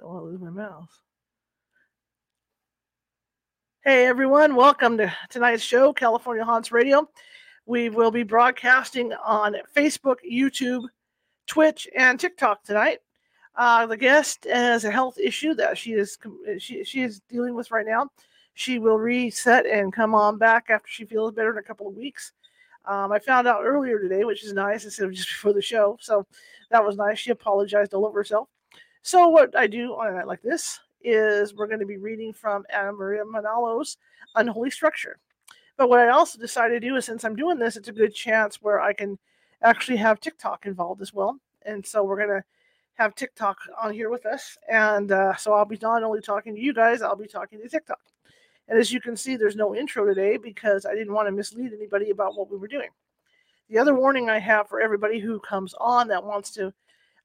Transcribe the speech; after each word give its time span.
Don't 0.00 0.14
want 0.14 0.24
to 0.24 0.30
lose 0.30 0.40
my 0.40 0.48
mouth. 0.48 0.88
Hey 3.84 4.06
everyone, 4.06 4.56
welcome 4.56 4.96
to 4.96 5.12
tonight's 5.28 5.62
show, 5.62 5.92
California 5.92 6.42
Haunts 6.42 6.72
Radio. 6.72 7.06
We 7.66 7.90
will 7.90 8.10
be 8.10 8.22
broadcasting 8.22 9.12
on 9.12 9.56
Facebook, 9.76 10.16
YouTube, 10.26 10.84
Twitch, 11.46 11.86
and 11.94 12.18
TikTok 12.18 12.62
tonight. 12.62 13.00
Uh, 13.54 13.84
the 13.84 13.96
guest 13.96 14.46
has 14.50 14.84
a 14.84 14.90
health 14.90 15.18
issue 15.18 15.52
that 15.56 15.76
she 15.76 15.92
is 15.92 16.16
she, 16.56 16.82
she 16.82 17.02
is 17.02 17.20
dealing 17.28 17.54
with 17.54 17.70
right 17.70 17.86
now. 17.86 18.08
She 18.54 18.78
will 18.78 18.98
reset 18.98 19.66
and 19.66 19.92
come 19.92 20.14
on 20.14 20.38
back 20.38 20.70
after 20.70 20.88
she 20.88 21.04
feels 21.04 21.34
better 21.34 21.52
in 21.52 21.58
a 21.58 21.62
couple 21.62 21.86
of 21.86 21.94
weeks. 21.94 22.32
Um, 22.86 23.12
I 23.12 23.18
found 23.18 23.46
out 23.46 23.64
earlier 23.64 23.98
today, 23.98 24.24
which 24.24 24.44
is 24.44 24.54
nice, 24.54 24.84
instead 24.84 25.04
of 25.04 25.12
just 25.12 25.28
before 25.34 25.52
the 25.52 25.60
show. 25.60 25.98
So 26.00 26.24
that 26.70 26.82
was 26.82 26.96
nice. 26.96 27.18
She 27.18 27.32
apologized 27.32 27.92
all 27.92 28.06
over 28.06 28.18
herself. 28.18 28.48
So 29.02 29.28
what 29.28 29.56
I 29.56 29.66
do 29.66 29.94
on 29.94 30.08
a 30.08 30.12
night 30.12 30.26
like 30.26 30.42
this 30.42 30.78
is 31.02 31.54
we're 31.54 31.66
going 31.66 31.80
to 31.80 31.86
be 31.86 31.96
reading 31.96 32.32
from 32.32 32.64
Anna 32.68 32.92
Maria 32.92 33.24
Manalo's 33.24 33.96
Unholy 34.34 34.70
Structure. 34.70 35.18
But 35.78 35.88
what 35.88 36.00
I 36.00 36.10
also 36.10 36.38
decided 36.38 36.80
to 36.80 36.88
do 36.88 36.96
is 36.96 37.06
since 37.06 37.24
I'm 37.24 37.34
doing 37.34 37.58
this, 37.58 37.76
it's 37.76 37.88
a 37.88 37.92
good 37.92 38.14
chance 38.14 38.60
where 38.60 38.80
I 38.80 38.92
can 38.92 39.18
actually 39.62 39.96
have 39.96 40.20
TikTok 40.20 40.66
involved 40.66 41.00
as 41.00 41.14
well. 41.14 41.38
And 41.62 41.84
so 41.84 42.04
we're 42.04 42.16
going 42.16 42.40
to 42.40 42.44
have 42.94 43.14
TikTok 43.14 43.56
on 43.82 43.94
here 43.94 44.10
with 44.10 44.26
us. 44.26 44.58
And 44.70 45.10
uh, 45.10 45.34
so 45.36 45.54
I'll 45.54 45.64
be 45.64 45.78
not 45.80 46.02
only 46.02 46.20
talking 46.20 46.54
to 46.54 46.60
you 46.60 46.74
guys, 46.74 47.00
I'll 47.00 47.16
be 47.16 47.26
talking 47.26 47.60
to 47.62 47.68
TikTok. 47.68 48.00
And 48.68 48.78
as 48.78 48.92
you 48.92 49.00
can 49.00 49.16
see, 49.16 49.36
there's 49.36 49.56
no 49.56 49.74
intro 49.74 50.04
today 50.04 50.36
because 50.36 50.84
I 50.84 50.94
didn't 50.94 51.14
want 51.14 51.26
to 51.26 51.32
mislead 51.32 51.72
anybody 51.72 52.10
about 52.10 52.36
what 52.36 52.50
we 52.50 52.58
were 52.58 52.68
doing. 52.68 52.90
The 53.70 53.78
other 53.78 53.94
warning 53.94 54.28
I 54.28 54.38
have 54.38 54.68
for 54.68 54.80
everybody 54.80 55.18
who 55.18 55.40
comes 55.40 55.74
on 55.80 56.08
that 56.08 56.22
wants 56.22 56.50
to 56.52 56.74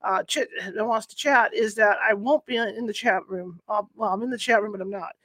uh, 0.05 0.23
ch- 0.23 0.47
that 0.73 0.85
wants 0.85 1.07
to 1.07 1.15
chat 1.15 1.53
is 1.53 1.75
that 1.75 1.97
I 2.07 2.13
won't 2.13 2.45
be 2.45 2.57
in 2.57 2.85
the 2.85 2.93
chat 2.93 3.27
room. 3.27 3.59
Uh, 3.67 3.83
well, 3.95 4.13
I'm 4.13 4.21
in 4.21 4.29
the 4.29 4.37
chat 4.37 4.61
room, 4.61 4.71
but 4.71 4.81
I'm 4.81 4.89
not 4.89 5.15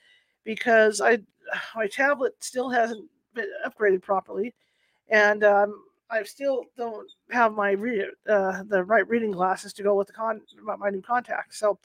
because 0.44 1.00
I 1.00 1.18
my 1.76 1.86
tablet 1.86 2.34
still 2.40 2.70
hasn't 2.70 3.04
been 3.34 3.50
upgraded 3.66 4.02
properly, 4.02 4.54
and 5.08 5.44
um, 5.44 5.82
I 6.10 6.22
still 6.22 6.64
don't 6.76 7.08
have 7.30 7.52
my 7.52 7.72
read 7.72 8.06
uh, 8.28 8.62
the 8.64 8.82
right 8.82 9.06
reading 9.08 9.32
glasses 9.32 9.72
to 9.74 9.82
go 9.82 9.94
with 9.94 10.06
the 10.06 10.14
con 10.14 10.40
my 10.78 10.90
new 10.90 11.02
contacts. 11.02 11.58
So 11.58 11.78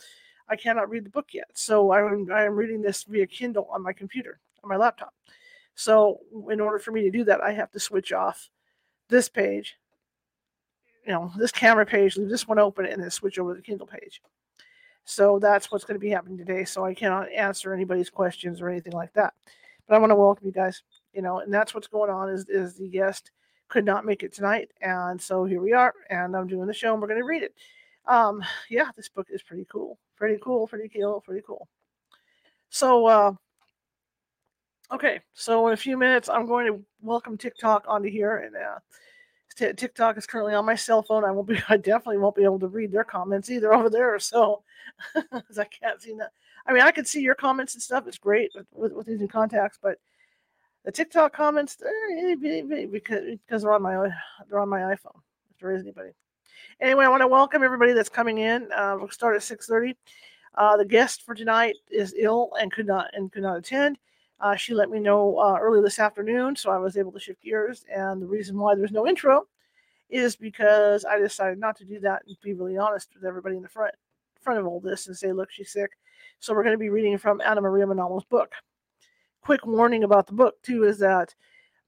I 0.47 0.55
cannot 0.55 0.89
read 0.89 1.05
the 1.05 1.09
book 1.09 1.33
yet. 1.33 1.49
So 1.53 1.91
I'm 1.91 2.31
I 2.31 2.45
am 2.45 2.55
reading 2.55 2.81
this 2.81 3.03
via 3.03 3.27
Kindle 3.27 3.67
on 3.71 3.83
my 3.83 3.93
computer 3.93 4.39
on 4.63 4.69
my 4.69 4.77
laptop. 4.77 5.13
So 5.75 6.21
in 6.49 6.61
order 6.61 6.79
for 6.79 6.91
me 6.91 7.01
to 7.03 7.11
do 7.11 7.25
that, 7.25 7.41
I 7.41 7.51
have 7.51 7.71
to 7.71 7.79
switch 7.79 8.13
off 8.13 8.49
this 9.09 9.27
page 9.27 9.75
you 11.05 11.13
know, 11.13 11.31
this 11.37 11.51
camera 11.51 11.85
page, 11.85 12.17
leave 12.17 12.29
this 12.29 12.47
one 12.47 12.59
open, 12.59 12.85
and 12.85 13.01
then 13.01 13.09
switch 13.11 13.39
over 13.39 13.53
to 13.53 13.57
the 13.57 13.63
Kindle 13.63 13.87
page. 13.87 14.21
So 15.05 15.37
that's 15.39 15.71
what's 15.71 15.85
going 15.85 15.99
to 15.99 16.03
be 16.03 16.09
happening 16.09 16.37
today. 16.37 16.65
So 16.65 16.83
I 16.83 16.93
cannot 16.93 17.31
answer 17.31 17.73
anybody's 17.73 18.09
questions 18.09 18.59
or 18.59 18.69
anything 18.69 18.93
like 18.93 19.13
that. 19.13 19.33
But 19.87 19.95
I 19.95 19.99
want 19.99 20.09
to 20.11 20.15
welcome 20.15 20.47
you 20.47 20.53
guys. 20.53 20.81
You 21.13 21.21
know, 21.21 21.39
and 21.39 21.53
that's 21.53 21.73
what's 21.73 21.87
going 21.87 22.09
on. 22.09 22.29
Is 22.29 22.45
is 22.49 22.75
the 22.75 22.89
guest 22.89 23.31
could 23.67 23.85
not 23.85 24.05
make 24.05 24.23
it 24.23 24.33
tonight, 24.33 24.69
and 24.81 25.21
so 25.21 25.45
here 25.45 25.61
we 25.61 25.73
are, 25.73 25.93
and 26.09 26.35
I'm 26.35 26.47
doing 26.47 26.67
the 26.67 26.73
show, 26.73 26.93
and 26.93 27.01
we're 27.01 27.07
going 27.07 27.19
to 27.19 27.25
read 27.25 27.43
it. 27.43 27.53
Um, 28.05 28.43
yeah, 28.69 28.89
this 28.95 29.09
book 29.09 29.27
is 29.31 29.41
pretty 29.41 29.65
cool, 29.71 29.97
pretty 30.17 30.39
cool, 30.43 30.67
pretty 30.67 30.89
cool, 30.89 31.21
pretty 31.21 31.41
cool. 31.45 31.67
So, 32.69 33.05
uh, 33.07 33.33
okay, 34.91 35.19
so 35.33 35.67
in 35.67 35.73
a 35.73 35.77
few 35.77 35.97
minutes, 35.97 36.29
I'm 36.29 36.45
going 36.45 36.67
to 36.67 36.83
welcome 37.01 37.37
TikTok 37.37 37.85
onto 37.87 38.09
here, 38.09 38.37
and 38.37 38.55
uh, 38.55 38.79
T- 39.55 39.73
TikTok 39.73 40.17
is 40.17 40.25
currently 40.25 40.53
on 40.53 40.65
my 40.65 40.75
cell 40.75 41.01
phone. 41.01 41.23
I 41.23 41.31
won't 41.31 41.47
be. 41.47 41.59
I 41.69 41.77
definitely 41.77 42.17
won't 42.17 42.35
be 42.35 42.43
able 42.43 42.59
to 42.59 42.67
read 42.67 42.91
their 42.91 43.03
comments 43.03 43.49
either 43.49 43.73
over 43.73 43.89
there. 43.89 44.19
So, 44.19 44.63
because 45.13 45.59
I 45.59 45.65
can't 45.65 46.01
see 46.01 46.13
that. 46.15 46.31
I 46.67 46.73
mean, 46.73 46.81
I 46.81 46.91
can 46.91 47.05
see 47.05 47.21
your 47.21 47.35
comments 47.35 47.73
and 47.75 47.83
stuff. 47.83 48.07
It's 48.07 48.17
great 48.17 48.51
with, 48.55 48.65
with, 48.73 48.93
with 48.93 49.05
these 49.05 49.19
new 49.19 49.27
contacts, 49.27 49.77
but 49.81 49.99
the 50.83 50.91
TikTok 50.91 51.33
comments, 51.33 51.77
eh, 51.81 52.35
because 52.91 53.38
because 53.47 53.61
they're 53.61 53.73
on 53.73 53.81
my 53.81 54.09
they're 54.49 54.59
on 54.59 54.69
my 54.69 54.81
iPhone. 54.81 55.19
If 55.51 55.59
there 55.59 55.71
is 55.71 55.81
anybody. 55.81 56.11
Anyway, 56.81 57.05
I 57.05 57.09
want 57.09 57.21
to 57.21 57.27
welcome 57.27 57.63
everybody 57.63 57.94
that's 57.94 58.09
coming 58.09 58.39
in. 58.39 58.69
Uh, 58.71 58.97
we'll 58.99 59.09
start 59.09 59.35
at 59.35 59.44
six 59.44 59.67
thirty. 59.67 59.95
Uh, 60.55 60.77
the 60.77 60.85
guest 60.85 61.23
for 61.23 61.35
tonight 61.35 61.75
is 61.89 62.13
ill 62.17 62.51
and 62.59 62.71
could 62.71 62.88
not 62.88 63.07
and 63.13 63.31
could 63.31 63.44
not 63.44 63.57
attend. 63.57 63.97
Uh, 64.40 64.56
she 64.56 64.73
let 64.73 64.90
me 64.90 65.00
know 65.00 65.38
uh, 65.40 65.57
early 65.59 65.81
this 65.81 66.00
afternoon, 66.00 66.56
so 66.56 66.69
I 66.69 66.78
was 66.78 66.97
able 66.97 67.12
to 67.13 67.19
shift 67.19 67.41
gears. 67.41 67.85
And 67.94 68.22
the 68.22 68.28
reason 68.28 68.57
why 68.57 68.75
there's 68.75 68.91
no 68.91 69.07
intro 69.07 69.47
is 70.09 70.35
because 70.35 71.06
I 71.06 71.19
decided 71.19 71.57
not 71.57 71.78
to 71.78 71.85
do 71.85 72.00
that 72.01 72.23
and 72.28 72.35
be 72.41 72.53
really 72.53 72.78
honest 72.78 73.09
with 73.16 73.25
everybody 73.25 73.56
in 73.56 73.62
the 73.63 73.69
front 73.69 73.94
front 74.41 74.59
of 74.59 74.68
all 74.68 74.79
this 74.79 75.07
and 75.07 75.18
say, 75.18 75.31
look, 75.31 75.50
she's 75.51 75.72
sick. 75.72 75.91
So 76.40 76.53
we're 76.53 76.63
going 76.63 76.75
to 76.75 76.79
be 76.79 76.90
reading 76.90 77.18
from 77.18 77.41
Anna 77.41 77.62
Maria 77.62 77.88
Manalo's 77.88 78.25
book. 78.25 78.53
Quick 79.41 79.66
warning 79.66 80.03
about 80.03 80.28
the 80.28 80.34
book 80.34 80.62
too 80.62 80.84
is 80.84 81.00
that 81.00 81.34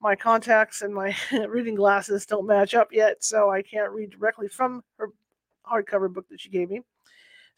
my 0.00 0.16
contacts 0.16 0.82
and 0.82 0.92
my 0.92 1.14
reading 1.48 1.74
glasses 1.74 2.26
don't 2.26 2.46
match 2.46 2.74
up 2.74 2.88
yet, 2.92 3.22
so 3.22 3.50
I 3.50 3.62
can't 3.62 3.92
read 3.92 4.10
directly 4.10 4.48
from 4.48 4.82
her 4.98 5.10
hardcover 5.70 6.12
book 6.12 6.28
that 6.30 6.40
she 6.40 6.48
gave 6.48 6.70
me. 6.70 6.82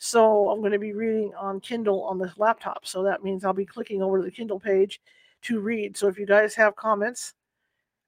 So 0.02 0.48
I'm 0.48 0.60
going 0.60 0.72
to 0.72 0.78
be 0.78 0.94
reading 0.94 1.34
on 1.38 1.60
Kindle 1.60 2.04
on 2.04 2.18
this 2.18 2.32
laptop. 2.38 2.86
So 2.86 3.02
that 3.02 3.22
means 3.22 3.44
I'll 3.44 3.52
be 3.52 3.66
clicking 3.66 4.02
over 4.02 4.16
to 4.16 4.24
the 4.24 4.30
Kindle 4.30 4.58
page 4.58 4.98
to 5.42 5.60
read. 5.60 5.94
So 5.94 6.08
if 6.08 6.18
you 6.18 6.24
guys 6.24 6.54
have 6.54 6.74
comments, 6.74 7.34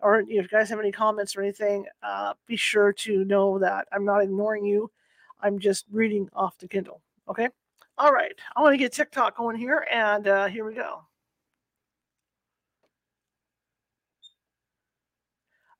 or 0.00 0.18
if 0.20 0.28
you 0.30 0.42
guys 0.48 0.70
have 0.70 0.80
any 0.80 0.90
comments 0.90 1.36
or 1.36 1.42
anything, 1.42 1.84
uh, 2.02 2.32
be 2.46 2.56
sure 2.56 2.94
to 2.94 3.26
know 3.26 3.58
that 3.58 3.88
I'm 3.92 4.06
not 4.06 4.22
ignoring 4.22 4.64
you. 4.64 4.90
I'm 5.42 5.58
just 5.58 5.84
reading 5.92 6.30
off 6.32 6.56
the 6.56 6.66
Kindle. 6.66 7.02
Okay. 7.28 7.50
All 7.98 8.10
right. 8.10 8.32
I 8.56 8.62
want 8.62 8.72
to 8.72 8.78
get 8.78 8.94
TikTok 8.94 9.36
going 9.36 9.56
here, 9.56 9.86
and 9.92 10.26
uh, 10.26 10.46
here 10.46 10.64
we 10.64 10.72
go. 10.72 11.02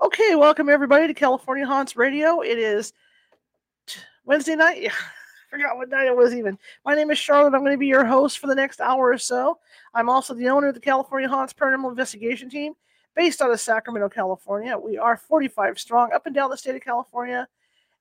Okay, 0.03 0.35
welcome 0.35 0.69
everybody 0.69 1.07
to 1.07 1.15
California 1.15 1.65
Haunts 1.65 1.97
Radio. 1.97 2.43
It 2.43 2.59
is 2.59 2.93
Wednesday 4.27 4.57
night. 4.57 4.83
Yeah 4.83 4.93
forgot 5.53 5.77
what 5.77 5.91
night 5.91 6.07
it 6.07 6.17
was 6.17 6.35
even. 6.35 6.59
My 6.83 6.95
name 6.95 7.11
is 7.11 7.19
Charlotte. 7.19 7.53
I'm 7.53 7.61
going 7.61 7.73
to 7.73 7.79
be 7.79 7.87
your 7.87 8.07
host 8.07 8.39
for 8.39 8.47
the 8.47 8.55
next 8.55 8.81
hour 8.81 9.11
or 9.11 9.19
so. 9.19 9.59
I'm 9.93 10.09
also 10.09 10.33
the 10.33 10.49
owner 10.49 10.69
of 10.69 10.75
the 10.75 10.81
California 10.81 11.29
Haunts 11.29 11.53
Paranormal 11.53 11.91
Investigation 11.91 12.49
Team, 12.49 12.73
based 13.15 13.43
out 13.43 13.51
of 13.51 13.61
Sacramento, 13.61 14.09
California. 14.09 14.79
We 14.79 14.97
are 14.97 15.19
45 15.19 15.79
strong 15.79 16.11
up 16.15 16.25
and 16.25 16.35
down 16.35 16.49
the 16.49 16.57
state 16.57 16.75
of 16.75 16.81
California, 16.81 17.47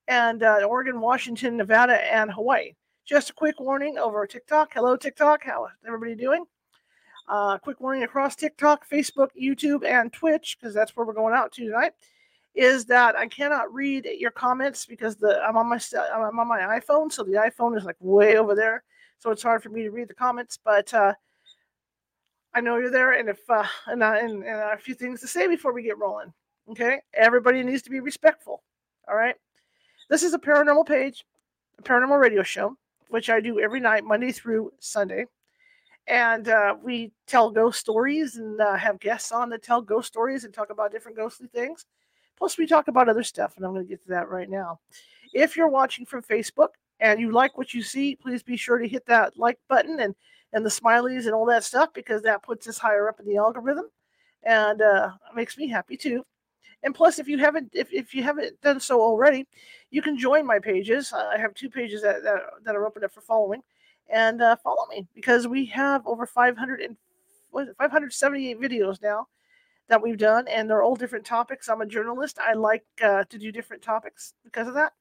and 0.08 0.44
uh, 0.44 0.66
Oregon, 0.66 1.02
Washington, 1.02 1.58
Nevada, 1.58 2.02
and 2.14 2.32
Hawaii. 2.32 2.72
Just 3.06 3.32
a 3.32 3.34
quick 3.34 3.60
warning 3.60 3.98
over 3.98 4.26
TikTok. 4.26 4.72
Hello, 4.74 4.96
TikTok. 4.96 5.44
How 5.44 5.66
is 5.66 5.72
everybody 5.86 6.16
doing? 6.16 6.46
Uh, 7.28 7.58
quick 7.58 7.82
warning 7.82 8.04
across 8.04 8.34
TikTok, 8.34 8.90
Facebook, 8.90 9.28
YouTube, 9.40 9.84
and 9.86 10.14
Twitch, 10.14 10.58
because 10.58 10.74
that's 10.74 10.96
where 10.96 11.06
we're 11.06 11.14
going 11.14 11.34
out 11.34 11.52
to 11.52 11.66
tonight 11.66 11.92
is 12.54 12.86
that 12.86 13.16
I 13.16 13.28
cannot 13.28 13.74
read 13.74 14.08
your 14.18 14.32
comments 14.32 14.86
because 14.86 15.16
the 15.16 15.42
I'm 15.42 15.58
on 15.58 15.68
my 15.68 15.80
I'm 16.14 16.40
on 16.40 16.48
my 16.48 16.80
iPhone, 16.80 17.12
so 17.12 17.24
the 17.24 17.34
iPhone 17.34 17.78
is 17.78 17.86
like 17.86 17.96
way 18.00 18.38
over 18.38 18.56
there, 18.56 18.84
so 19.20 19.32
it's 19.32 19.44
hard 19.44 19.64
for 19.64 19.70
me 19.70 19.84
to 19.84 19.92
read 19.92 20.10
the 20.10 20.14
comments. 20.14 20.58
But 20.64 20.94
uh, 20.94 21.14
I 22.54 22.62
know 22.62 22.78
you're 22.78 22.92
there, 22.92 23.14
and 23.14 23.30
if 23.30 23.40
uh, 23.50 23.66
and, 23.88 24.04
uh, 24.04 24.18
and, 24.20 24.44
and 24.44 24.46
a 24.46 24.78
few 24.78 24.96
things 24.96 25.22
to 25.22 25.28
say 25.28 25.48
before 25.48 25.74
we 25.74 25.84
get 25.84 25.98
rolling. 25.98 26.34
Okay, 26.70 27.00
everybody 27.14 27.64
needs 27.64 27.82
to 27.84 27.90
be 27.90 28.00
respectful. 28.00 28.62
All 29.08 29.16
right, 29.16 29.36
this 30.10 30.24
is 30.24 30.34
a 30.34 30.40
paranormal 30.40 30.86
page, 30.86 31.26
a 31.80 31.84
paranormal 31.84 32.20
radio 32.20 32.44
show, 32.44 32.76
which 33.10 33.30
I 33.30 33.40
do 33.40 33.60
every 33.60 33.80
night, 33.80 34.04
Monday 34.04 34.32
through 34.32 34.72
Sunday. 34.80 35.26
And 36.08 36.50
uh, 36.50 36.76
we 36.84 37.12
tell 37.28 37.52
ghost 37.52 37.80
stories 37.80 38.36
and 38.36 38.60
uh, 38.60 38.76
have 38.76 39.00
guests 39.00 39.32
on 39.32 39.50
that 39.50 39.64
tell 39.64 39.82
ghost 39.82 40.08
stories 40.08 40.44
and 40.44 40.54
talk 40.54 40.70
about 40.70 40.92
different 40.92 41.16
ghostly 41.16 41.48
things. 41.48 41.86
Plus, 42.38 42.58
we 42.58 42.66
talk 42.66 42.88
about 42.88 43.10
other 43.10 43.24
stuff, 43.24 43.56
and 43.56 43.66
I'm 43.66 43.74
going 43.74 43.86
to 43.86 43.90
get 43.90 44.04
to 44.04 44.10
that 44.10 44.30
right 44.30 44.50
now. 44.50 44.80
If 45.34 45.56
you're 45.56 45.68
watching 45.68 46.06
from 46.06 46.24
Facebook 46.24 46.70
and 47.00 47.20
you 47.20 47.32
like 47.32 47.58
what 47.58 47.74
you 47.74 47.82
see, 47.82 48.16
please 48.16 48.44
be 48.44 48.58
sure 48.58 48.78
to 48.78 48.88
hit 48.88 49.06
that 49.06 49.38
like 49.38 49.60
button 49.70 50.00
and 50.00 50.16
and 50.54 50.66
the 50.66 50.70
smileys 50.70 51.26
and 51.26 51.34
all 51.34 51.46
that 51.46 51.64
stuff 51.64 51.94
because 51.94 52.22
that 52.24 52.44
puts 52.44 52.68
us 52.68 52.78
higher 52.78 53.08
up 53.08 53.20
in 53.20 53.26
the 53.26 53.38
algorithm, 53.38 53.86
and 54.44 54.82
uh, 54.82 55.12
makes 55.36 55.58
me 55.58 55.68
happy 55.68 55.96
too. 55.96 56.26
And 56.84 56.96
plus, 56.96 57.20
if 57.20 57.28
you 57.28 57.38
haven't 57.38 57.70
if, 57.74 57.94
if 57.94 58.14
you 58.14 58.24
haven't 58.24 58.60
done 58.62 58.80
so 58.80 59.02
already, 59.02 59.48
you 59.92 60.02
can 60.02 60.18
join 60.18 60.46
my 60.46 60.60
pages. 60.60 61.14
I 61.14 61.38
have 61.38 61.54
two 61.54 61.70
pages 61.70 62.02
that 62.02 62.24
that, 62.24 62.40
that 62.66 62.76
are 62.76 62.86
open 62.86 63.04
up 63.04 63.14
for 63.14 63.22
following, 63.22 63.62
and 64.12 64.42
uh, 64.42 64.56
follow 64.58 64.88
me 64.90 65.08
because 65.14 65.48
we 65.48 65.66
have 65.68 66.06
over 66.08 66.26
500 66.26 66.82
and 66.82 66.98
what 67.52 67.64
is 67.64 67.70
it, 67.70 67.78
578 67.78 68.60
videos 68.60 69.02
now 69.02 69.28
that 69.92 70.02
we've 70.02 70.18
done, 70.18 70.48
and 70.48 70.70
they're 70.70 70.82
all 70.82 70.96
different 70.96 71.26
topics. 71.26 71.68
I'm 71.68 71.82
a 71.82 71.86
journalist. 71.86 72.40
I 72.40 72.54
like 72.54 72.86
uh, 73.04 73.26
to 73.26 73.38
do 73.38 73.52
different 73.52 73.84
topics 73.84 74.34
because 74.42 74.70
of 74.70 74.74
that. 74.76 74.94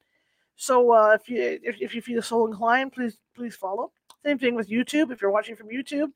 So 0.57 0.93
uh, 0.93 1.17
if 1.19 1.29
you 1.29 1.61
if, 1.63 1.81
if 1.81 1.95
you 1.95 2.03
feel 2.03 2.21
so 2.21 2.45
inclined, 2.45 2.93
please 2.93 3.17
please 3.37 3.55
follow. 3.55 3.93
Same 4.27 4.37
thing 4.37 4.57
with 4.57 4.69
YouTube. 4.69 5.13
If 5.13 5.23
you're 5.23 5.31
watching 5.31 5.55
from 5.55 5.69
YouTube 5.69 6.11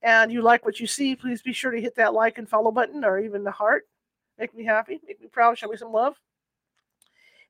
and 0.00 0.32
you 0.32 0.42
like 0.42 0.64
what 0.64 0.78
you 0.78 0.86
see, 0.86 1.16
please 1.16 1.42
be 1.42 1.52
sure 1.52 1.72
to 1.72 1.80
hit 1.80 1.96
that 1.96 2.14
like 2.14 2.38
and 2.38 2.48
follow 2.48 2.70
button 2.70 3.04
or 3.04 3.18
even 3.18 3.42
the 3.42 3.50
heart. 3.50 3.88
Make 4.38 4.54
me 4.54 4.64
happy, 4.64 5.00
make 5.04 5.20
me 5.20 5.26
proud, 5.26 5.58
show 5.58 5.66
me 5.66 5.76
some 5.76 5.92
love. 5.92 6.14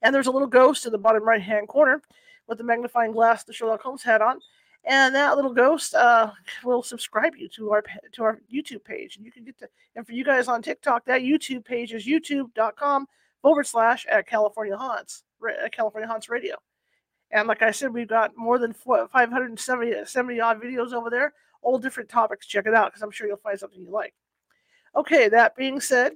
And 0.00 0.14
there's 0.14 0.28
a 0.28 0.32
little 0.32 0.48
ghost 0.48 0.86
in 0.86 0.92
the 0.92 0.98
bottom 0.98 1.24
right 1.24 1.42
hand 1.42 1.68
corner 1.68 2.00
with 2.46 2.56
the 2.56 2.64
magnifying 2.64 3.12
glass 3.12 3.44
the 3.44 3.52
Sherlock 3.52 3.82
Holmes 3.82 4.02
had 4.02 4.22
on. 4.22 4.40
And 4.88 5.14
that 5.14 5.36
little 5.36 5.52
ghost 5.52 5.94
uh, 5.94 6.30
will 6.64 6.82
subscribe 6.82 7.36
you 7.36 7.46
to 7.50 7.72
our 7.72 7.84
to 8.12 8.24
our 8.24 8.40
YouTube 8.52 8.82
page, 8.84 9.16
and 9.16 9.24
you 9.24 9.30
can 9.30 9.44
get 9.44 9.58
to. 9.58 9.68
And 9.94 10.06
for 10.06 10.12
you 10.12 10.24
guys 10.24 10.48
on 10.48 10.62
TikTok, 10.62 11.04
that 11.04 11.20
YouTube 11.20 11.64
page 11.64 11.92
is 11.92 12.06
youtube.com 12.06 13.06
forward 13.42 13.66
slash 13.66 14.06
at 14.10 14.26
California 14.26 14.76
Haunts, 14.76 15.24
at 15.62 15.72
California 15.72 16.08
Haunts 16.08 16.30
Radio. 16.30 16.56
And 17.30 17.46
like 17.46 17.60
I 17.60 17.70
said, 17.70 17.92
we've 17.92 18.08
got 18.08 18.34
more 18.34 18.58
than 18.58 18.72
570 18.72 20.06
70 20.06 20.40
odd 20.40 20.60
videos 20.60 20.94
over 20.94 21.10
there, 21.10 21.34
all 21.60 21.78
different 21.78 22.08
topics. 22.08 22.46
Check 22.46 22.64
it 22.66 22.74
out 22.74 22.86
because 22.90 23.02
I'm 23.02 23.10
sure 23.10 23.26
you'll 23.26 23.36
find 23.36 23.58
something 23.58 23.80
you 23.80 23.90
like. 23.90 24.14
Okay, 24.96 25.28
that 25.28 25.54
being 25.54 25.82
said, 25.82 26.12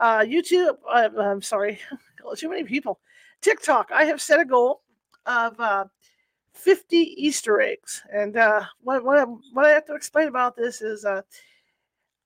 uh, 0.00 0.20
YouTube, 0.20 0.76
I'm 0.92 1.40
sorry, 1.40 1.78
too 2.36 2.48
many 2.50 2.64
people. 2.64 2.98
TikTok, 3.42 3.92
I 3.94 4.06
have 4.06 4.20
set 4.20 4.40
a 4.40 4.44
goal 4.44 4.82
of 5.24 5.58
uh, 5.60 5.84
50 6.58 6.96
Easter 6.96 7.60
eggs. 7.60 8.02
And 8.12 8.36
uh, 8.36 8.64
what, 8.82 9.04
what, 9.04 9.18
I, 9.18 9.24
what 9.52 9.64
I 9.64 9.70
have 9.70 9.86
to 9.86 9.94
explain 9.94 10.28
about 10.28 10.56
this 10.56 10.82
is 10.82 11.04
uh, 11.04 11.22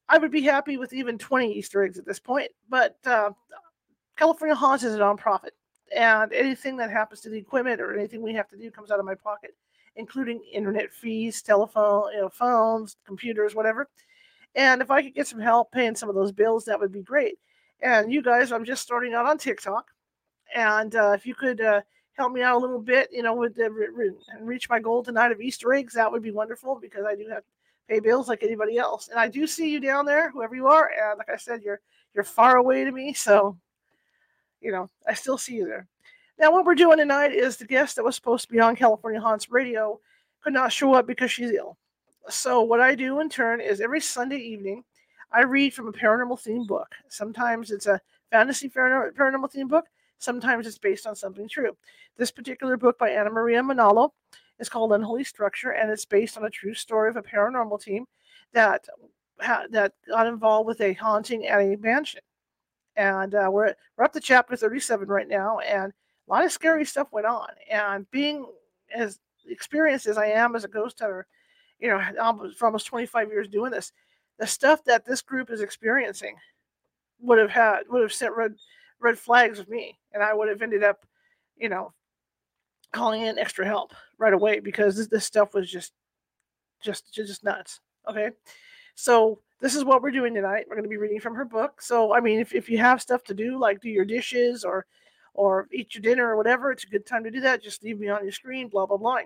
I 0.08 0.18
would 0.18 0.30
be 0.30 0.42
happy 0.42 0.78
with 0.78 0.92
even 0.92 1.18
20 1.18 1.52
Easter 1.52 1.82
eggs 1.82 1.98
at 1.98 2.06
this 2.06 2.18
point, 2.18 2.50
but 2.68 2.96
uh, 3.04 3.30
California 4.16 4.54
Haunts 4.54 4.84
is 4.84 4.94
a 4.94 4.98
nonprofit. 4.98 5.50
And 5.94 6.32
anything 6.32 6.78
that 6.78 6.90
happens 6.90 7.20
to 7.20 7.28
the 7.28 7.38
equipment 7.38 7.80
or 7.80 7.96
anything 7.96 8.22
we 8.22 8.32
have 8.32 8.48
to 8.48 8.56
do 8.56 8.70
comes 8.70 8.90
out 8.90 8.98
of 8.98 9.04
my 9.04 9.14
pocket, 9.14 9.54
including 9.96 10.42
internet 10.50 10.90
fees, 10.90 11.42
telephone, 11.42 12.12
you 12.14 12.22
know, 12.22 12.30
phones, 12.30 12.96
computers, 13.06 13.54
whatever. 13.54 13.90
And 14.54 14.80
if 14.80 14.90
I 14.90 15.02
could 15.02 15.14
get 15.14 15.26
some 15.26 15.40
help 15.40 15.70
paying 15.72 15.94
some 15.94 16.08
of 16.08 16.14
those 16.14 16.32
bills, 16.32 16.64
that 16.64 16.80
would 16.80 16.92
be 16.92 17.02
great. 17.02 17.38
And 17.82 18.10
you 18.10 18.22
guys, 18.22 18.50
I'm 18.50 18.64
just 18.64 18.82
starting 18.82 19.12
out 19.12 19.26
on 19.26 19.36
TikTok. 19.36 19.90
And 20.54 20.94
uh, 20.94 21.12
if 21.14 21.26
you 21.26 21.34
could 21.34 21.60
uh, 21.60 21.82
help 22.16 22.32
me 22.32 22.42
out 22.42 22.56
a 22.56 22.58
little 22.58 22.80
bit, 22.80 23.08
you 23.12 23.22
know, 23.22 23.34
with 23.34 23.54
the, 23.54 23.70
re- 23.70 24.12
reach 24.40 24.68
my 24.68 24.78
goal 24.78 25.02
tonight 25.02 25.32
of 25.32 25.40
Easter 25.40 25.72
eggs, 25.72 25.94
that 25.94 26.10
would 26.10 26.22
be 26.22 26.30
wonderful 26.30 26.78
because 26.80 27.04
I 27.06 27.14
do 27.14 27.28
have 27.28 27.42
to 27.42 27.50
pay 27.88 28.00
bills 28.00 28.28
like 28.28 28.42
anybody 28.42 28.78
else. 28.78 29.08
And 29.08 29.18
I 29.18 29.28
do 29.28 29.46
see 29.46 29.70
you 29.70 29.80
down 29.80 30.04
there, 30.04 30.30
whoever 30.30 30.54
you 30.54 30.66
are. 30.66 30.90
And 30.90 31.18
like 31.18 31.30
I 31.30 31.36
said, 31.36 31.62
you're 31.62 31.80
you're 32.14 32.24
far 32.24 32.56
away 32.56 32.84
to 32.84 32.92
me, 32.92 33.14
so 33.14 33.56
you 34.60 34.70
know, 34.70 34.88
I 35.08 35.14
still 35.14 35.38
see 35.38 35.54
you 35.54 35.66
there. 35.66 35.86
Now, 36.38 36.52
what 36.52 36.64
we're 36.64 36.74
doing 36.74 36.98
tonight 36.98 37.32
is 37.32 37.56
the 37.56 37.66
guest 37.66 37.96
that 37.96 38.04
was 38.04 38.16
supposed 38.16 38.46
to 38.46 38.52
be 38.52 38.60
on 38.60 38.76
California 38.76 39.20
Haunts 39.20 39.50
Radio 39.50 40.00
could 40.42 40.52
not 40.52 40.72
show 40.72 40.94
up 40.94 41.06
because 41.06 41.30
she's 41.30 41.52
ill. 41.52 41.76
So 42.28 42.62
what 42.62 42.80
I 42.80 42.94
do 42.94 43.20
in 43.20 43.28
turn 43.28 43.60
is 43.60 43.80
every 43.80 44.00
Sunday 44.00 44.38
evening, 44.38 44.84
I 45.32 45.42
read 45.42 45.74
from 45.74 45.88
a 45.88 45.92
paranormal 45.92 46.42
themed 46.42 46.66
book. 46.66 46.94
Sometimes 47.08 47.70
it's 47.70 47.86
a 47.86 48.00
fantasy 48.30 48.68
paranormal 48.68 49.52
themed 49.52 49.68
book. 49.68 49.86
Sometimes 50.22 50.68
it's 50.68 50.78
based 50.78 51.06
on 51.06 51.16
something 51.16 51.48
true. 51.48 51.76
This 52.16 52.30
particular 52.30 52.76
book 52.76 52.96
by 52.96 53.10
Anna 53.10 53.30
Maria 53.30 53.60
Manalo 53.60 54.10
is 54.60 54.68
called 54.68 54.92
Unholy 54.92 55.24
Structure, 55.24 55.70
and 55.70 55.90
it's 55.90 56.04
based 56.04 56.38
on 56.38 56.44
a 56.44 56.50
true 56.50 56.74
story 56.74 57.10
of 57.10 57.16
a 57.16 57.22
paranormal 57.22 57.82
team 57.82 58.06
that 58.52 58.86
that 59.70 59.92
got 60.08 60.28
involved 60.28 60.68
with 60.68 60.80
a 60.80 60.92
haunting 60.92 61.46
at 61.48 61.60
a 61.60 61.76
mansion. 61.76 62.20
And 62.94 63.34
uh, 63.34 63.48
we're 63.50 63.74
we're 63.96 64.04
up 64.04 64.12
to 64.12 64.20
chapter 64.20 64.54
37 64.54 65.08
right 65.08 65.26
now, 65.26 65.58
and 65.58 65.92
a 65.92 66.30
lot 66.30 66.44
of 66.44 66.52
scary 66.52 66.84
stuff 66.84 67.08
went 67.10 67.26
on. 67.26 67.48
And 67.68 68.08
being 68.12 68.46
as 68.94 69.18
experienced 69.48 70.06
as 70.06 70.18
I 70.18 70.26
am 70.26 70.54
as 70.54 70.62
a 70.62 70.68
ghost 70.68 71.00
hunter, 71.00 71.26
you 71.80 71.88
know, 71.88 72.00
for 72.56 72.66
almost 72.66 72.86
25 72.86 73.28
years 73.28 73.48
doing 73.48 73.72
this, 73.72 73.92
the 74.38 74.46
stuff 74.46 74.84
that 74.84 75.04
this 75.04 75.20
group 75.20 75.50
is 75.50 75.62
experiencing 75.62 76.36
would 77.20 77.38
have 77.38 77.50
had 77.50 77.80
would 77.88 78.02
have 78.02 78.12
sent 78.12 78.36
red 78.36 78.54
red 79.02 79.18
flags 79.18 79.58
with 79.58 79.68
me, 79.68 79.98
and 80.12 80.22
I 80.22 80.32
would 80.32 80.48
have 80.48 80.62
ended 80.62 80.84
up, 80.84 81.04
you 81.56 81.68
know, 81.68 81.92
calling 82.92 83.22
in 83.22 83.38
extra 83.38 83.66
help 83.66 83.92
right 84.18 84.32
away 84.32 84.60
because 84.60 84.96
this, 84.96 85.08
this 85.08 85.24
stuff 85.24 85.54
was 85.54 85.70
just, 85.70 85.92
just, 86.82 87.12
just 87.14 87.44
nuts. 87.44 87.80
Okay, 88.08 88.30
so 88.94 89.38
this 89.60 89.76
is 89.76 89.84
what 89.84 90.02
we're 90.02 90.10
doing 90.10 90.34
tonight. 90.34 90.66
We're 90.68 90.74
going 90.74 90.84
to 90.84 90.90
be 90.90 90.96
reading 90.96 91.20
from 91.20 91.36
her 91.36 91.44
book. 91.44 91.80
So 91.80 92.14
I 92.14 92.20
mean, 92.20 92.40
if 92.40 92.54
if 92.54 92.68
you 92.68 92.78
have 92.78 93.00
stuff 93.00 93.22
to 93.24 93.34
do, 93.34 93.58
like 93.58 93.80
do 93.80 93.88
your 93.88 94.04
dishes 94.04 94.64
or 94.64 94.86
or 95.34 95.68
eat 95.72 95.94
your 95.94 96.02
dinner 96.02 96.28
or 96.28 96.36
whatever, 96.36 96.70
it's 96.70 96.84
a 96.84 96.88
good 96.88 97.06
time 97.06 97.24
to 97.24 97.30
do 97.30 97.40
that. 97.40 97.62
Just 97.62 97.82
leave 97.82 97.98
me 97.98 98.08
on 98.08 98.22
your 98.22 98.32
screen, 98.32 98.68
blah 98.68 98.86
blah 98.86 98.96
blah. 98.96 99.20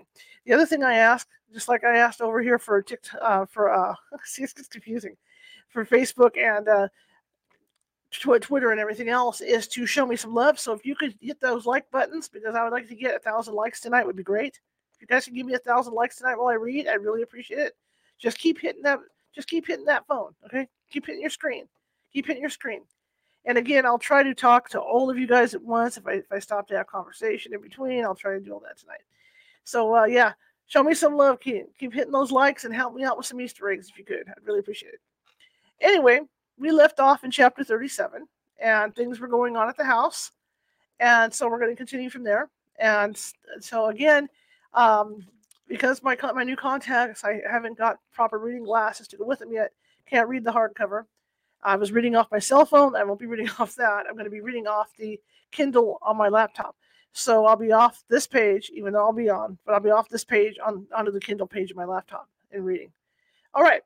The 0.45 0.53
other 0.53 0.65
thing 0.65 0.83
I 0.83 0.95
ask, 0.95 1.27
just 1.53 1.67
like 1.67 1.83
I 1.83 1.97
asked 1.97 2.21
over 2.21 2.41
here 2.41 2.59
for 2.59 2.81
TikTok, 2.81 3.19
uh, 3.21 3.45
for 3.45 3.73
uh, 3.73 3.95
see, 4.23 4.43
it's 4.43 4.67
confusing, 4.67 5.17
for 5.69 5.85
Facebook 5.85 6.37
and 6.37 6.67
uh, 6.67 6.87
Twitter 8.19 8.71
and 8.71 8.79
everything 8.79 9.09
else 9.09 9.41
is 9.41 9.67
to 9.69 9.85
show 9.85 10.05
me 10.05 10.15
some 10.15 10.33
love. 10.33 10.59
So 10.59 10.73
if 10.73 10.85
you 10.85 10.95
could 10.95 11.15
hit 11.21 11.39
those 11.39 11.65
like 11.65 11.89
buttons, 11.91 12.27
because 12.27 12.55
I 12.55 12.63
would 12.63 12.73
like 12.73 12.87
to 12.89 12.95
get 12.95 13.15
a 13.15 13.19
thousand 13.19 13.55
likes 13.55 13.79
tonight, 13.79 14.05
would 14.05 14.15
be 14.15 14.23
great. 14.23 14.59
If 14.95 15.01
you 15.01 15.07
guys 15.07 15.25
can 15.25 15.35
give 15.35 15.45
me 15.45 15.53
a 15.53 15.59
thousand 15.59 15.93
likes 15.93 16.17
tonight 16.17 16.35
while 16.35 16.47
I 16.47 16.53
read, 16.53 16.87
I 16.87 16.93
really 16.93 17.21
appreciate 17.21 17.59
it. 17.59 17.73
Just 18.19 18.39
keep 18.39 18.59
hitting 18.59 18.81
that. 18.83 18.99
Just 19.33 19.47
keep 19.47 19.67
hitting 19.67 19.85
that 19.85 20.07
phone. 20.07 20.33
Okay, 20.45 20.67
keep 20.89 21.05
hitting 21.05 21.21
your 21.21 21.29
screen. 21.29 21.65
Keep 22.11 22.27
hitting 22.27 22.41
your 22.41 22.49
screen. 22.49 22.81
And 23.45 23.57
again, 23.57 23.85
I'll 23.85 23.99
try 23.99 24.23
to 24.23 24.33
talk 24.33 24.69
to 24.69 24.79
all 24.79 25.09
of 25.09 25.17
you 25.17 25.27
guys 25.27 25.53
at 25.53 25.61
once. 25.61 25.97
If 25.97 26.07
I 26.07 26.13
if 26.13 26.31
I 26.31 26.39
stop 26.39 26.67
to 26.67 26.77
have 26.77 26.87
conversation 26.87 27.53
in 27.53 27.61
between, 27.61 28.03
I'll 28.03 28.15
try 28.15 28.33
to 28.33 28.39
do 28.39 28.53
all 28.53 28.59
that 28.61 28.77
tonight. 28.77 29.01
So 29.63 29.95
uh, 29.95 30.05
yeah, 30.05 30.33
show 30.67 30.83
me 30.83 30.93
some 30.93 31.15
love. 31.15 31.39
Keep, 31.39 31.77
keep 31.77 31.93
hitting 31.93 32.11
those 32.11 32.31
likes 32.31 32.65
and 32.65 32.73
help 32.73 32.95
me 32.95 33.03
out 33.03 33.17
with 33.17 33.25
some 33.25 33.39
Easter 33.39 33.69
eggs 33.69 33.89
if 33.89 33.97
you 33.97 34.05
could. 34.05 34.27
I'd 34.27 34.45
really 34.45 34.59
appreciate 34.59 34.93
it. 34.93 35.01
Anyway, 35.81 36.21
we 36.57 36.71
left 36.71 36.99
off 36.99 37.23
in 37.23 37.31
chapter 37.31 37.63
37 37.63 38.27
and 38.59 38.95
things 38.95 39.19
were 39.19 39.27
going 39.27 39.55
on 39.55 39.69
at 39.69 39.77
the 39.77 39.85
house. 39.85 40.31
And 40.99 41.33
so 41.33 41.47
we're 41.47 41.59
going 41.59 41.71
to 41.71 41.75
continue 41.75 42.09
from 42.09 42.23
there. 42.23 42.49
And 42.79 43.19
so 43.59 43.87
again, 43.87 44.29
um, 44.73 45.25
because 45.67 46.01
my 46.01 46.17
my 46.33 46.43
new 46.43 46.55
contacts, 46.55 47.23
I 47.23 47.41
haven't 47.49 47.77
got 47.77 47.99
proper 48.13 48.39
reading 48.39 48.63
glasses 48.63 49.07
to 49.09 49.17
go 49.17 49.25
with 49.25 49.39
them 49.39 49.51
yet. 49.51 49.71
Can't 50.09 50.29
read 50.29 50.43
the 50.43 50.51
hardcover. 50.51 51.03
I 51.63 51.75
was 51.75 51.91
reading 51.91 52.15
off 52.15 52.31
my 52.31 52.39
cell 52.39 52.65
phone. 52.65 52.95
I 52.95 53.03
won't 53.03 53.19
be 53.19 53.25
reading 53.33 53.49
off 53.59 53.75
that. 53.75 54.05
I'm 54.07 54.13
going 54.13 54.25
to 54.25 54.31
be 54.31 54.41
reading 54.41 54.67
off 54.67 54.89
the 54.97 55.19
Kindle 55.51 55.99
on 56.01 56.17
my 56.17 56.29
laptop. 56.29 56.75
So 57.13 57.45
I'll 57.45 57.55
be 57.55 57.71
off 57.71 58.03
this 58.09 58.27
page, 58.27 58.71
even 58.73 58.93
though 58.93 58.99
I'll 58.99 59.13
be 59.13 59.29
on, 59.29 59.57
but 59.65 59.73
I'll 59.73 59.79
be 59.79 59.89
off 59.89 60.07
this 60.07 60.23
page 60.23 60.57
on 60.63 60.85
onto 60.95 61.11
the 61.11 61.19
Kindle 61.19 61.47
page 61.47 61.71
of 61.71 61.77
my 61.77 61.85
laptop 61.85 62.29
and 62.51 62.65
reading. 62.65 62.91
All 63.53 63.63
right. 63.63 63.81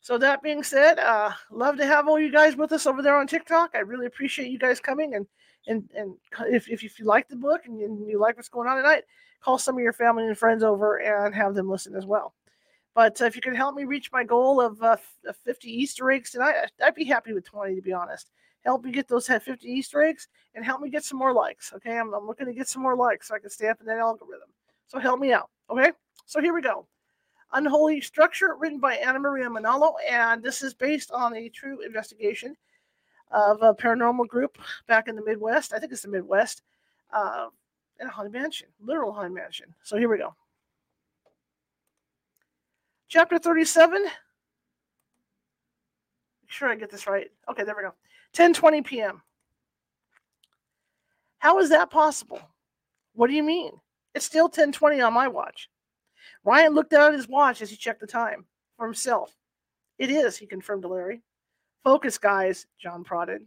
So 0.00 0.16
that 0.18 0.42
being 0.42 0.62
said, 0.62 0.98
uh, 0.98 1.32
love 1.50 1.76
to 1.78 1.86
have 1.86 2.08
all 2.08 2.18
you 2.18 2.30
guys 2.30 2.56
with 2.56 2.72
us 2.72 2.86
over 2.86 3.02
there 3.02 3.16
on 3.16 3.26
TikTok. 3.26 3.72
I 3.74 3.80
really 3.80 4.06
appreciate 4.06 4.50
you 4.50 4.58
guys 4.58 4.80
coming 4.80 5.14
and 5.14 5.26
and 5.66 5.88
and 5.94 6.14
if 6.48 6.68
if, 6.68 6.82
you 6.82 7.04
like 7.04 7.28
the 7.28 7.36
book 7.36 7.62
and 7.66 7.78
you, 7.78 8.06
you 8.08 8.18
like 8.18 8.36
what's 8.36 8.48
going 8.48 8.68
on 8.68 8.76
tonight, 8.76 9.04
call 9.40 9.58
some 9.58 9.76
of 9.76 9.82
your 9.82 9.92
family 9.92 10.26
and 10.26 10.38
friends 10.38 10.62
over 10.62 10.96
and 10.96 11.34
have 11.34 11.54
them 11.54 11.68
listen 11.68 11.94
as 11.94 12.06
well. 12.06 12.34
But 12.94 13.20
uh, 13.20 13.26
if 13.26 13.36
you 13.36 13.42
can 13.42 13.54
help 13.54 13.74
me 13.74 13.84
reach 13.84 14.10
my 14.10 14.24
goal 14.24 14.60
of 14.60 14.82
uh, 14.82 14.96
50 15.44 15.68
Easter 15.68 16.10
eggs 16.10 16.30
tonight, 16.30 16.54
I'd 16.82 16.94
be 16.94 17.04
happy 17.04 17.32
with 17.32 17.44
20 17.44 17.74
to 17.74 17.82
be 17.82 17.92
honest. 17.92 18.30
Help 18.64 18.84
me 18.84 18.90
get 18.90 19.08
those 19.08 19.28
50 19.28 19.66
Easter 19.66 20.02
eggs 20.02 20.28
and 20.54 20.64
help 20.64 20.80
me 20.80 20.90
get 20.90 21.04
some 21.04 21.18
more 21.18 21.32
likes. 21.32 21.72
Okay, 21.74 21.96
I'm, 21.96 22.12
I'm 22.12 22.26
looking 22.26 22.46
to 22.46 22.52
get 22.52 22.68
some 22.68 22.82
more 22.82 22.96
likes 22.96 23.28
so 23.28 23.34
I 23.34 23.38
can 23.38 23.50
stay 23.50 23.68
up 23.68 23.80
in 23.80 23.86
that 23.86 23.98
algorithm. 23.98 24.48
So 24.88 24.98
help 24.98 25.20
me 25.20 25.32
out. 25.32 25.50
Okay, 25.70 25.92
so 26.26 26.40
here 26.40 26.54
we 26.54 26.62
go. 26.62 26.86
Unholy 27.52 28.00
Structure, 28.00 28.56
written 28.58 28.78
by 28.78 28.94
Anna 28.94 29.18
Maria 29.18 29.48
Manalo, 29.48 29.94
and 30.08 30.42
this 30.42 30.62
is 30.62 30.74
based 30.74 31.10
on 31.10 31.34
a 31.34 31.48
true 31.48 31.80
investigation 31.80 32.56
of 33.30 33.62
a 33.62 33.74
paranormal 33.74 34.26
group 34.28 34.58
back 34.86 35.08
in 35.08 35.16
the 35.16 35.24
Midwest. 35.24 35.72
I 35.72 35.78
think 35.78 35.92
it's 35.92 36.02
the 36.02 36.08
Midwest, 36.08 36.62
uh, 37.12 37.48
in 38.00 38.06
a 38.06 38.10
haunted 38.10 38.32
mansion, 38.32 38.68
literal 38.80 39.12
haunted 39.12 39.32
mansion. 39.32 39.74
So 39.82 39.96
here 39.96 40.08
we 40.08 40.18
go. 40.18 40.34
Chapter 43.08 43.38
37. 43.38 44.02
Make 44.02 44.12
sure 46.48 46.68
I 46.68 46.74
get 46.74 46.90
this 46.90 47.06
right. 47.06 47.30
Okay, 47.50 47.64
there 47.64 47.74
we 47.76 47.82
go. 47.82 47.94
10:20 48.34 48.84
p.m. 48.84 49.22
How 51.38 51.58
is 51.58 51.70
that 51.70 51.90
possible? 51.90 52.40
What 53.14 53.28
do 53.28 53.34
you 53.34 53.42
mean? 53.42 53.72
It's 54.14 54.26
still 54.26 54.48
10:20 54.48 55.06
on 55.06 55.12
my 55.12 55.28
watch. 55.28 55.70
Ryan 56.48 56.72
looked 56.72 56.90
down 56.90 57.12
at 57.12 57.14
his 57.18 57.28
watch 57.28 57.60
as 57.60 57.68
he 57.68 57.76
checked 57.76 58.00
the 58.00 58.06
time 58.06 58.46
for 58.78 58.86
himself. 58.86 59.36
It 59.98 60.10
is, 60.10 60.34
he 60.34 60.46
confirmed 60.46 60.80
to 60.80 60.88
Larry. 60.88 61.20
Focus, 61.84 62.16
guys, 62.16 62.66
John 62.80 63.04
prodded. 63.04 63.42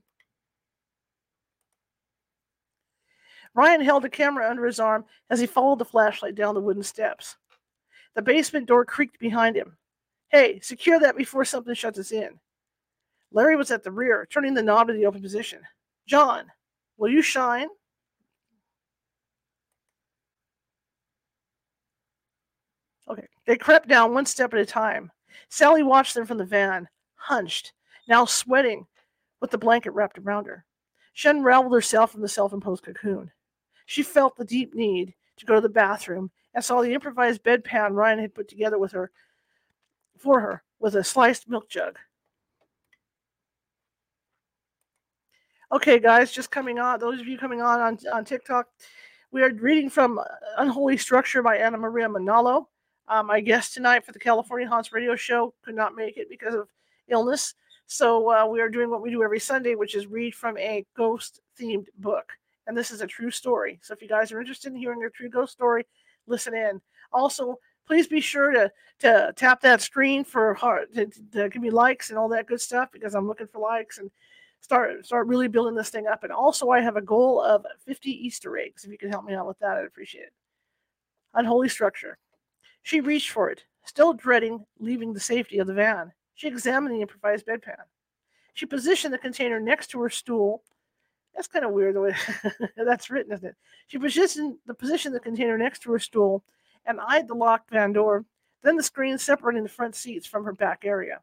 Ryan 3.56 3.82
held 3.82 4.06
a 4.06 4.10
camera 4.10 4.48
under 4.48 4.68
his 4.68 4.80
arm 4.80 5.06
as 5.32 5.40
he 5.40 5.48
followed 5.48 5.80
the 5.80 5.86
flashlight 5.86 6.36
down 6.36 6.54
the 6.54 6.62
wooden 6.62 6.84
steps. 6.84 7.38
The 8.14 8.22
basement 8.22 8.68
door 8.68 8.86
creaked 8.86 9.20
behind 9.20 9.56
him. 9.56 9.76
Hey, 10.30 10.60
secure 10.60 11.00
that 11.00 11.18
before 11.18 11.44
something 11.44 11.74
shuts 11.74 11.98
us 11.98 12.12
in. 12.12 12.40
Larry 13.32 13.56
was 13.56 13.72
at 13.72 13.82
the 13.84 13.92
rear, 13.92 14.28
turning 14.30 14.54
the 14.54 14.62
knob 14.62 14.90
to 14.90 14.94
the 14.94 15.08
open 15.08 15.24
position. 15.24 15.62
John, 16.06 16.46
will 16.98 17.10
you 17.10 17.24
shine? 17.24 17.68
Okay. 23.12 23.28
They 23.52 23.58
crept 23.58 23.90
down 23.90 24.14
one 24.14 24.26
step 24.26 24.54
at 24.54 24.62
a 24.62 24.66
time. 24.66 25.12
Sally 25.50 25.84
watched 25.84 26.14
them 26.14 26.26
from 26.26 26.38
the 26.38 26.46
van, 26.46 26.88
hunched, 27.16 27.74
now 28.08 28.24
sweating, 28.24 28.88
with 29.42 29.52
the 29.52 29.58
blanket 29.58 29.92
wrapped 29.92 30.18
around 30.18 30.46
her. 30.46 30.64
She 31.12 31.28
unraveled 31.28 31.74
herself 31.74 32.14
from 32.14 32.22
the 32.22 32.30
self 32.30 32.54
imposed 32.54 32.86
cocoon. 32.86 33.30
She 33.88 34.04
felt 34.04 34.38
the 34.38 34.46
deep 34.46 34.74
need 34.74 35.16
to 35.36 35.46
go 35.46 35.56
to 35.56 35.60
the 35.60 35.68
bathroom 35.68 36.32
and 36.54 36.64
saw 36.64 36.82
the 36.82 36.94
improvised 36.94 37.44
bedpan 37.44 37.92
Ryan 37.92 38.20
had 38.20 38.34
put 38.34 38.48
together 38.48 38.80
with 38.80 38.94
her 38.94 39.12
for 40.18 40.40
her 40.40 40.64
with 40.80 40.96
a 40.96 41.04
sliced 41.04 41.50
milk 41.50 41.68
jug. 41.68 42.00
Okay, 45.74 46.00
guys, 46.00 46.32
just 46.32 46.52
coming 46.52 46.80
on, 46.80 47.02
those 47.02 47.20
of 47.20 47.28
you 47.28 47.38
coming 47.38 47.62
on 47.62 47.82
on, 47.82 48.00
on 48.14 48.24
TikTok, 48.24 48.70
we 49.30 49.44
are 49.44 49.54
reading 49.56 49.90
from 49.90 50.22
Unholy 50.58 50.96
Structure 50.96 51.44
by 51.44 51.58
Anna 51.58 51.78
Maria 51.78 52.08
Manalo. 52.08 52.68
Um, 53.12 53.28
my 53.28 53.42
guest 53.42 53.74
tonight 53.74 54.06
for 54.06 54.14
the 54.14 54.20
California 54.20 54.66
Haunts 54.66 54.94
radio 54.94 55.18
show 55.18 55.54
could 55.66 55.76
not 55.76 55.98
make 55.98 56.16
it 56.16 56.30
because 56.30 56.54
of 56.54 56.70
illness. 57.10 57.56
So 57.86 58.32
uh, 58.32 58.46
we 58.46 58.62
are 58.62 58.70
doing 58.70 58.90
what 58.90 59.02
we 59.02 59.12
do 59.12 59.22
every 59.22 59.42
Sunday, 59.42 59.76
which 59.76 59.96
is 59.96 60.08
read 60.08 60.34
from 60.34 60.58
a 60.58 60.86
ghost 60.96 61.42
themed 61.60 61.88
book. 61.98 62.32
And 62.68 62.78
this 62.78 62.90
is 62.90 63.02
a 63.02 63.08
true 63.08 63.30
story. 63.30 63.80
So 63.84 63.94
if 63.94 64.02
you 64.02 64.08
guys 64.08 64.32
are 64.32 64.40
interested 64.40 64.72
in 64.72 64.80
hearing 64.80 65.04
a 65.04 65.10
true 65.10 65.28
ghost 65.28 65.52
story, 65.52 65.86
listen 66.26 66.56
in. 66.56 66.80
Also, 67.12 67.60
please 67.86 68.08
be 68.08 68.22
sure 68.22 68.52
to 68.52 68.72
to 69.00 69.34
tap 69.36 69.60
that 69.60 69.82
screen 69.82 70.24
for 70.24 70.54
heart 70.54 70.94
to, 70.94 71.08
to 71.34 71.50
give 71.50 71.62
me 71.62 71.70
likes 71.70 72.12
and 72.12 72.20
all 72.20 72.30
that 72.30 72.48
good 72.48 72.62
stuff 72.62 72.88
because 72.94 73.14
I'm 73.14 73.28
looking 73.28 73.48
for 73.48 73.60
likes 73.60 73.98
and 73.98 74.10
start 74.62 75.06
start 75.06 75.28
really 75.28 75.50
building 75.50 75.76
this 75.76 75.90
thing 75.90 76.08
up. 76.08 76.24
And 76.24 76.32
also, 76.32 76.70
I 76.70 76.80
have 76.80 76.96
a 76.96 77.02
goal 77.02 77.42
of 77.42 77.66
50 77.86 78.10
Easter 78.10 78.58
eggs. 78.58 78.86
If 78.86 78.92
you 78.92 78.98
can 78.98 79.10
help 79.10 79.26
me 79.26 79.34
out 79.34 79.48
with 79.48 79.60
that, 79.60 79.76
I'd 79.76 79.86
appreciate 79.86 80.28
it. 80.28 80.34
Unholy 81.34 81.68
structure. 81.68 82.18
She 82.84 83.02
reached 83.02 83.30
for 83.30 83.50
it, 83.50 83.66
still 83.86 84.14
dreading 84.14 84.66
leaving 84.80 85.14
the 85.14 85.20
safety 85.20 85.60
of 85.60 85.68
the 85.68 85.74
van. 85.74 86.12
She 86.36 86.48
examined 86.48 86.96
the 86.96 87.02
improvised 87.02 87.46
bedpan. 87.46 87.84
She 88.54 88.66
positioned 88.66 89.14
the 89.14 89.20
container 89.20 89.60
next 89.60 89.88
to 89.88 90.02
her 90.02 90.10
stool. 90.10 90.64
That's 91.36 91.48
kind 91.48 91.64
of 91.64 91.72
weird 91.72 91.96
the 91.96 92.02
way 92.02 92.16
that's 92.78 93.10
written, 93.10 93.32
isn't 93.32 93.48
it? 93.48 93.56
She 93.88 93.98
positioned 93.98 94.58
the 94.66 94.74
position 94.74 95.14
the 95.14 95.20
container 95.20 95.58
next 95.58 95.80
to 95.84 95.92
her 95.92 96.00
stool 96.00 96.44
and 96.86 97.00
eyed 97.00 97.28
the 97.28 97.36
locked 97.36 97.70
van 97.70 97.94
door, 97.94 98.26
then 98.64 98.76
the 98.76 98.84
screen 98.84 99.18
separating 99.18 99.64
the 99.64 99.70
front 99.70 99.96
seats 99.96 100.28
from 100.28 100.44
her 100.44 100.54
back 100.54 100.84
area. 100.84 101.22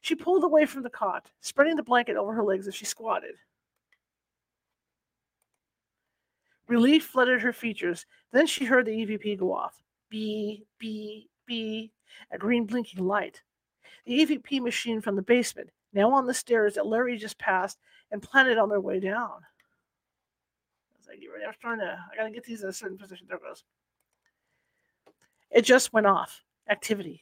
She 0.00 0.14
pulled 0.14 0.44
away 0.44 0.66
from 0.66 0.82
the 0.82 0.90
cot, 0.90 1.30
spreading 1.40 1.76
the 1.76 1.82
blanket 1.82 2.16
over 2.16 2.34
her 2.34 2.44
legs 2.44 2.68
as 2.68 2.74
she 2.74 2.84
squatted. 2.84 3.36
Relief 6.68 7.04
flooded 7.06 7.40
her 7.40 7.52
features. 7.52 8.06
Then 8.32 8.46
she 8.46 8.64
heard 8.64 8.86
the 8.86 8.92
EVP 8.92 9.38
go 9.38 9.52
off. 9.52 9.83
Beep, 10.14 10.68
beep, 10.78 11.28
beep, 11.44 11.92
a 12.30 12.38
green 12.38 12.66
blinking 12.66 13.04
light. 13.04 13.42
The 14.06 14.20
EVP 14.20 14.62
machine 14.62 15.00
from 15.00 15.16
the 15.16 15.22
basement, 15.22 15.70
now 15.92 16.12
on 16.12 16.24
the 16.24 16.32
stairs 16.32 16.74
that 16.74 16.86
Larry 16.86 17.16
just 17.16 17.36
passed 17.36 17.80
and 18.12 18.22
planted 18.22 18.56
on 18.56 18.68
their 18.68 18.80
way 18.80 19.00
down. 19.00 19.18
I 19.18 20.96
was 20.96 21.08
like, 21.08 21.20
you 21.20 21.32
ready? 21.32 21.44
I 21.44 21.48
was 21.48 21.56
trying 21.60 21.80
to, 21.80 21.98
I 22.12 22.16
gotta 22.16 22.30
get 22.30 22.44
these 22.44 22.62
in 22.62 22.68
a 22.68 22.72
certain 22.72 22.96
position. 22.96 23.26
There 23.28 23.40
goes. 23.40 23.64
It 25.50 25.62
just 25.62 25.92
went 25.92 26.06
off. 26.06 26.44
Activity. 26.70 27.20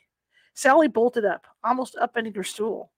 Sally 0.53 0.87
bolted 0.87 1.25
up, 1.25 1.47
almost 1.65 1.97
upending 1.97 2.37
her 2.37 2.45
stool. 2.45 2.93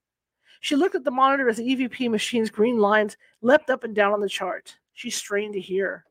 She 0.61 0.75
looked 0.75 0.97
at 0.97 1.05
the 1.05 1.13
monitor 1.13 1.49
as 1.49 1.59
the 1.59 1.77
EVP 1.77 2.11
machine's 2.11 2.51
green 2.51 2.79
lines 2.79 3.17
leapt 3.43 3.71
up 3.71 3.85
and 3.85 3.95
down 3.95 4.13
on 4.13 4.21
the 4.21 4.29
chart. 4.29 4.77
She 4.93 5.11
strained 5.11 5.55
to 5.55 5.61
hear. 5.61 6.05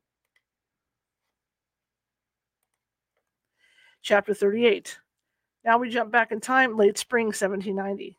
Chapter 4.04 4.34
38. 4.34 4.98
Now 5.64 5.78
we 5.78 5.88
jump 5.88 6.12
back 6.12 6.30
in 6.30 6.38
time, 6.38 6.76
late 6.76 6.98
spring 6.98 7.28
1790. 7.28 8.18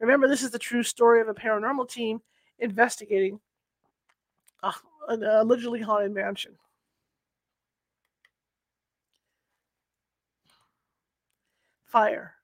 Remember, 0.00 0.26
this 0.26 0.42
is 0.42 0.50
the 0.50 0.58
true 0.58 0.82
story 0.82 1.20
of 1.20 1.28
a 1.28 1.34
paranormal 1.34 1.90
team 1.90 2.22
investigating 2.58 3.38
a, 4.62 4.72
an 5.08 5.22
allegedly 5.22 5.82
haunted 5.82 6.14
mansion. 6.14 6.52
Fire. 11.84 12.36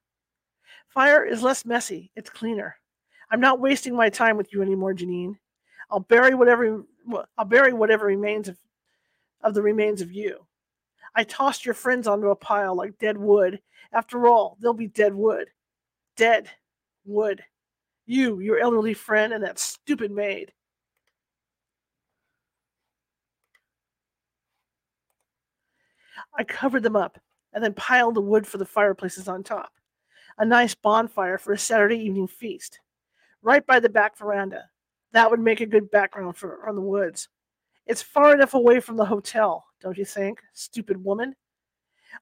Fire 0.87 1.25
is 1.25 1.41
less 1.41 1.65
messy, 1.65 2.11
it's 2.15 2.29
cleaner. 2.29 2.75
I'm 3.31 3.39
not 3.39 3.59
wasting 3.59 3.95
my 3.95 4.09
time 4.09 4.37
with 4.37 4.53
you 4.53 4.61
anymore, 4.61 4.93
Janine. 4.93 5.37
I'll 5.89 6.01
bury 6.01 6.35
whatever 6.35 6.83
I'll 7.39 7.45
bury 7.45 7.73
whatever 7.73 8.05
remains 8.05 8.47
of, 8.47 8.57
of 9.41 9.55
the 9.55 9.63
remains 9.63 10.01
of 10.01 10.11
you. 10.11 10.46
I 11.17 11.23
tossed 11.23 11.65
your 11.65 11.73
friends 11.73 12.07
onto 12.07 12.29
a 12.29 12.35
pile 12.35 12.75
like 12.75 12.99
dead 12.99 13.17
wood. 13.17 13.59
After 13.91 14.27
all, 14.27 14.55
they'll 14.61 14.73
be 14.73 14.87
dead 14.87 15.15
wood. 15.15 15.47
Dead 16.15 16.47
wood. 17.05 17.43
You, 18.05 18.39
your 18.39 18.59
elderly 18.59 18.93
friend, 18.93 19.33
and 19.33 19.43
that 19.43 19.57
stupid 19.57 20.11
maid. 20.11 20.53
I 26.37 26.43
covered 26.43 26.83
them 26.83 26.95
up 26.95 27.19
and 27.51 27.63
then 27.63 27.73
piled 27.73 28.13
the 28.13 28.21
wood 28.21 28.45
for 28.45 28.59
the 28.59 28.65
fireplaces 28.65 29.27
on 29.27 29.43
top 29.43 29.71
a 30.37 30.45
nice 30.45 30.75
bonfire 30.75 31.39
for 31.39 31.53
a 31.53 31.57
Saturday 31.57 31.97
evening 31.97 32.27
feast, 32.27 32.79
right 33.41 33.65
by 33.65 33.79
the 33.79 33.89
back 33.89 34.15
veranda. 34.15 34.69
That 35.13 35.31
would 35.31 35.39
make 35.39 35.61
a 35.61 35.65
good 35.65 35.89
background 35.89 36.37
for 36.37 36.69
on 36.69 36.75
the 36.75 36.81
woods. 36.81 37.27
It's 37.87 38.03
far 38.03 38.35
enough 38.35 38.53
away 38.53 38.79
from 38.79 38.97
the 38.97 39.05
hotel, 39.05 39.66
don't 39.81 39.97
you 39.97 40.05
think, 40.05 40.41
stupid 40.53 41.03
woman? 41.03 41.35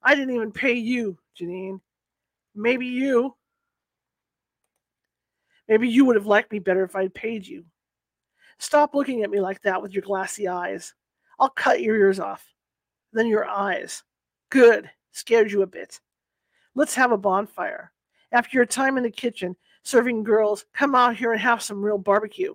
I 0.02 0.14
didn't 0.14 0.34
even 0.34 0.52
pay 0.52 0.74
you, 0.74 1.18
Janine. 1.38 1.80
Maybe 2.54 2.86
you. 2.86 3.34
Maybe 5.68 5.88
you 5.88 6.04
would 6.04 6.16
have 6.16 6.26
liked 6.26 6.52
me 6.52 6.58
better 6.58 6.84
if 6.84 6.94
I'd 6.94 7.14
paid 7.14 7.46
you. 7.46 7.64
Stop 8.58 8.94
looking 8.94 9.22
at 9.22 9.30
me 9.30 9.40
like 9.40 9.60
that 9.62 9.82
with 9.82 9.92
your 9.92 10.02
glassy 10.02 10.48
eyes. 10.48 10.94
I'll 11.38 11.50
cut 11.50 11.82
your 11.82 11.96
ears 11.96 12.20
off. 12.20 12.44
Then 13.12 13.26
your 13.26 13.46
eyes. 13.46 14.02
Good. 14.50 14.90
Scared 15.12 15.50
you 15.50 15.62
a 15.62 15.66
bit. 15.66 16.00
Let's 16.74 16.94
have 16.94 17.12
a 17.12 17.18
bonfire. 17.18 17.92
After 18.32 18.56
your 18.56 18.66
time 18.66 18.96
in 18.96 19.02
the 19.02 19.10
kitchen 19.10 19.56
serving 19.82 20.24
girls, 20.24 20.66
come 20.74 20.94
out 20.94 21.16
here 21.16 21.32
and 21.32 21.40
have 21.40 21.62
some 21.62 21.82
real 21.82 21.98
barbecue. 21.98 22.54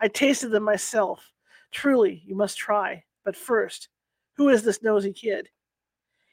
I 0.00 0.08
tasted 0.08 0.50
them 0.50 0.64
myself. 0.64 1.32
Truly, 1.72 2.22
you 2.26 2.34
must 2.34 2.58
try. 2.58 3.04
But 3.24 3.36
first, 3.36 3.88
who 4.36 4.48
is 4.48 4.62
this 4.62 4.82
nosy 4.82 5.12
kid? 5.12 5.48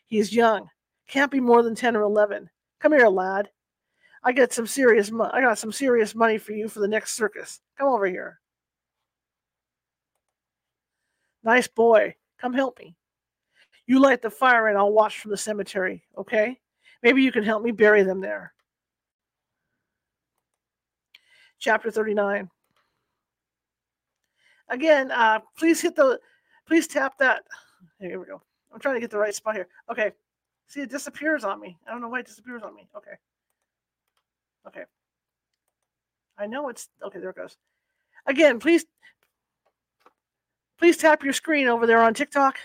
He 0.07 0.19
is 0.19 0.33
young. 0.33 0.69
Can't 1.07 1.31
be 1.31 1.39
more 1.39 1.63
than 1.63 1.75
10 1.75 1.95
or 1.95 2.01
11. 2.01 2.49
Come 2.79 2.91
here, 2.93 3.07
lad. 3.07 3.49
I 4.23 4.31
got 4.31 4.53
some 4.53 4.65
serious 4.65 5.11
mo- 5.11 5.29
I 5.31 5.41
got 5.41 5.59
some 5.59 5.71
serious 5.71 6.15
money 6.15 6.37
for 6.37 6.53
you 6.53 6.67
for 6.67 6.79
the 6.79 6.87
next 6.87 7.13
circus. 7.13 7.61
Come 7.77 7.89
over 7.89 8.07
here. 8.07 8.39
Nice 11.43 11.67
boy. 11.67 12.15
Come 12.39 12.53
help 12.53 12.79
me. 12.79 12.95
You 13.85 13.99
light 13.99 14.23
the 14.23 14.31
fire 14.31 14.67
and 14.67 14.77
I'll 14.77 14.91
watch 14.91 15.19
from 15.19 15.31
the 15.31 15.37
cemetery, 15.37 16.03
okay? 16.17 16.59
Maybe 17.03 17.21
you 17.21 17.31
can 17.31 17.43
help 17.43 17.61
me 17.61 17.71
bury 17.71 18.01
them 18.01 18.19
there. 18.19 18.51
Chapter 21.59 21.91
39. 21.91 22.49
Again, 24.69 25.11
uh, 25.11 25.39
please 25.57 25.81
hit 25.81 25.95
the, 25.95 26.19
please 26.67 26.87
tap 26.87 27.17
that. 27.19 27.43
Here 27.99 28.19
we 28.19 28.25
go. 28.25 28.41
I'm 28.73 28.79
trying 28.79 28.95
to 28.95 29.01
get 29.01 29.11
the 29.11 29.17
right 29.17 29.33
spot 29.33 29.55
here. 29.55 29.67
Okay. 29.91 30.11
See, 30.67 30.81
it 30.81 30.89
disappears 30.89 31.43
on 31.43 31.59
me. 31.59 31.77
I 31.87 31.91
don't 31.91 32.01
know 32.01 32.09
why 32.09 32.19
it 32.19 32.25
disappears 32.25 32.63
on 32.63 32.75
me. 32.75 32.87
Okay. 32.97 33.11
Okay. 34.67 34.83
I 36.37 36.47
know 36.47 36.69
it's, 36.69 36.89
okay, 37.05 37.19
there 37.19 37.29
it 37.29 37.35
goes. 37.35 37.55
Again, 38.25 38.59
please, 38.59 38.85
please 40.77 40.97
tap 40.97 41.23
your 41.23 41.33
screen 41.33 41.67
over 41.67 41.85
there 41.85 42.01
on 42.01 42.13
TikTok. 42.13 42.57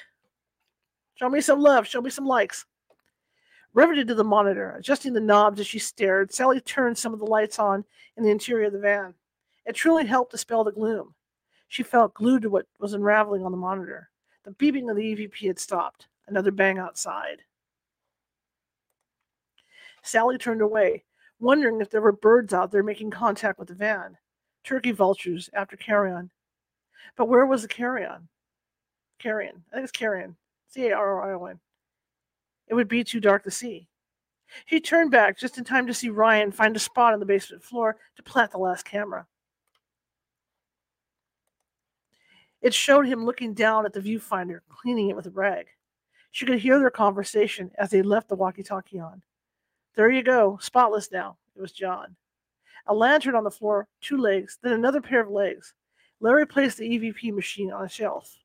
Show 1.15 1.29
me 1.29 1.41
some 1.43 1.61
love. 1.61 1.87
Show 1.87 2.01
me 2.01 2.11
some 2.11 2.27
likes. 2.27 2.65
Riveted 3.73 4.09
to 4.09 4.15
the 4.17 4.25
monitor, 4.25 4.75
adjusting 4.77 5.13
the 5.13 5.21
knobs 5.21 5.61
as 5.61 5.67
she 5.67 5.79
stared, 5.79 6.33
Sally 6.33 6.61
turned 6.61 6.99
some 6.99 7.13
of 7.13 7.21
the 7.21 7.27
lights 7.27 7.59
on 7.61 7.85
in 8.17 8.25
the 8.25 8.31
interior 8.31 8.67
of 8.67 8.73
the 8.73 8.81
van. 8.81 9.15
It 9.65 9.77
truly 9.77 10.07
helped 10.07 10.33
dispel 10.33 10.65
the 10.65 10.73
gloom. 10.73 11.15
She 11.71 11.85
felt 11.85 12.15
glued 12.15 12.43
to 12.43 12.51
what 12.51 12.67
was 12.81 12.95
unraveling 12.95 13.45
on 13.45 13.53
the 13.53 13.57
monitor. 13.57 14.11
The 14.43 14.51
beeping 14.51 14.91
of 14.91 14.97
the 14.97 15.15
EVP 15.15 15.47
had 15.47 15.61
stopped. 15.61 16.09
Another 16.27 16.51
bang 16.51 16.79
outside. 16.79 17.43
Sally 20.03 20.37
turned 20.37 20.63
away, 20.63 21.05
wondering 21.39 21.81
if 21.81 21.89
there 21.89 22.01
were 22.01 22.11
birds 22.11 22.53
out 22.53 22.73
there 22.73 22.83
making 22.83 23.13
contact 23.13 23.57
with 23.57 23.69
the 23.69 23.75
van. 23.75 24.17
Turkey 24.65 24.91
vultures 24.91 25.49
after 25.53 25.77
carrion. 25.77 26.33
But 27.17 27.29
where 27.29 27.47
was 27.47 27.63
the 27.63 27.69
carrion? 27.69 28.29
Carrion. 29.21 29.63
I 29.71 29.77
think 29.77 29.85
it's 29.85 29.93
carrion. 29.93 30.37
C 30.67 30.89
A 30.89 30.97
R 30.97 31.23
R 31.23 31.31
I 31.31 31.35
O 31.37 31.45
N. 31.45 31.61
It 32.67 32.75
would 32.75 32.89
be 32.89 33.05
too 33.05 33.21
dark 33.21 33.45
to 33.45 33.51
see. 33.53 33.87
He 34.67 34.81
turned 34.81 35.13
back 35.13 35.39
just 35.39 35.57
in 35.57 35.63
time 35.63 35.87
to 35.87 35.95
see 35.95 36.09
Ryan 36.09 36.51
find 36.51 36.75
a 36.75 36.81
spot 36.81 37.13
on 37.13 37.21
the 37.21 37.27
basement 37.27 37.63
floor 37.63 37.97
to 38.17 38.25
plant 38.25 38.51
the 38.51 38.59
last 38.59 38.85
camera. 38.85 39.29
It 42.63 42.75
showed 42.75 43.07
him 43.07 43.25
looking 43.25 43.55
down 43.55 43.87
at 43.87 43.93
the 43.93 44.01
viewfinder, 44.01 44.61
cleaning 44.69 45.09
it 45.09 45.17
with 45.17 45.27
a 45.27 45.31
rag. 45.31 45.67
She 46.31 46.47
could 46.47 46.59
hear 46.59 46.79
their 46.79 46.91
conversation 46.91 47.71
as 47.79 47.91
they 47.91 48.03
left 48.03 48.29
the 48.29 48.37
walkie 48.37 48.63
talkie 48.63 49.01
on. 49.01 49.23
There 49.97 50.11
you 50.11 50.23
go, 50.23 50.59
spotless 50.61 51.11
now. 51.11 51.39
It 51.57 51.61
was 51.61 51.73
John. 51.73 52.17
A 52.87 52.95
lantern 52.95 53.35
on 53.35 53.45
the 53.45 53.51
floor, 53.51 53.89
two 54.01 54.19
legs, 54.19 54.59
then 54.63 54.73
another 54.73 55.01
pair 55.01 55.21
of 55.21 55.31
legs. 55.31 55.75
Larry 56.21 56.47
placed 56.47 56.79
the 56.79 56.89
EVP 56.89 57.33
machine 57.33 57.73
on 57.73 57.85
a 57.85 57.89
shelf. 57.89 58.37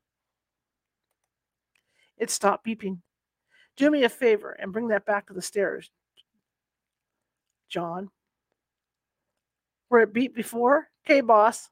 It 2.18 2.30
stopped 2.30 2.66
beeping. 2.66 2.98
Do 3.76 3.90
me 3.90 4.04
a 4.04 4.08
favor 4.08 4.52
and 4.52 4.72
bring 4.72 4.88
that 4.88 5.04
back 5.04 5.26
to 5.26 5.34
the 5.34 5.42
stairs. 5.42 5.90
John. 7.68 8.10
Where 9.88 10.02
it 10.02 10.14
beeped 10.14 10.34
before? 10.34 10.88
Okay, 11.04 11.20
boss. 11.20 11.70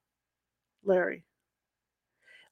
Larry. 0.85 1.25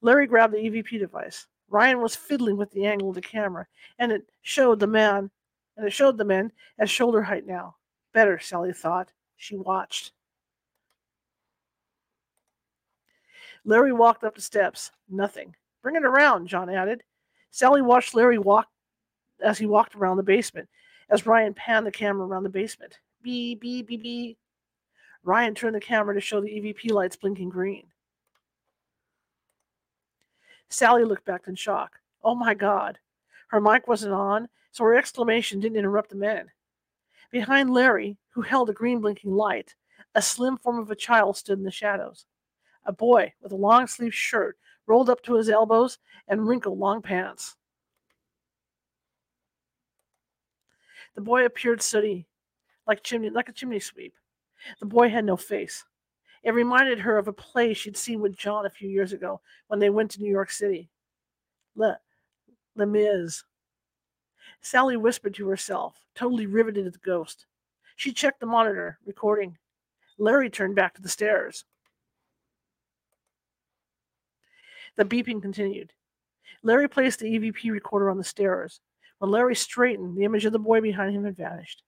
Larry 0.03 0.27
grabbed 0.27 0.53
the 0.53 0.59
EVP 0.59 0.99
device. 0.99 1.47
Ryan 1.71 2.03
was 2.03 2.15
fiddling 2.15 2.57
with 2.57 2.71
the 2.73 2.85
angle 2.85 3.09
of 3.09 3.15
the 3.15 3.23
camera, 3.23 3.67
and 3.99 4.13
it 4.13 4.29
showed 4.43 4.79
the 4.79 4.87
man, 4.87 5.31
and 5.77 5.87
it 5.87 5.93
showed 5.93 6.19
the 6.19 6.25
men 6.25 6.53
at 6.79 6.91
shoulder 6.91 7.23
height 7.23 7.47
now. 7.47 7.77
Better, 8.13 8.39
Sally 8.39 8.73
thought. 8.73 9.11
She 9.37 9.57
watched. 9.57 10.13
Larry 13.65 13.93
walked 13.93 14.25
up 14.25 14.35
the 14.35 14.43
steps. 14.43 14.91
Nothing. 15.09 15.55
Bring 15.83 15.97
it 15.97 16.05
around, 16.05 16.49
John 16.49 16.69
added. 16.69 17.03
Sally 17.51 17.81
watched 17.81 18.15
Larry 18.15 18.39
walk 18.39 18.69
as 19.41 19.59
he 19.59 19.67
walked 19.67 19.95
around 19.95 20.17
the 20.17 20.23
basement, 20.23 20.69
as 21.11 21.27
Ryan 21.27 21.55
panned 21.55 21.87
the 21.87 21.93
camera 21.93 22.27
around 22.27 22.43
the 22.43 22.49
basement. 22.49 22.99
Beep, 23.23 23.61
beep, 23.61 23.87
beep, 23.87 24.03
beep. 24.03 24.39
Ryan 25.23 25.55
turned 25.55 25.75
the 25.75 25.81
camera 25.81 26.15
to 26.15 26.21
show 26.21 26.41
the 26.41 26.49
EVP 26.49 26.91
lights 26.91 27.17
blinking 27.17 27.49
green. 27.49 27.92
Sally 30.73 31.05
looked 31.05 31.27
back 31.27 31.49
in 31.49 31.55
shock. 31.55 32.01
Oh 32.25 32.35
my 32.35 32.55
God. 32.55 32.99
Her 33.49 33.61
mic 33.61 33.87
wasn't 33.87 34.15
on, 34.15 34.49
so 34.71 34.85
her 34.85 34.95
exclamation 34.95 35.61
didn't 35.61 35.77
interrupt 35.77 36.11
the 36.11 36.17
men. 36.17 36.51
Behind 37.31 37.71
Larry, 37.71 38.17
who 38.31 38.41
held 38.41 38.71
a 38.71 38.73
green 38.73 39.01
blinking 39.01 39.33
light, 39.33 39.75
a 40.15 40.23
slim 40.23 40.57
form 40.57 40.79
of 40.79 40.91
a 40.91 40.97
child 40.97 41.37
stood 41.37 41.59
in 41.59 41.65
the 41.65 41.71
shadows. 41.71 42.25
A 42.87 42.93
boy 42.93 43.35
with 43.43 43.53
a 43.53 43.57
long 43.57 43.87
sleeved 43.87 44.15
shirt 44.15 44.57
rolled 44.87 45.11
up 45.11 45.23
to 45.25 45.35
his 45.35 45.51
elbows 45.51 45.99
and 46.27 46.49
wrinkled 46.49 46.79
long 46.79 47.03
pants. 47.03 47.57
The 51.15 51.21
boy 51.21 51.45
appeared 51.45 51.83
sooty, 51.83 52.27
like 52.87 53.03
chimney 53.03 53.29
like 53.29 53.51
a 53.51 53.53
chimney 53.53 53.81
sweep. 53.81 54.15
The 54.81 54.87
boy 54.87 55.11
had 55.11 55.27
no 55.27 55.37
face. 55.37 55.85
It 56.43 56.53
reminded 56.53 56.99
her 57.01 57.19
of 57.19 57.29
a 57.29 57.33
play 57.33 57.73
she'd 57.73 57.97
seen 57.97 58.21
with 58.21 58.37
John 58.37 58.67
a 58.67 58.71
few 58.71 58.89
years 58.89 59.13
ago 59.13 59.41
when 59.69 59.79
they 59.79 59.91
went 59.91 60.11
to 60.13 60.21
New 60.21 60.31
York 60.31 60.51
City. 60.51 60.91
Le, 61.77 61.99
Les 62.75 62.87
Mis. 62.87 63.45
Sally 64.61 64.97
whispered 64.97 65.35
to 65.35 65.49
herself, 65.49 66.05
totally 66.15 66.47
riveted 66.47 66.87
at 66.87 66.93
the 66.93 66.99
ghost. 66.99 67.47
She 67.97 68.13
checked 68.13 68.41
the 68.41 68.47
monitor, 68.47 68.99
recording. 69.07 69.59
Larry 70.19 70.51
turned 70.51 70.75
back 70.75 70.95
to 70.95 71.03
the 71.03 71.09
stairs. 71.09 71.65
The 74.97 75.05
beeping 75.05 75.41
continued. 75.41 75.93
Larry 76.63 76.89
placed 76.89 77.21
the 77.21 77.39
EVP 77.39 77.71
recorder 77.71 78.11
on 78.11 78.19
the 78.19 78.25
stairs. 78.25 78.81
When 79.19 79.31
Larry 79.31 79.55
straightened, 79.55 80.17
the 80.17 80.25
image 80.25 80.45
of 80.45 80.53
the 80.53 80.59
boy 80.59 80.81
behind 80.81 81.15
him 81.15 81.25
had 81.25 81.37
vanished. 81.37 81.83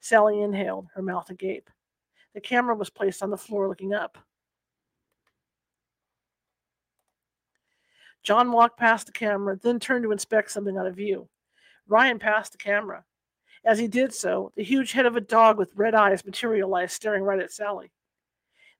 Sally 0.00 0.40
inhaled, 0.42 0.86
her 0.94 1.02
mouth 1.02 1.30
agape. 1.30 1.68
The 2.38 2.42
camera 2.42 2.76
was 2.76 2.88
placed 2.88 3.20
on 3.24 3.30
the 3.30 3.36
floor 3.36 3.68
looking 3.68 3.92
up. 3.92 4.16
John 8.22 8.52
walked 8.52 8.78
past 8.78 9.06
the 9.06 9.12
camera, 9.12 9.58
then 9.60 9.80
turned 9.80 10.04
to 10.04 10.12
inspect 10.12 10.52
something 10.52 10.76
out 10.76 10.86
of 10.86 10.94
view. 10.94 11.28
Ryan 11.88 12.20
passed 12.20 12.52
the 12.52 12.58
camera. 12.58 13.04
As 13.64 13.80
he 13.80 13.88
did 13.88 14.14
so, 14.14 14.52
the 14.54 14.62
huge 14.62 14.92
head 14.92 15.04
of 15.04 15.16
a 15.16 15.20
dog 15.20 15.58
with 15.58 15.74
red 15.74 15.96
eyes 15.96 16.24
materialized, 16.24 16.92
staring 16.92 17.24
right 17.24 17.40
at 17.40 17.50
Sally. 17.50 17.90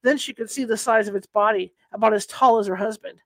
Then 0.04 0.18
she 0.18 0.34
could 0.34 0.52
see 0.52 0.62
the 0.62 0.76
size 0.76 1.08
of 1.08 1.16
its 1.16 1.26
body, 1.26 1.72
about 1.90 2.14
as 2.14 2.26
tall 2.26 2.60
as 2.60 2.68
her 2.68 2.76
husband. 2.76 3.18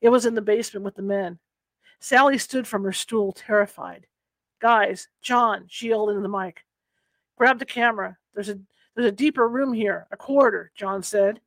It 0.00 0.10
was 0.10 0.26
in 0.26 0.36
the 0.36 0.42
basement 0.42 0.84
with 0.84 0.94
the 0.94 1.02
men. 1.02 1.40
Sally 1.98 2.38
stood 2.38 2.68
from 2.68 2.84
her 2.84 2.92
stool, 2.92 3.32
terrified. 3.32 4.06
Guys, 4.60 5.08
John, 5.22 5.66
she 5.68 5.88
yelled 5.88 6.10
into 6.10 6.22
the 6.22 6.28
mic. 6.28 6.64
Grab 7.36 7.58
the 7.58 7.66
camera. 7.66 8.16
There's 8.34 8.48
a 8.48 8.58
there's 8.94 9.08
a 9.08 9.12
deeper 9.12 9.46
room 9.46 9.74
here, 9.74 10.06
a 10.10 10.16
corridor, 10.16 10.72
John 10.74 11.02
said. 11.02 11.40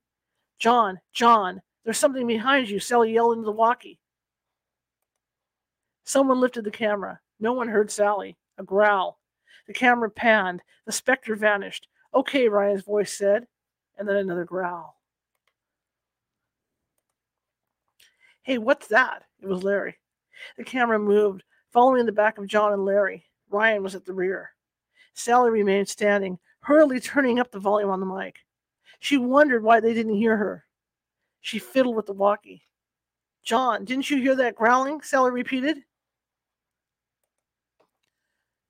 John, 0.60 1.00
John, 1.14 1.62
there's 1.84 1.98
something 1.98 2.28
behind 2.28 2.70
you, 2.70 2.80
Sally 2.80 3.14
yelled 3.14 3.34
into 3.34 3.46
the 3.46 3.52
walkie. 3.52 4.00
Someone 6.04 6.40
lifted 6.40 6.64
the 6.64 6.72
camera. 6.72 7.20
No 7.40 7.54
one 7.54 7.68
heard 7.68 7.90
Sally. 7.90 8.38
A 8.58 8.64
growl. 8.64 9.20
The 9.68 9.74
camera 9.74 10.10
panned. 10.10 10.62
The 10.86 10.92
specter 10.92 11.36
vanished. 11.36 11.88
Okay, 12.14 12.50
Ryan's 12.50 12.84
voice 12.84 13.14
said. 13.14 13.48
And 13.98 14.08
then 14.08 14.18
another 14.18 14.46
growl. 14.46 14.96
Hey, 18.44 18.58
what's 18.58 18.88
that? 18.88 19.24
It 19.42 19.48
was 19.48 19.64
Larry. 19.64 19.98
The 20.58 20.64
camera 20.64 21.00
moved, 21.00 21.44
following 21.72 22.00
in 22.00 22.06
the 22.06 22.12
back 22.12 22.38
of 22.38 22.48
John 22.48 22.74
and 22.74 22.86
Larry. 22.86 23.26
Ryan 23.50 23.84
was 23.84 23.96
at 23.96 24.06
the 24.06 24.14
rear. 24.14 24.52
Sally 25.14 25.52
remained 25.52 25.90
standing, 25.90 26.40
hurriedly 26.62 27.00
turning 27.00 27.40
up 27.40 27.52
the 27.52 27.60
volume 27.60 27.90
on 27.90 28.00
the 28.00 28.06
mic. 28.06 28.40
She 29.00 29.18
wondered 29.18 29.64
why 29.64 29.80
they 29.80 29.94
didn't 29.94 30.16
hear 30.16 30.38
her. 30.38 30.66
She 31.42 31.60
fiddled 31.60 31.96
with 31.96 32.06
the 32.06 32.14
walkie. 32.14 32.64
John, 33.44 33.86
didn't 33.86 34.10
you 34.10 34.22
hear 34.22 34.36
that 34.36 34.56
growling? 34.56 35.02
Sally 35.02 35.32
repeated. 35.32 35.78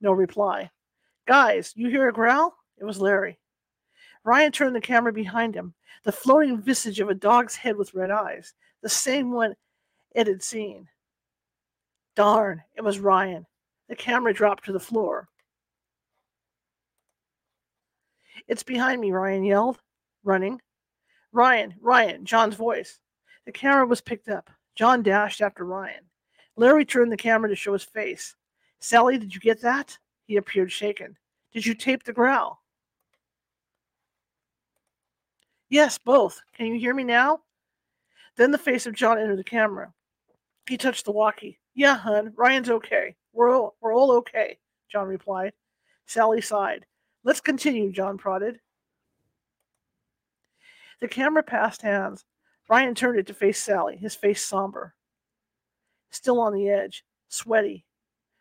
No 0.00 0.12
reply. 0.12 0.70
Guys, 1.26 1.72
you 1.76 1.88
hear 1.88 2.08
a 2.08 2.12
growl? 2.12 2.54
It 2.78 2.84
was 2.84 3.00
Larry. 3.00 3.38
Ryan 4.24 4.52
turned 4.52 4.76
the 4.76 4.80
camera 4.80 5.12
behind 5.12 5.54
him, 5.54 5.74
the 6.04 6.12
floating 6.12 6.60
visage 6.60 7.00
of 7.00 7.10
a 7.10 7.14
dog's 7.14 7.56
head 7.56 7.76
with 7.76 7.94
red 7.94 8.10
eyes, 8.10 8.54
the 8.82 8.88
same 8.88 9.32
one 9.32 9.54
it 10.14 10.26
had 10.26 10.42
seen. 10.42 10.88
Darn, 12.16 12.62
it 12.76 12.82
was 12.82 12.98
Ryan. 12.98 13.46
The 13.88 13.96
camera 13.96 14.32
dropped 14.34 14.64
to 14.64 14.72
the 14.72 14.80
floor. 14.80 15.28
It's 18.48 18.62
behind 18.62 19.00
me, 19.00 19.12
Ryan 19.12 19.44
yelled, 19.44 19.78
running. 20.24 20.60
Ryan, 21.32 21.74
Ryan, 21.80 22.24
John's 22.24 22.56
voice. 22.56 23.00
The 23.46 23.52
camera 23.52 23.86
was 23.86 24.00
picked 24.00 24.28
up. 24.28 24.50
John 24.74 25.02
dashed 25.02 25.40
after 25.40 25.64
Ryan. 25.64 26.04
Larry 26.56 26.84
turned 26.84 27.12
the 27.12 27.16
camera 27.16 27.48
to 27.48 27.56
show 27.56 27.72
his 27.72 27.84
face. 27.84 28.34
Sally, 28.80 29.18
did 29.18 29.34
you 29.34 29.40
get 29.40 29.60
that? 29.62 29.96
He 30.26 30.36
appeared 30.36 30.72
shaken. 30.72 31.16
Did 31.52 31.64
you 31.64 31.74
tape 31.74 32.02
the 32.02 32.12
growl? 32.12 32.62
Yes, 35.68 35.98
both. 35.98 36.40
Can 36.54 36.66
you 36.66 36.78
hear 36.78 36.94
me 36.94 37.04
now? 37.04 37.40
Then 38.36 38.50
the 38.50 38.58
face 38.58 38.86
of 38.86 38.94
John 38.94 39.18
entered 39.18 39.38
the 39.38 39.44
camera. 39.44 39.92
He 40.66 40.76
touched 40.76 41.04
the 41.04 41.12
walkie. 41.12 41.59
Yeah, 41.74 41.96
hun, 41.96 42.32
Ryan's 42.36 42.70
okay. 42.70 43.14
We're 43.32 43.54
all, 43.54 43.76
we're 43.80 43.94
all 43.94 44.12
okay, 44.12 44.58
John 44.90 45.06
replied. 45.06 45.52
Sally 46.06 46.40
sighed. 46.40 46.84
Let's 47.22 47.40
continue, 47.40 47.92
John 47.92 48.18
prodded. 48.18 48.58
The 51.00 51.08
camera 51.08 51.42
passed 51.42 51.82
hands. 51.82 52.24
Ryan 52.68 52.94
turned 52.94 53.18
it 53.18 53.26
to 53.28 53.34
face 53.34 53.60
Sally, 53.60 53.96
his 53.96 54.14
face 54.14 54.44
somber. 54.44 54.94
Still 56.10 56.40
on 56.40 56.52
the 56.52 56.68
edge, 56.68 57.04
sweaty. 57.28 57.84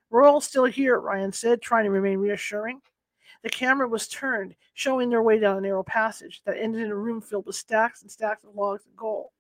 We're 0.10 0.24
all 0.24 0.42
still 0.42 0.65
here, 0.65 1.00
Ryan 1.00 1.32
said, 1.32 1.62
trying 1.62 1.86
to 1.86 1.92
remain 1.92 2.18
reassuring. 2.18 2.82
The 3.44 3.50
camera 3.50 3.88
was 3.88 4.08
turned, 4.08 4.56
showing 4.74 5.10
their 5.10 5.24
way 5.24 5.39
down 5.39 5.58
a 5.58 5.62
narrow 5.62 5.84
passage 5.84 6.42
that 6.46 6.58
ended 6.58 6.82
in 6.82 6.92
a 6.92 6.96
room 6.96 7.22
filled 7.22 7.46
with 7.46 7.56
stacks 7.56 8.02
and 8.02 8.12
stacks 8.12 8.44
of 8.44 8.56
logs 8.56 8.86
and 8.86 8.98
coal. 8.98 9.32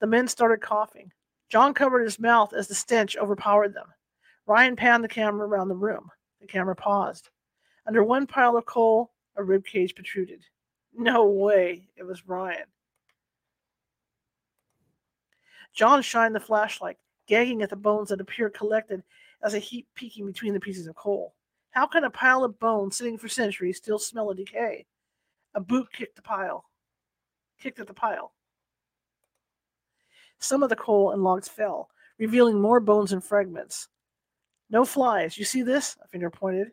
The 0.00 0.06
men 0.06 0.28
started 0.28 0.60
coughing. 0.60 1.12
John 1.48 1.74
covered 1.74 2.04
his 2.04 2.18
mouth 2.18 2.52
as 2.52 2.68
the 2.68 2.74
stench 2.74 3.16
overpowered 3.16 3.74
them. 3.74 3.86
Ryan 4.46 4.76
panned 4.76 5.04
the 5.04 5.08
camera 5.08 5.46
around 5.46 5.68
the 5.68 5.76
room. 5.76 6.10
The 6.40 6.46
camera 6.46 6.76
paused. 6.76 7.30
Under 7.86 8.04
one 8.04 8.26
pile 8.26 8.56
of 8.56 8.66
coal, 8.66 9.12
a 9.36 9.42
rib 9.42 9.64
cage 9.64 9.94
protruded. 9.94 10.44
No 10.94 11.26
way, 11.26 11.88
it 11.96 12.04
was 12.04 12.26
Ryan. 12.26 12.66
John 15.74 16.02
shined 16.02 16.34
the 16.34 16.40
flashlight, 16.40 16.98
gagging 17.26 17.62
at 17.62 17.70
the 17.70 17.76
bones 17.76 18.08
that 18.08 18.20
appeared 18.20 18.54
collected 18.54 19.02
as 19.42 19.54
a 19.54 19.58
heap 19.58 19.86
peeking 19.94 20.26
between 20.26 20.54
the 20.54 20.60
pieces 20.60 20.86
of 20.86 20.96
coal. 20.96 21.34
How 21.70 21.86
can 21.86 22.04
a 22.04 22.10
pile 22.10 22.44
of 22.44 22.58
bones 22.58 22.96
sitting 22.96 23.18
for 23.18 23.28
centuries 23.28 23.76
still 23.76 23.98
smell 23.98 24.30
of 24.30 24.36
decay? 24.36 24.86
A 25.54 25.60
boot 25.60 25.88
kicked 25.92 26.16
the 26.16 26.22
pile. 26.22 26.64
Kicked 27.60 27.78
at 27.78 27.86
the 27.86 27.94
pile. 27.94 28.32
Some 30.38 30.62
of 30.62 30.70
the 30.70 30.76
coal 30.76 31.12
and 31.12 31.22
logs 31.22 31.48
fell, 31.48 31.90
revealing 32.18 32.60
more 32.60 32.80
bones 32.80 33.12
and 33.12 33.22
fragments. 33.22 33.88
No 34.70 34.84
flies. 34.84 35.38
You 35.38 35.44
see 35.44 35.62
this? 35.62 35.96
A 36.02 36.08
finger 36.08 36.30
pointed. 36.30 36.72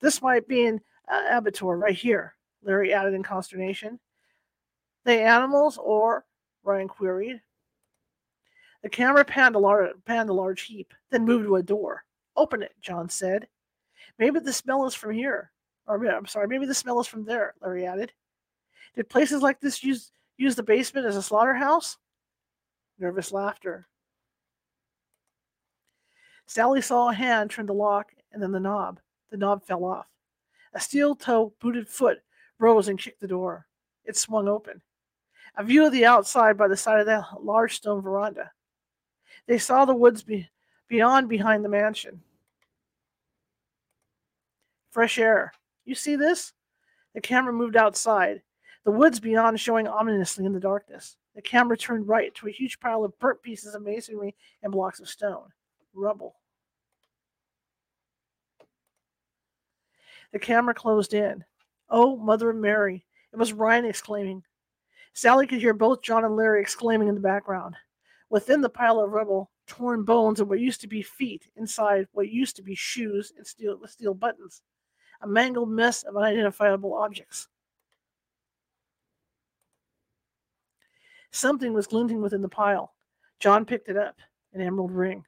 This 0.00 0.22
might 0.22 0.48
be 0.48 0.66
an 0.66 0.80
uh, 1.08 1.22
abattoir 1.30 1.76
right 1.76 1.94
here, 1.94 2.34
Larry 2.62 2.92
added 2.92 3.14
in 3.14 3.22
consternation. 3.22 4.00
They 5.04 5.22
animals 5.22 5.78
or? 5.80 6.24
Ryan 6.62 6.88
queried. 6.88 7.40
The 8.82 8.88
camera 8.88 9.24
panned 9.24 9.54
a, 9.54 9.58
large, 9.58 9.92
panned 10.04 10.30
a 10.30 10.34
large 10.34 10.62
heap, 10.62 10.92
then 11.10 11.24
moved 11.24 11.44
to 11.44 11.56
a 11.56 11.62
door. 11.62 12.04
Open 12.36 12.62
it, 12.62 12.74
John 12.80 13.08
said. 13.08 13.48
Maybe 14.18 14.40
the 14.40 14.52
smell 14.52 14.86
is 14.86 14.94
from 14.94 15.12
here. 15.12 15.50
Or, 15.86 16.04
I'm 16.06 16.26
sorry, 16.26 16.48
maybe 16.48 16.66
the 16.66 16.74
smell 16.74 17.00
is 17.00 17.06
from 17.06 17.24
there, 17.24 17.54
Larry 17.60 17.86
added. 17.86 18.12
Did 18.94 19.08
places 19.08 19.42
like 19.42 19.60
this 19.60 19.82
use 19.82 20.10
use 20.36 20.54
the 20.54 20.62
basement 20.62 21.06
as 21.06 21.16
a 21.16 21.22
slaughterhouse? 21.22 21.98
Nervous 22.98 23.32
laughter. 23.32 23.88
Sally 26.46 26.80
saw 26.80 27.08
a 27.08 27.14
hand 27.14 27.50
turn 27.50 27.66
the 27.66 27.72
lock 27.72 28.12
and 28.32 28.42
then 28.42 28.52
the 28.52 28.60
knob. 28.60 29.00
The 29.30 29.36
knob 29.36 29.64
fell 29.64 29.84
off. 29.84 30.06
A 30.72 30.80
steel 30.80 31.14
toe 31.14 31.52
booted 31.60 31.88
foot 31.88 32.18
rose 32.58 32.88
and 32.88 32.98
kicked 32.98 33.20
the 33.20 33.28
door. 33.28 33.66
It 34.04 34.16
swung 34.16 34.48
open. 34.48 34.82
A 35.56 35.64
view 35.64 35.86
of 35.86 35.92
the 35.92 36.04
outside 36.04 36.56
by 36.56 36.68
the 36.68 36.76
side 36.76 37.00
of 37.00 37.06
the 37.06 37.24
large 37.40 37.76
stone 37.76 38.02
veranda. 38.02 38.50
They 39.46 39.58
saw 39.58 39.84
the 39.84 39.94
woods 39.94 40.22
be- 40.22 40.48
beyond 40.88 41.28
behind 41.28 41.64
the 41.64 41.68
mansion. 41.68 42.22
Fresh 44.90 45.18
air. 45.18 45.52
You 45.84 45.94
see 45.94 46.16
this? 46.16 46.52
The 47.14 47.20
camera 47.20 47.52
moved 47.52 47.76
outside, 47.76 48.42
the 48.84 48.90
woods 48.90 49.20
beyond 49.20 49.60
showing 49.60 49.86
ominously 49.86 50.44
in 50.44 50.52
the 50.52 50.60
darkness. 50.60 51.16
The 51.34 51.42
camera 51.42 51.76
turned 51.76 52.08
right 52.08 52.34
to 52.36 52.48
a 52.48 52.52
huge 52.52 52.78
pile 52.78 53.04
of 53.04 53.18
burnt 53.18 53.42
pieces 53.42 53.74
of 53.74 53.82
masonry 53.82 54.34
and 54.62 54.72
blocks 54.72 55.00
of 55.00 55.08
stone. 55.08 55.48
Rubble. 55.92 56.36
The 60.32 60.38
camera 60.38 60.74
closed 60.74 61.14
in. 61.14 61.44
Oh, 61.88 62.16
Mother 62.16 62.52
Mary. 62.52 63.04
It 63.32 63.36
was 63.36 63.52
Ryan 63.52 63.84
exclaiming. 63.84 64.42
Sally 65.12 65.46
could 65.46 65.60
hear 65.60 65.74
both 65.74 66.02
John 66.02 66.24
and 66.24 66.36
Larry 66.36 66.60
exclaiming 66.60 67.08
in 67.08 67.14
the 67.14 67.20
background. 67.20 67.76
Within 68.30 68.60
the 68.60 68.68
pile 68.68 69.00
of 69.00 69.12
rubble, 69.12 69.50
torn 69.66 70.02
bones 70.02 70.40
and 70.40 70.48
what 70.48 70.60
used 70.60 70.80
to 70.80 70.88
be 70.88 71.02
feet 71.02 71.48
inside 71.56 72.08
what 72.12 72.28
used 72.28 72.56
to 72.56 72.62
be 72.62 72.74
shoes 72.74 73.32
and 73.36 73.46
steel 73.46 73.78
with 73.80 73.90
steel 73.90 74.14
buttons. 74.14 74.62
A 75.22 75.26
mangled 75.26 75.70
mess 75.70 76.02
of 76.02 76.16
unidentifiable 76.16 76.94
objects. 76.94 77.48
Something 81.34 81.72
was 81.72 81.88
glinting 81.88 82.22
within 82.22 82.42
the 82.42 82.48
pile. 82.48 82.94
John 83.40 83.64
picked 83.64 83.88
it 83.88 83.96
up, 83.96 84.14
an 84.52 84.60
emerald 84.60 84.92
ring. 84.92 85.24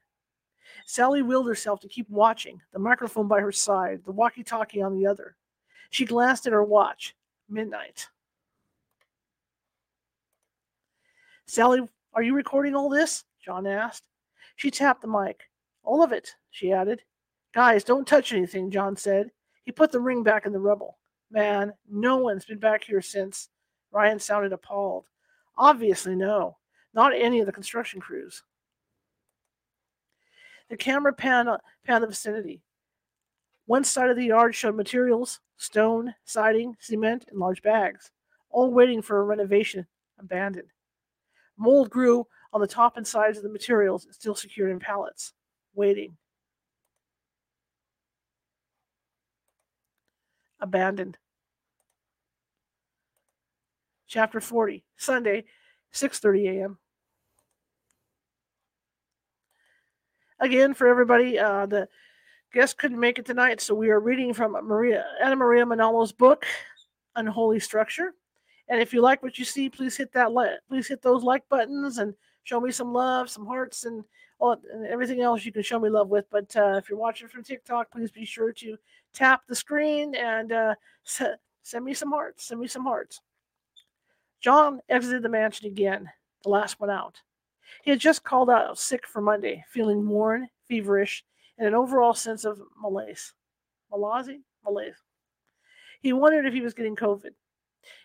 Sally 0.85 1.21
willed 1.21 1.49
herself 1.49 1.81
to 1.81 1.89
keep 1.89 2.09
watching, 2.09 2.61
the 2.71 2.79
microphone 2.79 3.27
by 3.27 3.41
her 3.41 3.51
side, 3.51 3.99
the 4.05 4.13
walkie 4.13 4.41
talkie 4.41 4.81
on 4.81 4.93
the 4.93 5.05
other. 5.05 5.35
She 5.89 6.05
glanced 6.05 6.47
at 6.47 6.53
her 6.53 6.63
watch. 6.63 7.13
Midnight. 7.49 8.07
Sally, 11.45 11.81
are 12.13 12.23
you 12.23 12.33
recording 12.33 12.73
all 12.73 12.87
this? 12.87 13.25
John 13.43 13.67
asked. 13.67 14.07
She 14.55 14.71
tapped 14.71 15.01
the 15.01 15.09
mic. 15.09 15.41
All 15.83 16.01
of 16.01 16.13
it, 16.13 16.35
she 16.51 16.71
added. 16.71 17.01
Guys, 17.53 17.83
don't 17.83 18.07
touch 18.07 18.31
anything, 18.31 18.71
John 18.71 18.95
said. 18.95 19.29
He 19.65 19.73
put 19.73 19.91
the 19.91 19.99
ring 19.99 20.23
back 20.23 20.45
in 20.45 20.53
the 20.53 20.59
rubble. 20.59 20.99
Man, 21.29 21.73
no 21.85 22.15
one's 22.15 22.45
been 22.45 22.59
back 22.59 22.85
here 22.85 23.01
since. 23.01 23.49
Ryan 23.91 24.19
sounded 24.19 24.53
appalled. 24.53 25.03
Obviously, 25.57 26.15
no. 26.15 26.57
Not 26.93 27.13
any 27.15 27.39
of 27.39 27.45
the 27.45 27.51
construction 27.51 27.99
crews. 27.99 28.43
The 30.69 30.77
camera 30.77 31.13
panned, 31.13 31.49
uh, 31.49 31.57
panned 31.85 32.03
the 32.03 32.07
vicinity. 32.07 32.61
One 33.65 33.83
side 33.83 34.09
of 34.09 34.17
the 34.17 34.25
yard 34.25 34.55
showed 34.55 34.75
materials 34.75 35.39
stone, 35.57 36.13
siding, 36.23 36.75
cement, 36.79 37.25
and 37.29 37.39
large 37.39 37.61
bags, 37.61 38.11
all 38.49 38.71
waiting 38.71 39.01
for 39.01 39.19
a 39.19 39.23
renovation, 39.23 39.87
abandoned. 40.19 40.69
Mold 41.57 41.89
grew 41.89 42.27
on 42.53 42.61
the 42.61 42.67
top 42.67 42.95
and 42.97 43.05
sides 43.05 43.37
of 43.37 43.43
the 43.43 43.49
materials, 43.49 44.07
still 44.11 44.35
secured 44.35 44.71
in 44.71 44.79
pallets, 44.79 45.33
waiting. 45.73 46.15
Abandoned. 50.59 51.17
Chapter 54.07 54.39
40, 54.39 54.83
Sunday, 54.95 55.45
6:30 55.93 56.59
a.m. 56.59 56.77
Again, 60.39 60.73
for 60.73 60.87
everybody, 60.87 61.39
uh, 61.39 61.65
the 61.65 61.89
guest 62.53 62.77
couldn't 62.77 62.99
make 62.99 63.19
it 63.19 63.25
tonight, 63.25 63.59
so 63.59 63.73
we 63.73 63.89
are 63.89 63.99
reading 63.99 64.33
from 64.33 64.51
Maria 64.51 65.05
Anna 65.21 65.35
Maria 65.35 65.65
Manalo's 65.65 66.11
book, 66.11 66.45
Unholy 67.15 67.59
Structure. 67.59 68.13
And 68.69 68.81
if 68.81 68.93
you 68.93 69.01
like 69.01 69.23
what 69.23 69.39
you 69.39 69.45
see, 69.45 69.69
please 69.69 69.97
hit 69.97 70.13
that 70.13 70.31
like, 70.31 70.51
please 70.67 70.87
hit 70.87 71.01
those 71.01 71.23
like 71.23 71.47
buttons 71.49 71.97
and 71.97 72.13
show 72.43 72.59
me 72.59 72.71
some 72.71 72.93
love, 72.93 73.29
some 73.29 73.45
hearts, 73.45 73.85
and 73.85 74.03
all 74.39 74.61
and 74.73 74.85
everything 74.85 75.21
else 75.21 75.45
you 75.45 75.51
can 75.51 75.63
show 75.63 75.79
me 75.79 75.89
love 75.89 76.09
with. 76.09 76.25
But 76.29 76.55
uh, 76.55 76.75
if 76.77 76.89
you're 76.89 76.99
watching 76.99 77.27
from 77.27 77.43
TikTok, 77.43 77.91
please 77.91 78.11
be 78.11 78.25
sure 78.25 78.51
to 78.53 78.77
tap 79.13 79.41
the 79.47 79.55
screen 79.55 80.15
and 80.15 80.51
uh, 80.51 80.75
send 81.03 81.85
me 81.85 81.93
some 81.93 82.11
hearts. 82.11 82.47
Send 82.47 82.59
me 82.59 82.67
some 82.67 82.83
hearts. 82.83 83.21
John 84.41 84.81
exited 84.89 85.23
the 85.23 85.29
mansion 85.29 85.67
again, 85.67 86.09
the 86.43 86.49
last 86.49 86.79
one 86.79 86.89
out. 86.89 87.21
He 87.83 87.91
had 87.91 87.99
just 87.99 88.23
called 88.23 88.49
out 88.49 88.77
sick 88.77 89.07
for 89.07 89.21
Monday, 89.21 89.63
feeling 89.69 90.07
worn, 90.07 90.47
feverish, 90.67 91.23
and 91.57 91.67
an 91.67 91.73
overall 91.73 92.13
sense 92.13 92.45
of 92.45 92.61
malaise. 92.79 93.33
Malaise? 93.91 94.39
Malaise. 94.63 95.01
He 96.01 96.13
wondered 96.13 96.45
if 96.45 96.53
he 96.53 96.61
was 96.61 96.73
getting 96.73 96.95
COVID. 96.95 97.31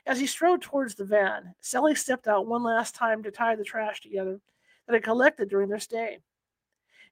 As 0.06 0.18
he 0.18 0.26
strode 0.26 0.62
towards 0.62 0.94
the 0.94 1.04
van, 1.04 1.54
Sally 1.60 1.94
stepped 1.94 2.28
out 2.28 2.46
one 2.46 2.62
last 2.62 2.94
time 2.94 3.22
to 3.22 3.30
tie 3.30 3.56
the 3.56 3.64
trash 3.64 4.00
together 4.00 4.40
that 4.86 4.94
had 4.94 5.02
collected 5.02 5.48
during 5.48 5.68
their 5.68 5.80
stay. 5.80 6.18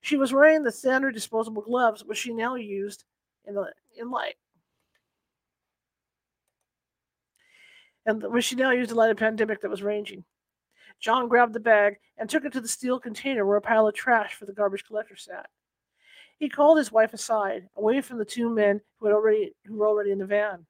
She 0.00 0.16
was 0.16 0.32
wearing 0.32 0.62
the 0.62 0.72
standard 0.72 1.14
disposable 1.14 1.62
gloves, 1.62 2.04
which 2.04 2.18
she 2.18 2.32
now 2.32 2.54
used 2.54 3.04
in 3.44 3.54
the 3.54 3.72
in 3.96 4.10
light. 4.10 4.36
And 8.06 8.22
which 8.22 8.46
she 8.46 8.54
now 8.54 8.70
used 8.70 8.90
to 8.90 8.96
light 8.96 9.10
a 9.10 9.14
pandemic 9.14 9.60
that 9.60 9.70
was 9.70 9.82
raging. 9.82 10.24
John 11.00 11.28
grabbed 11.28 11.54
the 11.54 11.60
bag 11.60 11.96
and 12.18 12.28
took 12.28 12.44
it 12.44 12.52
to 12.52 12.60
the 12.60 12.68
steel 12.68 13.00
container 13.00 13.46
where 13.46 13.56
a 13.56 13.62
pile 13.62 13.86
of 13.86 13.94
trash 13.94 14.34
for 14.34 14.46
the 14.46 14.52
garbage 14.52 14.84
collector 14.84 15.16
sat. 15.16 15.48
He 16.38 16.48
called 16.48 16.78
his 16.78 16.90
wife 16.90 17.12
aside, 17.12 17.68
away 17.76 18.00
from 18.00 18.18
the 18.18 18.24
two 18.24 18.48
men 18.48 18.80
who 18.98 19.06
had 19.06 19.14
already 19.14 19.54
who 19.66 19.76
were 19.76 19.86
already 19.86 20.10
in 20.10 20.18
the 20.18 20.26
van. 20.26 20.66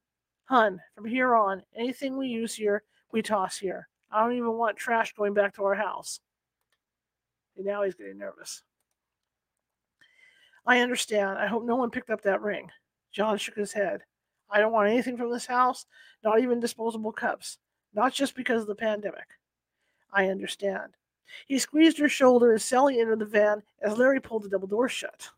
Hun, 0.47 0.81
from 0.97 1.05
here 1.05 1.35
on, 1.35 1.63
anything 1.77 2.17
we 2.17 2.27
use 2.27 2.55
here, 2.55 2.83
we 3.13 3.23
toss 3.23 3.59
here. 3.59 3.89
I 4.11 4.23
don't 4.23 4.37
even 4.37 4.55
want 4.55 4.77
trash 4.77 5.13
going 5.13 5.33
back 5.33 5.55
to 5.55 5.65
our 5.65 5.77
house. 5.77 6.19
And 7.57 7.65
now 7.65 7.85
he's 7.85 7.95
getting 7.95 8.19
nervous. 8.19 8.63
I 10.67 10.81
understand. 10.81 11.39
I 11.39 11.47
hope 11.47 11.65
no 11.65 11.77
one 11.77 11.91
picked 11.91 12.11
up 12.11 12.23
that 12.23 12.43
ring. 12.43 12.71
John 13.13 13.39
shook 13.39 13.55
his 13.57 13.73
head. 13.73 14.03
I 14.51 14.61
don't 14.61 14.73
want 14.73 14.91
anything 14.91 15.17
from 15.17 15.31
this 15.31 15.47
house, 15.47 15.87
not 16.25 16.41
even 16.41 16.61
disposable 16.61 17.13
cups. 17.13 17.59
Not 17.93 18.13
just 18.13 18.35
because 18.35 18.63
of 18.63 18.69
the 18.69 18.75
pandemic. 18.75 19.27
I 20.13 20.29
understand. 20.29 20.93
He 21.47 21.59
squeezed 21.59 21.99
her 21.99 22.09
shoulder 22.09 22.53
as 22.53 22.65
Sally 22.65 23.01
entered 23.01 23.21
the 23.21 23.25
van 23.25 23.63
as 23.83 23.97
Larry 23.99 24.21
pulled 24.21 24.43
the 24.43 24.49
double 24.49 24.69
door 24.69 24.89
shut. 24.89 25.31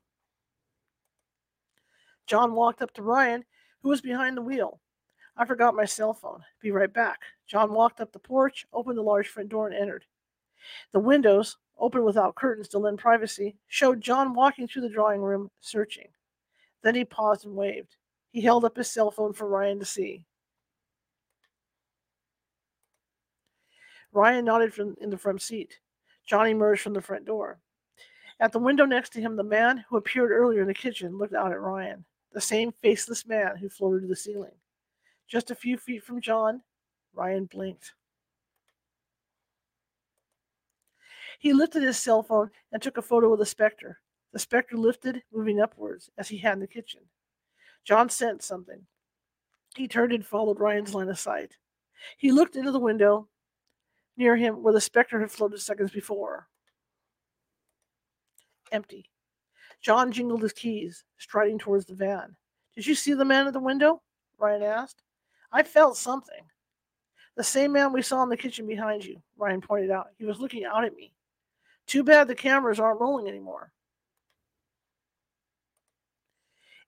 John 2.27 2.55
walked 2.55 2.83
up 2.83 2.93
to 2.95 3.03
Ryan, 3.03 3.45
who 3.83 3.89
was 3.89 4.01
behind 4.01 4.37
the 4.37 4.43
wheel. 4.43 4.81
I 5.37 5.45
forgot 5.45 5.75
my 5.75 5.85
cell 5.85 6.15
phone. 6.15 6.43
Be 6.61 6.71
right 6.71 6.93
back. 6.93 7.21
John 7.47 7.73
walked 7.73 8.01
up 8.01 8.13
the 8.13 8.19
porch, 8.19 8.67
opened 8.73 8.97
the 8.99 9.03
large 9.03 9.29
front 9.29 9.49
door, 9.49 9.67
and 9.67 9.77
entered. 9.77 10.05
The 10.93 11.01
windows, 11.01 11.57
open 11.79 12.05
without 12.05 12.35
curtains 12.35 12.69
to 12.69 12.79
lend 12.79 12.99
privacy, 12.99 13.57
showed 13.67 14.01
John 14.01 14.35
walking 14.35 14.69
through 14.69 14.83
the 14.83 14.89
drawing 14.89 15.21
room, 15.21 15.51
searching. 15.61 16.09
Then 16.83 16.95
he 16.95 17.05
paused 17.05 17.45
and 17.45 17.57
waved. 17.57 17.97
He 18.33 18.41
held 18.41 18.65
up 18.65 18.77
his 18.77 18.91
cell 18.91 19.11
phone 19.11 19.35
for 19.35 19.47
Ryan 19.47 19.79
to 19.79 19.85
see. 19.85 20.25
Ryan 24.13 24.45
nodded 24.45 24.75
from 24.75 24.97
in 25.01 25.11
the 25.11 25.19
front 25.19 25.43
seat. 25.43 25.79
John 26.27 26.47
emerged 26.47 26.83
from 26.83 26.95
the 26.95 27.01
front 27.01 27.25
door. 27.25 27.61
At 28.41 28.53
the 28.53 28.59
window 28.59 28.85
next 28.85 29.11
to 29.11 29.21
him, 29.21 29.37
the 29.37 29.45
man 29.45 29.85
who 29.89 29.97
appeared 29.97 30.31
earlier 30.31 30.63
in 30.63 30.67
the 30.67 30.75
kitchen 30.75 31.19
looked 31.19 31.35
out 31.35 31.53
at 31.53 31.61
Ryan, 31.61 32.05
the 32.33 32.41
same 32.41 32.73
faceless 32.73 33.27
man 33.27 33.57
who 33.57 33.69
floated 33.69 34.01
to 34.01 34.07
the 34.09 34.17
ceiling. 34.17 34.53
Just 35.29 35.51
a 35.51 35.55
few 35.55 35.77
feet 35.77 36.03
from 36.03 36.21
John, 36.21 36.63
Ryan 37.15 37.47
blinked. 37.47 37.93
He 41.39 41.53
lifted 41.53 41.83
his 41.83 41.99
cell 41.99 42.23
phone 42.23 42.51
and 42.73 42.81
took 42.81 42.97
a 42.97 43.03
photo 43.03 43.33
of 43.33 43.39
the 43.39 43.47
specter. 43.47 44.01
The 44.33 44.39
specter 44.39 44.77
lifted, 44.77 45.23
moving 45.33 45.61
upwards, 45.61 46.09
as 46.17 46.29
he 46.29 46.39
had 46.39 46.55
in 46.55 46.61
the 46.61 46.67
kitchen. 46.67 47.03
John 47.85 48.09
sensed 48.09 48.47
something. 48.47 48.87
He 49.77 49.89
turned 49.89 50.13
and 50.13 50.25
followed 50.25 50.61
Ryan's 50.61 50.95
line 50.95 51.09
of 51.09 51.19
sight. 51.19 51.57
He 52.19 52.33
looked 52.33 52.57
into 52.57 52.73
the 52.73 52.79
window 52.79 53.29
near 54.17 54.37
him 54.37 54.63
where 54.63 54.75
the 54.75 54.81
specter 54.81 55.21
had 55.21 55.31
floated 55.31 55.61
seconds 55.61 55.91
before. 55.91 56.49
Empty. 58.71 59.11
John 59.81 60.13
jingled 60.13 60.43
his 60.43 60.53
keys, 60.53 61.05
striding 61.19 61.59
towards 61.59 61.87
the 61.87 61.95
van. 61.95 62.37
Did 62.75 62.87
you 62.87 62.95
see 62.95 63.15
the 63.15 63.25
man 63.25 63.47
at 63.47 63.53
the 63.53 63.61
window? 63.61 64.03
Ryan 64.39 64.63
asked. 64.63 65.03
I 65.51 65.63
felt 65.63 65.97
something. 65.97 66.45
The 67.37 67.45
same 67.45 67.73
man 67.73 67.93
we 67.93 68.03
saw 68.03 68.23
in 68.23 68.29
the 68.29 68.37
kitchen 68.37 68.67
behind 68.67 69.05
you, 69.05 69.23
Ryan 69.37 69.61
pointed 69.61 69.91
out. 69.91 70.09
He 70.19 70.25
was 70.25 70.39
looking 70.39 70.65
out 70.65 70.85
at 70.85 70.95
me. 70.95 71.15
Too 71.87 72.03
bad 72.05 72.29
the 72.29 72.35
cameras 72.35 72.79
aren't 72.79 73.01
rolling 73.01 73.27
anymore. 73.27 73.73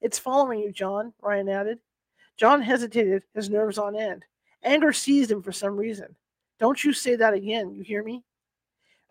It's 0.05 0.19
following 0.19 0.61
you, 0.61 0.71
John, 0.71 1.15
Ryan 1.23 1.49
added. 1.49 1.79
John 2.37 2.61
hesitated, 2.61 3.25
his 3.35 3.49
nerves 3.49 3.79
on 3.79 3.97
end. 3.97 4.27
Anger 4.63 4.93
seized 4.93 5.31
him 5.31 5.41
for 5.41 5.51
some 5.51 5.79
reason. 5.79 6.15
Don't 6.61 6.85
you 6.85 6.93
say 6.93 7.17
that 7.17 7.33
again, 7.33 7.73
you 7.73 7.83
hear 7.83 8.03
me? 8.03 8.23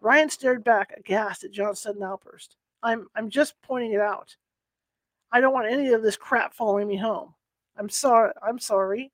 Ryan 0.01 0.29
stared 0.29 0.63
back, 0.63 0.93
aghast 0.95 1.43
at 1.43 1.51
John's 1.51 1.79
sudden 1.79 2.03
outburst. 2.03 2.57
I'm 2.83 3.07
I'm 3.15 3.31
just 3.31 3.59
pointing 3.63 3.93
it 3.93 4.01
out. 4.01 4.35
I 5.31 5.41
don't 5.41 5.53
want 5.53 5.67
any 5.67 5.87
of 5.93 6.03
this 6.03 6.15
crap 6.15 6.53
following 6.53 6.87
me 6.87 6.95
home. 6.97 7.33
I'm 7.75 7.89
sorry 7.89 8.31
I'm 8.47 8.59
sorry. 8.59 9.11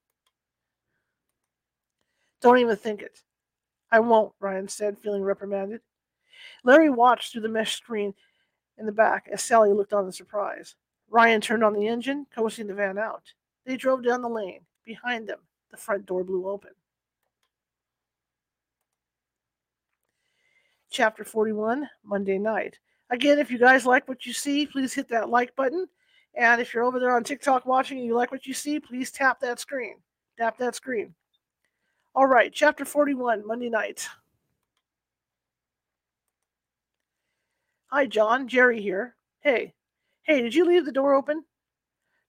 Don't 2.41 2.57
even 2.57 2.75
think 2.75 3.01
it. 3.01 3.21
I 3.89 4.01
won't, 4.01 4.33
Ryan 4.41 4.67
said, 4.67 4.99
feeling 4.99 5.23
reprimanded. 5.23 5.79
Larry 6.65 6.89
watched 6.89 7.31
through 7.31 7.43
the 7.43 7.47
mesh 7.47 7.77
screen 7.77 8.13
in 8.77 8.85
the 8.85 8.91
back 8.91 9.29
as 9.31 9.41
Sally 9.41 9.71
looked 9.71 9.93
on 9.93 10.05
in 10.05 10.11
surprise. 10.11 10.75
Ryan 11.10 11.41
turned 11.41 11.63
on 11.63 11.74
the 11.74 11.88
engine, 11.88 12.26
coasting 12.34 12.67
the 12.67 12.74
van 12.74 12.98
out. 12.98 13.24
They 13.65 13.78
drove 13.78 14.04
down 14.04 14.22
the 14.22 14.30
lane. 14.30 14.62
Behind 14.86 15.28
them, 15.28 15.39
the 15.72 15.78
front 15.78 16.06
door 16.06 16.24
blew 16.24 16.48
open. 16.48 16.72
Chapter 20.91 21.24
41, 21.24 21.88
Monday 22.04 22.38
night. 22.38 22.80
Again, 23.12 23.39
if 23.39 23.52
you 23.52 23.58
guys 23.58 23.86
like 23.86 24.08
what 24.08 24.26
you 24.26 24.34
see, 24.34 24.65
please 24.65 24.93
hit 24.93 25.08
that 25.10 25.30
like 25.30 25.56
button. 25.56 25.88
And 26.36 26.62
if 26.62 26.74
you're 26.74 26.84
over 26.84 27.00
there 27.00 27.15
on 27.15 27.24
TikTok 27.24 27.65
watching 27.65 27.98
and 27.98 28.06
you 28.08 28.15
like 28.15 28.32
what 28.32 28.45
you 28.45 28.54
see, 28.54 28.80
please 28.80 29.12
tap 29.12 29.39
that 29.41 29.60
screen. 29.60 29.95
Tap 30.38 30.58
that 30.58 30.76
screen. 30.76 31.13
All 32.15 32.28
right, 32.28 32.52
chapter 32.52 32.86
41, 32.86 33.45
Monday 33.45 33.69
night. 33.69 34.08
Hi, 37.88 38.06
John. 38.06 38.48
Jerry 38.48 38.82
here. 38.82 39.15
Hey, 39.41 39.74
hey, 40.29 40.43
did 40.43 40.53
you 40.53 40.63
leave 40.63 40.85
the 40.85 40.91
door 40.91 41.15
open? 41.15 41.43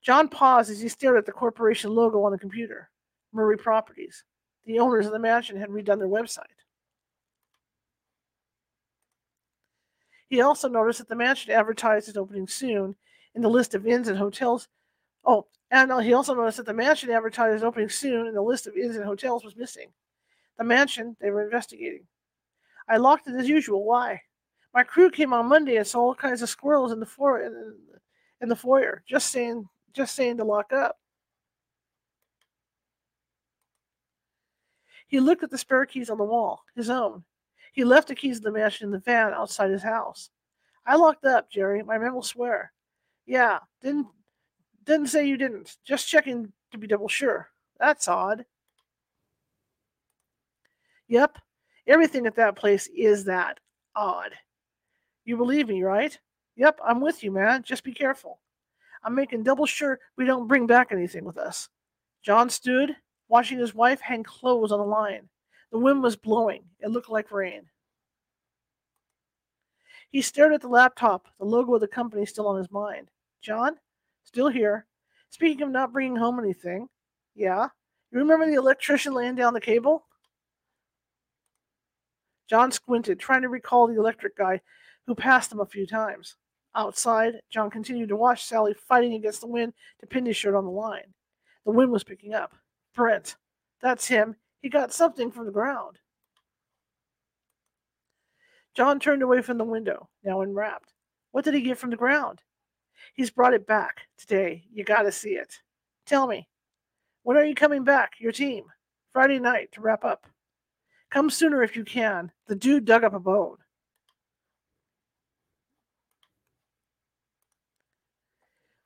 John 0.02 0.28
paused 0.28 0.70
as 0.70 0.80
he 0.80 0.88
stared 0.88 1.18
at 1.18 1.26
the 1.26 1.32
corporation 1.32 1.94
logo 1.94 2.22
on 2.22 2.32
the 2.32 2.38
computer. 2.38 2.88
Murray 3.30 3.58
Properties. 3.58 4.24
The 4.64 4.78
owners 4.78 5.04
of 5.04 5.12
the 5.12 5.18
mansion 5.18 5.58
had 5.58 5.68
redone 5.68 5.98
their 5.98 6.08
website. 6.08 6.44
He 10.30 10.40
also 10.40 10.66
noticed 10.66 11.00
that 11.00 11.08
the 11.08 11.14
mansion 11.14 11.52
advertised 11.52 12.08
its 12.08 12.16
opening 12.16 12.48
soon 12.48 12.96
in 13.34 13.42
the 13.42 13.50
list 13.50 13.74
of 13.74 13.86
inns 13.86 14.08
and 14.08 14.16
hotels. 14.16 14.68
Oh, 15.26 15.46
and 15.70 15.92
he 16.02 16.14
also 16.14 16.34
noticed 16.34 16.56
that 16.56 16.66
the 16.66 16.72
mansion 16.72 17.10
advertised 17.10 17.56
its 17.56 17.64
opening 17.64 17.90
soon 17.90 18.26
and 18.26 18.34
the 18.34 18.40
list 18.40 18.66
of 18.66 18.76
inns 18.76 18.96
and 18.96 19.04
hotels 19.04 19.44
was 19.44 19.56
missing. 19.56 19.88
The 20.56 20.64
mansion 20.64 21.16
they 21.20 21.30
were 21.30 21.44
investigating. 21.44 22.06
I 22.88 22.96
locked 22.96 23.28
it 23.28 23.34
as 23.34 23.48
usual. 23.48 23.84
Why? 23.84 24.22
My 24.72 24.84
crew 24.84 25.10
came 25.10 25.32
on 25.32 25.46
Monday 25.46 25.76
and 25.76 25.86
saw 25.86 26.00
all 26.00 26.14
kinds 26.14 26.42
of 26.42 26.48
squirrels 26.48 26.92
in 26.92 27.00
the 27.00 27.06
foyer. 27.06 27.44
In, 27.44 27.74
in 28.40 28.48
the 28.48 28.56
foyer, 28.56 29.02
just 29.06 29.30
saying, 29.30 29.68
just 29.92 30.14
saying 30.14 30.38
to 30.38 30.44
lock 30.44 30.72
up. 30.72 30.98
He 35.08 35.20
looked 35.20 35.42
at 35.42 35.50
the 35.50 35.58
spare 35.58 35.86
keys 35.86 36.08
on 36.08 36.18
the 36.18 36.24
wall, 36.24 36.62
his 36.76 36.88
own. 36.88 37.24
He 37.72 37.84
left 37.84 38.08
the 38.08 38.14
keys 38.14 38.38
of 38.38 38.44
the 38.44 38.52
mansion 38.52 38.86
in 38.86 38.92
the 38.92 39.00
van 39.00 39.32
outside 39.32 39.70
his 39.70 39.82
house. 39.82 40.30
I 40.86 40.96
locked 40.96 41.24
up, 41.24 41.50
Jerry. 41.50 41.82
My 41.82 41.98
men 41.98 42.14
will 42.14 42.22
swear. 42.22 42.72
Yeah, 43.26 43.58
didn't 43.82 44.06
didn't 44.84 45.08
say 45.08 45.26
you 45.26 45.36
didn't. 45.36 45.76
Just 45.84 46.08
checking 46.08 46.52
to 46.72 46.78
be 46.78 46.86
double 46.86 47.08
sure. 47.08 47.50
That's 47.78 48.08
odd. 48.08 48.44
Yep, 51.08 51.38
everything 51.86 52.26
at 52.26 52.36
that 52.36 52.56
place 52.56 52.88
is 52.96 53.24
that 53.24 53.58
odd. 53.94 54.32
You 55.30 55.36
believe 55.36 55.68
me, 55.68 55.84
right? 55.84 56.18
Yep, 56.56 56.80
I'm 56.84 57.00
with 57.00 57.22
you, 57.22 57.30
man. 57.30 57.62
Just 57.62 57.84
be 57.84 57.94
careful. 57.94 58.40
I'm 59.04 59.14
making 59.14 59.44
double 59.44 59.64
sure 59.64 60.00
we 60.16 60.24
don't 60.24 60.48
bring 60.48 60.66
back 60.66 60.90
anything 60.90 61.24
with 61.24 61.38
us. 61.38 61.68
John 62.20 62.50
stood, 62.50 62.96
watching 63.28 63.56
his 63.56 63.72
wife 63.72 64.00
hang 64.00 64.24
clothes 64.24 64.72
on 64.72 64.80
the 64.80 64.84
line. 64.84 65.28
The 65.70 65.78
wind 65.78 66.02
was 66.02 66.16
blowing. 66.16 66.64
It 66.80 66.90
looked 66.90 67.10
like 67.10 67.30
rain. 67.30 67.62
He 70.10 70.20
stared 70.20 70.52
at 70.52 70.62
the 70.62 70.66
laptop, 70.66 71.28
the 71.38 71.44
logo 71.44 71.76
of 71.76 71.80
the 71.80 71.86
company 71.86 72.26
still 72.26 72.48
on 72.48 72.58
his 72.58 72.72
mind. 72.72 73.08
John? 73.40 73.76
Still 74.24 74.48
here. 74.48 74.84
Speaking 75.28 75.62
of 75.62 75.70
not 75.70 75.92
bringing 75.92 76.16
home 76.16 76.40
anything. 76.40 76.88
Yeah? 77.36 77.68
You 78.10 78.18
remember 78.18 78.46
the 78.46 78.54
electrician 78.54 79.14
laying 79.14 79.36
down 79.36 79.54
the 79.54 79.60
cable? 79.60 80.06
John 82.48 82.72
squinted, 82.72 83.20
trying 83.20 83.42
to 83.42 83.48
recall 83.48 83.86
the 83.86 83.96
electric 83.96 84.36
guy 84.36 84.60
who 85.10 85.14
passed 85.16 85.50
him 85.50 85.58
a 85.58 85.66
few 85.66 85.88
times. 85.88 86.36
Outside, 86.76 87.40
John 87.50 87.68
continued 87.68 88.10
to 88.10 88.16
watch 88.16 88.44
Sally 88.44 88.74
fighting 88.74 89.14
against 89.14 89.40
the 89.40 89.48
wind 89.48 89.72
to 89.98 90.06
pin 90.06 90.24
his 90.24 90.36
shirt 90.36 90.54
on 90.54 90.64
the 90.64 90.70
line. 90.70 91.12
The 91.64 91.72
wind 91.72 91.90
was 91.90 92.04
picking 92.04 92.32
up. 92.32 92.54
Brent. 92.94 93.34
That's 93.82 94.06
him. 94.06 94.36
He 94.62 94.68
got 94.68 94.92
something 94.92 95.32
from 95.32 95.46
the 95.46 95.50
ground. 95.50 95.98
John 98.76 99.00
turned 99.00 99.22
away 99.22 99.42
from 99.42 99.58
the 99.58 99.64
window, 99.64 100.08
now 100.22 100.42
enwrapped. 100.42 100.94
What 101.32 101.44
did 101.44 101.54
he 101.54 101.62
get 101.62 101.76
from 101.76 101.90
the 101.90 101.96
ground? 101.96 102.40
He's 103.12 103.32
brought 103.32 103.54
it 103.54 103.66
back 103.66 104.02
today. 104.16 104.62
You 104.72 104.84
gotta 104.84 105.10
see 105.10 105.30
it. 105.30 105.58
Tell 106.06 106.28
me, 106.28 106.46
when 107.24 107.36
are 107.36 107.44
you 107.44 107.56
coming 107.56 107.82
back, 107.82 108.12
your 108.20 108.30
team? 108.30 108.66
Friday 109.12 109.40
night 109.40 109.72
to 109.72 109.80
wrap 109.80 110.04
up. 110.04 110.28
Come 111.10 111.30
sooner 111.30 111.64
if 111.64 111.74
you 111.74 111.84
can. 111.84 112.30
The 112.46 112.54
dude 112.54 112.84
dug 112.84 113.02
up 113.02 113.14
a 113.14 113.18
bone. 113.18 113.56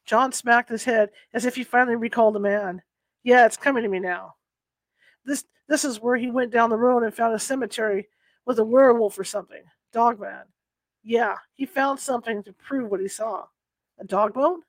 John 0.04 0.32
smacked 0.32 0.68
his 0.68 0.84
head 0.84 1.10
as 1.32 1.46
if 1.46 1.54
he 1.54 1.64
finally 1.64 1.96
recalled 1.96 2.34
the 2.34 2.40
man. 2.40 2.82
Yeah, 3.22 3.46
it's 3.46 3.56
coming 3.56 3.82
to 3.82 3.88
me 3.88 4.00
now. 4.00 4.34
This 5.24 5.44
this 5.66 5.84
is 5.84 6.00
where 6.00 6.16
he 6.16 6.30
went 6.30 6.52
down 6.52 6.70
the 6.70 6.76
road 6.76 7.02
and 7.02 7.14
found 7.14 7.34
a 7.34 7.38
cemetery 7.38 8.08
with 8.44 8.58
a 8.58 8.64
werewolf 8.64 9.18
or 9.18 9.24
something. 9.24 9.62
Dogman. 9.92 10.44
Yeah, 11.02 11.36
he 11.54 11.66
found 11.66 11.98
something 11.98 12.42
to 12.42 12.52
prove 12.52 12.90
what 12.90 13.00
he 13.00 13.08
saw. 13.08 13.44
A 13.98 14.04
dog 14.04 14.34
bone? 14.34 14.60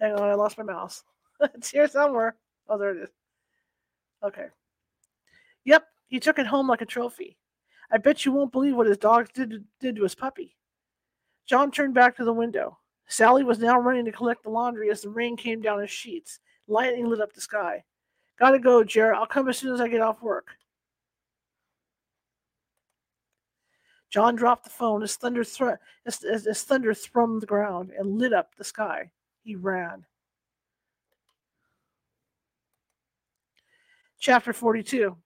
Hang 0.00 0.12
on, 0.14 0.28
I 0.28 0.34
lost 0.34 0.58
my 0.58 0.64
mouse. 0.64 1.02
it's 1.40 1.70
here 1.70 1.88
somewhere. 1.88 2.36
Oh, 2.68 2.78
there 2.78 2.90
it 2.90 3.02
is. 3.02 3.10
Okay. 4.22 4.46
Yep, 5.64 5.84
he 6.08 6.20
took 6.20 6.38
it 6.38 6.46
home 6.46 6.68
like 6.68 6.82
a 6.82 6.86
trophy. 6.86 7.36
I 7.90 7.98
bet 7.98 8.24
you 8.24 8.32
won't 8.32 8.52
believe 8.52 8.76
what 8.76 8.86
his 8.86 8.98
dog 8.98 9.32
did, 9.32 9.64
did 9.80 9.96
to 9.96 10.02
his 10.02 10.14
puppy. 10.14 10.56
John 11.46 11.70
turned 11.70 11.94
back 11.94 12.16
to 12.16 12.24
the 12.24 12.32
window. 12.32 12.78
Sally 13.06 13.44
was 13.44 13.58
now 13.58 13.78
running 13.78 14.04
to 14.06 14.12
collect 14.12 14.42
the 14.42 14.50
laundry 14.50 14.90
as 14.90 15.02
the 15.02 15.10
rain 15.10 15.36
came 15.36 15.60
down 15.60 15.80
in 15.80 15.86
sheets. 15.86 16.40
Lightning 16.66 17.08
lit 17.08 17.20
up 17.20 17.32
the 17.32 17.40
sky. 17.40 17.84
Gotta 18.38 18.58
go, 18.58 18.82
Jared. 18.82 19.16
I'll 19.16 19.26
come 19.26 19.48
as 19.48 19.58
soon 19.58 19.74
as 19.74 19.80
I 19.80 19.88
get 19.88 20.00
off 20.00 20.22
work. 20.22 20.48
John 24.10 24.36
dropped 24.36 24.64
the 24.64 24.70
phone 24.70 25.02
as 25.02 25.16
thunder, 25.16 25.44
thr- 25.44 25.80
as, 26.06 26.22
as, 26.22 26.46
as 26.46 26.62
thunder 26.62 26.94
thrummed 26.94 27.40
the 27.40 27.46
ground 27.46 27.90
and 27.96 28.18
lit 28.18 28.32
up 28.32 28.54
the 28.54 28.64
sky. 28.64 29.10
He 29.42 29.56
ran. 29.56 30.06
Chapter 34.20 34.52
42. 34.52 35.16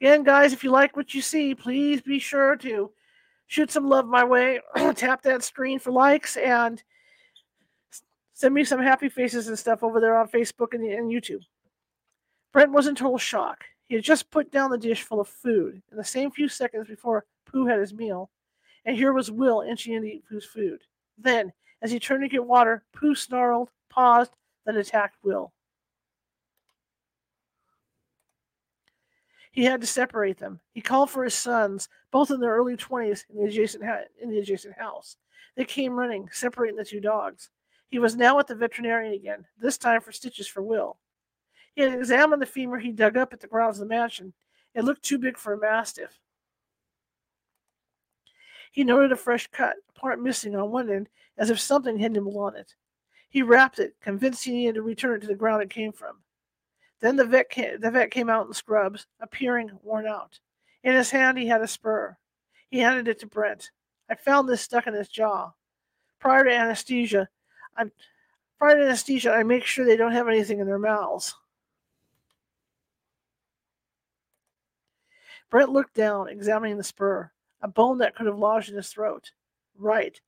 Again, 0.00 0.22
guys, 0.22 0.52
if 0.52 0.62
you 0.62 0.70
like 0.70 0.96
what 0.96 1.14
you 1.14 1.22
see, 1.22 1.54
please 1.54 2.02
be 2.02 2.18
sure 2.18 2.56
to 2.56 2.90
shoot 3.48 3.70
some 3.70 3.88
love 3.88 4.06
my 4.06 4.22
way, 4.22 4.60
tap 4.94 5.22
that 5.22 5.42
screen 5.42 5.78
for 5.80 5.90
likes, 5.90 6.36
and 6.36 6.82
send 8.34 8.54
me 8.54 8.62
some 8.62 8.80
happy 8.80 9.08
faces 9.08 9.48
and 9.48 9.58
stuff 9.58 9.82
over 9.82 10.00
there 10.00 10.16
on 10.16 10.28
Facebook 10.28 10.74
and, 10.74 10.84
and 10.84 11.10
YouTube. 11.10 11.40
Brent 12.52 12.70
was 12.70 12.86
in 12.86 12.94
total 12.94 13.18
shock. 13.18 13.64
He 13.86 13.94
had 13.94 14.04
just 14.04 14.30
put 14.30 14.52
down 14.52 14.70
the 14.70 14.78
dish 14.78 15.02
full 15.02 15.20
of 15.20 15.28
food 15.28 15.82
in 15.90 15.96
the 15.96 16.04
same 16.04 16.30
few 16.30 16.48
seconds 16.48 16.86
before 16.86 17.24
Pooh 17.46 17.66
had 17.66 17.80
his 17.80 17.94
meal, 17.94 18.30
and 18.84 18.96
here 18.96 19.12
was 19.12 19.30
Will 19.30 19.62
inching 19.62 19.94
in 19.94 20.02
to 20.02 20.08
eat 20.08 20.24
Pooh's 20.30 20.44
food. 20.44 20.82
Then, 21.16 21.52
as 21.82 21.90
he 21.90 21.98
turned 21.98 22.22
to 22.22 22.28
get 22.28 22.44
water, 22.44 22.84
Pooh 22.92 23.14
snarled, 23.14 23.70
paused, 23.88 24.32
then 24.66 24.76
attacked 24.76 25.16
Will. 25.22 25.52
He 29.58 29.64
had 29.64 29.80
to 29.80 29.88
separate 29.88 30.38
them. 30.38 30.60
He 30.72 30.80
called 30.80 31.10
for 31.10 31.24
his 31.24 31.34
sons, 31.34 31.88
both 32.12 32.30
in 32.30 32.38
their 32.38 32.54
early 32.54 32.76
20s, 32.76 33.24
in 33.28 33.38
the 33.38 33.48
adjacent, 33.48 33.84
ha- 33.84 34.04
in 34.22 34.30
the 34.30 34.38
adjacent 34.38 34.78
house. 34.78 35.16
They 35.56 35.64
came 35.64 35.98
running, 35.98 36.28
separating 36.30 36.76
the 36.76 36.84
two 36.84 37.00
dogs. 37.00 37.50
He 37.88 37.98
was 37.98 38.14
now 38.14 38.38
at 38.38 38.46
the 38.46 38.54
veterinarian 38.54 39.14
again, 39.14 39.44
this 39.60 39.76
time 39.76 40.00
for 40.00 40.12
stitches 40.12 40.46
for 40.46 40.62
Will. 40.62 40.96
He 41.74 41.82
had 41.82 41.92
examined 41.92 42.40
the 42.40 42.46
femur 42.46 42.78
he 42.78 42.92
dug 42.92 43.16
up 43.16 43.32
at 43.32 43.40
the 43.40 43.48
grounds 43.48 43.80
of 43.80 43.88
the 43.88 43.92
mansion. 43.92 44.32
It 44.76 44.84
looked 44.84 45.02
too 45.02 45.18
big 45.18 45.36
for 45.36 45.54
a 45.54 45.58
mastiff. 45.58 46.20
He 48.70 48.84
noted 48.84 49.10
a 49.10 49.16
fresh 49.16 49.48
cut, 49.48 49.74
a 49.88 49.98
part 49.98 50.22
missing 50.22 50.54
on 50.54 50.70
one 50.70 50.88
end, 50.88 51.08
as 51.36 51.50
if 51.50 51.58
something 51.58 51.98
had 51.98 52.12
nibbled 52.12 52.36
on 52.36 52.54
it. 52.54 52.76
He 53.28 53.42
wrapped 53.42 53.80
it, 53.80 53.96
convinced 54.00 54.44
he 54.44 54.52
needed 54.52 54.76
to 54.76 54.82
return 54.82 55.16
it 55.16 55.22
to 55.22 55.26
the 55.26 55.34
ground 55.34 55.64
it 55.64 55.70
came 55.70 55.90
from. 55.90 56.18
Then 57.00 57.16
the 57.16 57.24
vet, 57.24 57.48
came, 57.50 57.80
the 57.80 57.90
vet 57.90 58.10
came 58.10 58.28
out 58.28 58.46
in 58.46 58.52
scrubs, 58.52 59.06
appearing 59.20 59.70
worn 59.82 60.06
out. 60.06 60.40
In 60.82 60.94
his 60.94 61.10
hand, 61.10 61.38
he 61.38 61.46
had 61.46 61.62
a 61.62 61.68
spur. 61.68 62.16
He 62.70 62.80
handed 62.80 63.08
it 63.08 63.20
to 63.20 63.26
Brent. 63.26 63.70
I 64.10 64.14
found 64.14 64.48
this 64.48 64.62
stuck 64.62 64.86
in 64.86 64.94
his 64.94 65.08
jaw. 65.08 65.52
Prior 66.18 66.44
to 66.44 66.54
anesthesia, 66.54 67.28
I'm, 67.76 67.92
Prior 68.58 68.74
to 68.76 68.84
anesthesia, 68.84 69.30
I 69.32 69.44
make 69.44 69.64
sure 69.64 69.84
they 69.84 69.96
don't 69.96 70.12
have 70.12 70.28
anything 70.28 70.58
in 70.58 70.66
their 70.66 70.80
mouths. 70.80 71.34
Brent 75.48 75.70
looked 75.70 75.94
down, 75.94 76.28
examining 76.28 76.76
the 76.76 76.84
spur, 76.84 77.30
a 77.62 77.68
bone 77.68 77.98
that 77.98 78.16
could 78.16 78.26
have 78.26 78.38
lodged 78.38 78.68
in 78.68 78.76
his 78.76 78.88
throat. 78.88 79.30
Right. 79.78 80.20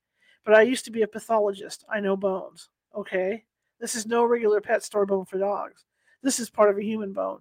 But 0.45 0.55
I 0.55 0.63
used 0.63 0.85
to 0.85 0.93
be 0.93 1.03
a 1.03 1.09
pathologist. 1.09 1.85
I 1.93 2.01
know 2.01 2.17
bones. 2.17 2.69
Okay? 2.97 3.45
This 3.81 3.97
is 3.97 4.07
no 4.07 4.25
regular 4.25 4.61
pet 4.61 4.85
store 4.85 5.07
bone 5.07 5.25
for 5.25 5.39
dogs. 5.39 5.85
This 6.23 6.39
is 6.39 6.51
part 6.51 6.71
of 6.71 6.79
a 6.79 6.85
human 6.85 7.13
bone. 7.13 7.41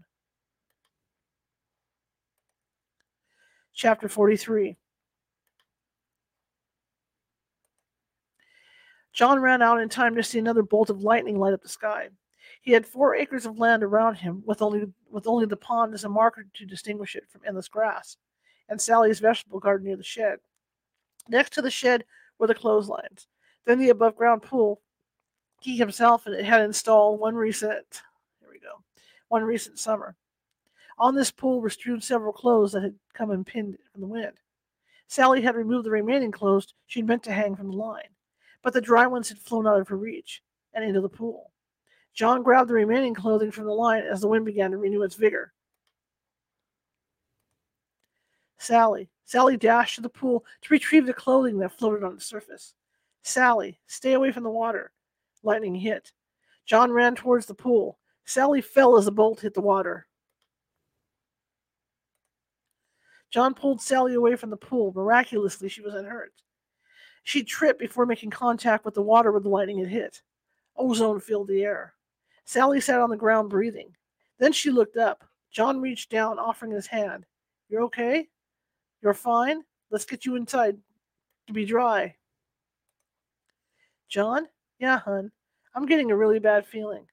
Chapter 3.73 4.09
43 4.09 4.77
John 9.13 9.39
ran 9.41 9.61
out 9.61 9.81
in 9.81 9.89
time 9.89 10.15
to 10.15 10.23
see 10.23 10.39
another 10.39 10.63
bolt 10.63 10.89
of 10.89 11.03
lightning 11.03 11.39
light 11.39 11.53
up 11.53 11.61
the 11.61 11.69
sky. 11.69 12.09
He 12.61 12.71
had 12.71 12.85
four 12.85 13.15
acres 13.15 13.45
of 13.45 13.57
land 13.57 13.83
around 13.83 14.15
him, 14.15 14.43
with 14.45 14.61
only 14.61 14.85
with 15.09 15.27
only 15.27 15.45
the 15.45 15.57
pond 15.57 15.93
as 15.93 16.03
a 16.03 16.09
marker 16.09 16.45
to 16.53 16.65
distinguish 16.65 17.15
it 17.15 17.29
from 17.29 17.41
endless 17.45 17.67
grass, 17.67 18.17
and 18.69 18.79
Sally's 18.79 19.19
vegetable 19.19 19.59
garden 19.59 19.87
near 19.87 19.97
the 19.97 20.03
shed. 20.03 20.39
Next 21.27 21.53
to 21.53 21.61
the 21.61 21.71
shed 21.71 22.05
were 22.37 22.47
the 22.47 22.55
clotheslines, 22.55 23.27
then 23.65 23.79
the 23.79 23.89
above 23.89 24.15
ground 24.15 24.41
pool. 24.41 24.81
He 25.61 25.77
himself 25.77 26.23
had 26.23 26.61
installed 26.61 27.19
one 27.19 27.35
recent 27.35 28.01
one 29.29 29.43
recent 29.43 29.79
summer. 29.79 30.15
On 30.97 31.15
this 31.15 31.31
pool 31.31 31.61
were 31.61 31.69
strewn 31.69 32.01
several 32.01 32.33
clothes 32.33 32.73
that 32.73 32.83
had 32.83 32.95
come 33.13 33.31
and 33.31 33.45
pinned 33.45 33.77
from 33.91 34.01
the 34.01 34.07
wind. 34.07 34.33
Sally 35.07 35.41
had 35.41 35.55
removed 35.55 35.85
the 35.85 35.91
remaining 35.91 36.31
clothes 36.31 36.73
she'd 36.87 37.07
meant 37.07 37.23
to 37.23 37.31
hang 37.31 37.55
from 37.55 37.71
the 37.71 37.77
line, 37.77 38.09
but 38.61 38.73
the 38.73 38.81
dry 38.81 39.07
ones 39.07 39.29
had 39.29 39.39
flown 39.39 39.65
out 39.65 39.79
of 39.79 39.87
her 39.87 39.97
reach 39.97 40.43
and 40.73 40.83
into 40.83 41.01
the 41.01 41.09
pool. 41.09 41.51
John 42.13 42.43
grabbed 42.43 42.69
the 42.69 42.73
remaining 42.73 43.13
clothing 43.13 43.51
from 43.51 43.65
the 43.65 43.71
line 43.71 44.03
as 44.03 44.19
the 44.19 44.27
wind 44.27 44.45
began 44.45 44.71
to 44.71 44.77
renew 44.77 45.03
its 45.03 45.15
vigor. 45.15 45.53
Sally. 48.57 49.09
Sally 49.25 49.57
dashed 49.57 49.95
to 49.95 50.01
the 50.01 50.09
pool 50.09 50.43
to 50.61 50.73
retrieve 50.73 51.05
the 51.05 51.13
clothing 51.13 51.59
that 51.59 51.77
floated 51.77 52.03
on 52.03 52.15
the 52.15 52.21
surface. 52.21 52.73
Sally, 53.23 53.79
stay 53.87 54.13
away 54.13 54.31
from 54.31 54.43
the 54.43 54.49
water. 54.49 54.91
Lightning 55.43 55.75
hit. 55.75 56.11
John 56.65 56.91
ran 56.91 57.15
towards 57.15 57.45
the 57.45 57.53
pool. 57.53 57.98
Sally 58.29 58.61
fell 58.61 58.95
as 58.95 59.05
the 59.05 59.11
bolt 59.11 59.39
hit 59.39 59.55
the 59.55 59.61
water. 59.61 60.05
John 63.31 63.55
pulled 63.55 63.81
Sally 63.81 64.13
away 64.13 64.35
from 64.35 64.51
the 64.51 64.55
pool. 64.55 64.93
Miraculously, 64.95 65.67
she 65.67 65.81
was 65.81 65.95
unhurt. 65.95 66.31
She 67.23 67.43
tripped 67.43 67.79
before 67.79 68.05
making 68.05 68.29
contact 68.29 68.85
with 68.85 68.93
the 68.93 69.01
water 69.01 69.31
where 69.31 69.41
the 69.41 69.49
lightning 69.49 69.79
had 69.79 69.87
hit. 69.87 70.21
Ozone 70.77 71.19
filled 71.19 71.47
the 71.47 71.63
air. 71.63 71.95
Sally 72.45 72.79
sat 72.79 73.01
on 73.01 73.09
the 73.09 73.17
ground 73.17 73.49
breathing. 73.49 73.95
Then 74.37 74.53
she 74.53 74.69
looked 74.69 74.97
up. 74.97 75.23
John 75.51 75.81
reached 75.81 76.11
down, 76.11 76.37
offering 76.37 76.71
his 76.71 76.85
hand. 76.85 77.25
You're 77.67 77.83
okay? 77.85 78.27
You're 79.01 79.15
fine? 79.15 79.63
Let's 79.89 80.05
get 80.05 80.23
you 80.23 80.35
inside 80.35 80.77
to 81.47 81.53
be 81.53 81.65
dry. 81.65 82.15
John? 84.07 84.47
Yeah, 84.77 84.99
hun. 84.99 85.31
I'm 85.73 85.87
getting 85.87 86.11
a 86.11 86.15
really 86.15 86.37
bad 86.37 86.67
feeling. 86.67 87.07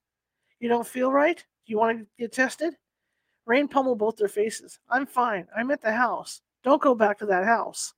You 0.60 0.68
don't 0.68 0.86
feel 0.86 1.12
right? 1.12 1.36
Do 1.36 1.70
you 1.70 1.78
want 1.78 1.98
to 1.98 2.06
get 2.18 2.32
tested? 2.32 2.74
Rain 3.44 3.68
pummeled 3.68 3.98
both 3.98 4.16
their 4.16 4.28
faces. 4.28 4.78
I'm 4.88 5.06
fine. 5.06 5.46
I'm 5.56 5.70
at 5.70 5.82
the 5.82 5.92
house. 5.92 6.40
Don't 6.64 6.82
go 6.82 6.94
back 6.94 7.18
to 7.18 7.26
that 7.26 7.44
house. 7.44 7.94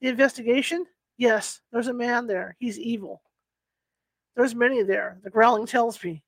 The 0.00 0.08
investigation? 0.08 0.86
Yes, 1.16 1.60
there's 1.72 1.88
a 1.88 1.94
man 1.94 2.26
there. 2.26 2.56
He's 2.58 2.78
evil. 2.78 3.22
There's 4.36 4.54
many 4.54 4.82
there. 4.82 5.18
The 5.22 5.30
growling 5.30 5.66
tells 5.66 6.02
me. 6.02 6.22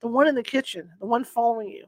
The 0.00 0.08
one 0.08 0.26
in 0.26 0.34
the 0.34 0.42
kitchen, 0.42 0.90
the 0.98 1.06
one 1.06 1.24
following 1.24 1.68
you. 1.68 1.86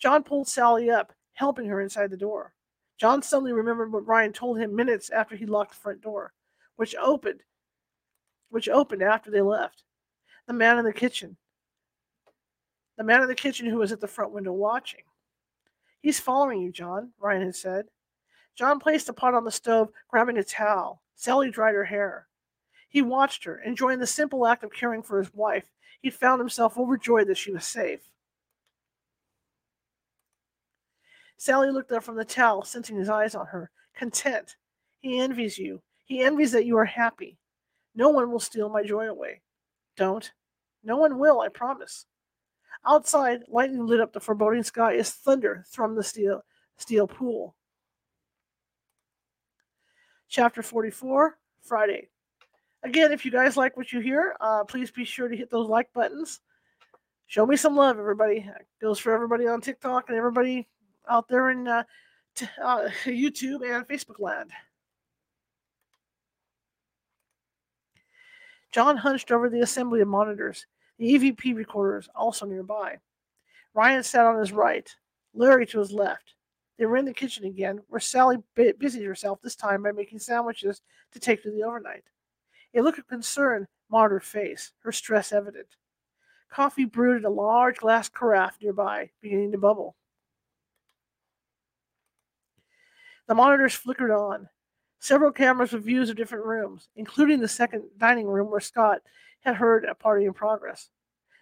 John 0.00 0.24
pulled 0.24 0.48
Sally 0.48 0.90
up, 0.90 1.12
helping 1.34 1.66
her 1.66 1.80
inside 1.80 2.10
the 2.10 2.16
door. 2.16 2.54
John 2.98 3.22
suddenly 3.22 3.52
remembered 3.52 3.92
what 3.92 4.06
Ryan 4.06 4.32
told 4.32 4.58
him 4.58 4.74
minutes 4.74 5.10
after 5.10 5.36
he 5.36 5.46
locked 5.46 5.72
the 5.72 5.80
front 5.80 6.00
door, 6.00 6.32
which 6.76 6.96
opened 7.00 7.42
which 8.52 8.68
opened 8.68 9.02
after 9.02 9.30
they 9.30 9.40
left. 9.40 9.82
The 10.46 10.52
man 10.52 10.78
in 10.78 10.84
the 10.84 10.92
kitchen. 10.92 11.36
The 12.98 13.04
man 13.04 13.22
in 13.22 13.28
the 13.28 13.34
kitchen 13.34 13.66
who 13.66 13.78
was 13.78 13.92
at 13.92 14.00
the 14.00 14.06
front 14.06 14.32
window 14.32 14.52
watching. 14.52 15.00
He's 16.02 16.20
following 16.20 16.60
you, 16.60 16.70
John, 16.70 17.12
Ryan 17.18 17.46
had 17.46 17.56
said. 17.56 17.86
John 18.54 18.78
placed 18.78 19.06
the 19.06 19.14
pot 19.14 19.32
on 19.32 19.44
the 19.44 19.50
stove, 19.50 19.88
grabbing 20.08 20.36
a 20.36 20.44
towel. 20.44 21.00
Sally 21.14 21.50
dried 21.50 21.74
her 21.74 21.84
hair. 21.84 22.26
He 22.90 23.00
watched 23.00 23.44
her, 23.44 23.62
enjoying 23.62 23.98
the 23.98 24.06
simple 24.06 24.46
act 24.46 24.62
of 24.64 24.72
caring 24.72 25.02
for 25.02 25.18
his 25.18 25.32
wife. 25.32 25.64
He 26.02 26.10
found 26.10 26.38
himself 26.38 26.76
overjoyed 26.76 27.28
that 27.28 27.38
she 27.38 27.52
was 27.52 27.64
safe. 27.64 28.00
Sally 31.38 31.70
looked 31.70 31.90
up 31.90 32.04
from 32.04 32.16
the 32.16 32.24
towel, 32.24 32.64
sensing 32.64 32.96
his 32.98 33.08
eyes 33.08 33.34
on 33.34 33.46
her, 33.46 33.70
content. 33.96 34.56
He 35.00 35.20
envies 35.20 35.56
you. 35.56 35.80
He 36.04 36.22
envies 36.22 36.52
that 36.52 36.66
you 36.66 36.76
are 36.76 36.84
happy. 36.84 37.38
No 37.94 38.08
one 38.10 38.30
will 38.30 38.40
steal 38.40 38.68
my 38.68 38.82
joy 38.82 39.08
away. 39.08 39.40
Don't. 39.96 40.30
No 40.82 40.96
one 40.96 41.18
will, 41.18 41.40
I 41.40 41.48
promise. 41.48 42.06
Outside, 42.86 43.42
lightning 43.48 43.86
lit 43.86 44.00
up 44.00 44.12
the 44.12 44.20
foreboding 44.20 44.64
sky 44.64 44.96
as 44.96 45.10
thunder 45.10 45.64
thrummed 45.72 45.96
the 45.96 46.02
steel, 46.02 46.42
steel 46.78 47.06
pool. 47.06 47.54
Chapter 50.28 50.62
44, 50.62 51.38
Friday. 51.62 52.08
Again, 52.82 53.12
if 53.12 53.24
you 53.24 53.30
guys 53.30 53.56
like 53.56 53.76
what 53.76 53.92
you 53.92 54.00
hear, 54.00 54.34
uh, 54.40 54.64
please 54.64 54.90
be 54.90 55.04
sure 55.04 55.28
to 55.28 55.36
hit 55.36 55.50
those 55.50 55.68
like 55.68 55.92
buttons. 55.92 56.40
Show 57.26 57.46
me 57.46 57.56
some 57.56 57.76
love, 57.76 57.98
everybody. 57.98 58.38
It 58.38 58.66
goes 58.80 58.98
for 58.98 59.12
everybody 59.14 59.46
on 59.46 59.60
TikTok 59.60 60.08
and 60.08 60.18
everybody 60.18 60.68
out 61.08 61.28
there 61.28 61.50
in 61.50 61.68
uh, 61.68 61.84
t- 62.34 62.46
uh, 62.62 62.88
YouTube 63.04 63.62
and 63.62 63.86
Facebook 63.86 64.18
land. 64.18 64.50
John 68.72 68.96
hunched 68.96 69.30
over 69.30 69.50
the 69.50 69.60
assembly 69.60 70.00
of 70.00 70.08
monitors, 70.08 70.66
the 70.98 71.14
EVP 71.14 71.54
recorders 71.54 72.08
also 72.14 72.46
nearby. 72.46 72.96
Ryan 73.74 74.02
sat 74.02 74.24
on 74.24 74.38
his 74.38 74.52
right, 74.52 74.88
Larry 75.34 75.66
to 75.66 75.78
his 75.78 75.92
left. 75.92 76.34
They 76.78 76.86
were 76.86 76.96
in 76.96 77.04
the 77.04 77.12
kitchen 77.12 77.44
again, 77.44 77.80
where 77.88 78.00
Sally 78.00 78.38
busied 78.54 79.04
herself 79.04 79.40
this 79.42 79.54
time 79.54 79.82
by 79.82 79.92
making 79.92 80.18
sandwiches 80.18 80.80
to 81.12 81.20
take 81.20 81.42
to 81.42 81.50
the 81.50 81.62
overnight. 81.62 82.04
A 82.74 82.80
look 82.80 82.96
of 82.96 83.06
concern 83.06 83.68
marred 83.90 84.12
her 84.12 84.20
face, 84.20 84.72
her 84.80 84.92
stress 84.92 85.32
evident. 85.32 85.68
Coffee 86.50 86.86
brewed 86.86 87.18
in 87.18 87.24
a 87.24 87.30
large 87.30 87.76
glass 87.76 88.08
carafe 88.08 88.56
nearby, 88.62 89.10
beginning 89.20 89.52
to 89.52 89.58
bubble. 89.58 89.96
The 93.28 93.34
monitors 93.34 93.74
flickered 93.74 94.10
on, 94.10 94.48
several 95.02 95.32
cameras 95.32 95.72
with 95.72 95.84
views 95.84 96.08
of 96.10 96.16
different 96.16 96.44
rooms, 96.44 96.88
including 96.94 97.40
the 97.40 97.48
second 97.48 97.82
dining 97.98 98.28
room 98.28 98.48
where 98.48 98.60
Scott 98.60 99.02
had 99.40 99.56
heard 99.56 99.84
a 99.84 99.96
party 99.96 100.26
in 100.26 100.32
progress. 100.32 100.90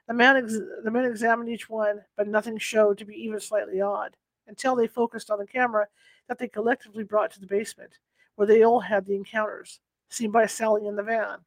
The, 0.08 0.14
man 0.14 0.38
ex- 0.38 0.58
the 0.82 0.90
men 0.90 1.04
examined 1.04 1.50
each 1.50 1.68
one, 1.68 2.00
but 2.16 2.26
nothing 2.26 2.56
showed 2.56 2.96
to 2.98 3.04
be 3.04 3.14
even 3.16 3.38
slightly 3.38 3.82
odd, 3.82 4.16
until 4.48 4.74
they 4.74 4.86
focused 4.86 5.30
on 5.30 5.38
the 5.38 5.46
camera 5.46 5.88
that 6.26 6.38
they 6.38 6.48
collectively 6.48 7.04
brought 7.04 7.32
to 7.32 7.40
the 7.40 7.46
basement, 7.46 7.98
where 8.34 8.48
they 8.48 8.64
all 8.64 8.80
had 8.80 9.04
the 9.04 9.14
encounters 9.14 9.80
seen 10.08 10.30
by 10.30 10.46
Sally 10.46 10.86
in 10.86 10.96
the 10.96 11.02
van. 11.02 11.40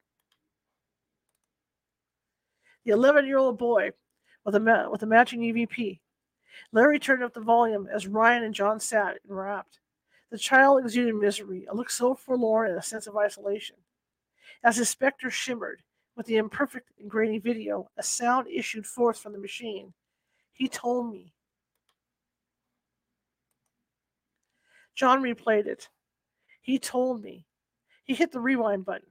The 2.84 2.92
11 2.92 3.26
year 3.26 3.38
old 3.38 3.58
boy 3.58 3.90
with 4.44 4.54
a, 4.54 4.60
ma- 4.60 4.88
with 4.88 5.02
a 5.02 5.06
matching 5.06 5.40
EVP. 5.40 5.98
Larry 6.70 7.00
turned 7.00 7.24
up 7.24 7.34
the 7.34 7.40
volume 7.40 7.88
as 7.92 8.06
Ryan 8.06 8.44
and 8.44 8.54
John 8.54 8.78
sat 8.78 9.18
enwrapped. 9.28 9.80
The 10.34 10.40
child 10.40 10.80
exuded 10.80 11.14
misery, 11.14 11.64
a 11.70 11.76
look 11.76 11.88
so 11.88 12.12
forlorn 12.12 12.68
and 12.68 12.76
a 12.76 12.82
sense 12.82 13.06
of 13.06 13.16
isolation. 13.16 13.76
As 14.64 14.78
his 14.78 14.88
specter 14.88 15.30
shimmered 15.30 15.80
with 16.16 16.26
the 16.26 16.38
imperfect 16.38 16.90
and 16.98 17.08
grainy 17.08 17.38
video, 17.38 17.88
a 17.96 18.02
sound 18.02 18.48
issued 18.48 18.84
forth 18.84 19.16
from 19.16 19.32
the 19.32 19.38
machine. 19.38 19.94
He 20.52 20.66
told 20.66 21.12
me. 21.12 21.32
John 24.96 25.22
replayed 25.22 25.66
it. 25.66 25.88
He 26.62 26.80
told 26.80 27.22
me. 27.22 27.46
He 28.02 28.14
hit 28.14 28.32
the 28.32 28.40
rewind 28.40 28.84
button. 28.84 29.10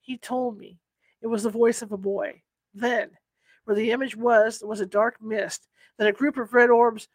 He 0.00 0.16
told 0.16 0.56
me. 0.56 0.78
It 1.20 1.26
was 1.26 1.42
the 1.42 1.50
voice 1.50 1.82
of 1.82 1.92
a 1.92 1.98
boy. 1.98 2.40
Then, 2.72 3.10
where 3.64 3.76
the 3.76 3.90
image 3.90 4.16
was, 4.16 4.60
there 4.60 4.68
was 4.70 4.80
a 4.80 4.86
dark 4.86 5.20
mist, 5.20 5.68
then 5.98 6.06
a 6.06 6.12
group 6.12 6.38
of 6.38 6.54
red 6.54 6.70
orbs, 6.70 7.08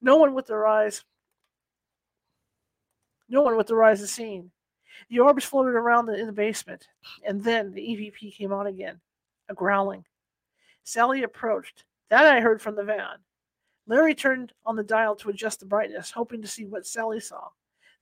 no 0.00 0.16
one 0.16 0.32
with 0.32 0.46
their 0.46 0.66
eyes, 0.66 1.04
no 3.28 3.42
one 3.42 3.62
their 3.66 3.82
eyes 3.82 4.00
had 4.00 4.08
seen. 4.08 4.50
The 5.08 5.20
orbs 5.20 5.44
floated 5.44 5.74
around 5.74 6.08
in 6.08 6.26
the 6.26 6.32
basement, 6.32 6.86
and 7.26 7.42
then 7.42 7.72
the 7.72 7.80
EVP 7.80 8.36
came 8.36 8.52
on 8.52 8.66
again, 8.66 9.00
a 9.48 9.54
growling. 9.54 10.04
Sally 10.84 11.22
approached. 11.22 11.84
That 12.10 12.26
I 12.26 12.40
heard 12.40 12.62
from 12.62 12.76
the 12.76 12.84
van. 12.84 13.18
Larry 13.86 14.14
turned 14.14 14.52
on 14.64 14.76
the 14.76 14.84
dial 14.84 15.16
to 15.16 15.30
adjust 15.30 15.60
the 15.60 15.66
brightness, 15.66 16.10
hoping 16.10 16.42
to 16.42 16.48
see 16.48 16.64
what 16.64 16.86
Sally 16.86 17.20
saw 17.20 17.48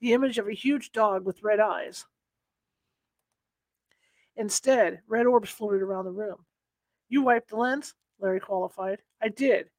the 0.02 0.12
image 0.12 0.36
of 0.36 0.48
a 0.48 0.52
huge 0.52 0.90
dog 0.90 1.24
with 1.24 1.44
red 1.44 1.60
eyes. 1.60 2.04
Instead, 4.36 5.00
red 5.06 5.26
orbs 5.26 5.48
floated 5.48 5.80
around 5.80 6.04
the 6.04 6.10
room. 6.10 6.44
You 7.08 7.22
wiped 7.22 7.50
the 7.50 7.56
lens? 7.56 7.94
Larry 8.18 8.40
qualified. 8.40 8.98
I 9.20 9.28
did. 9.28 9.70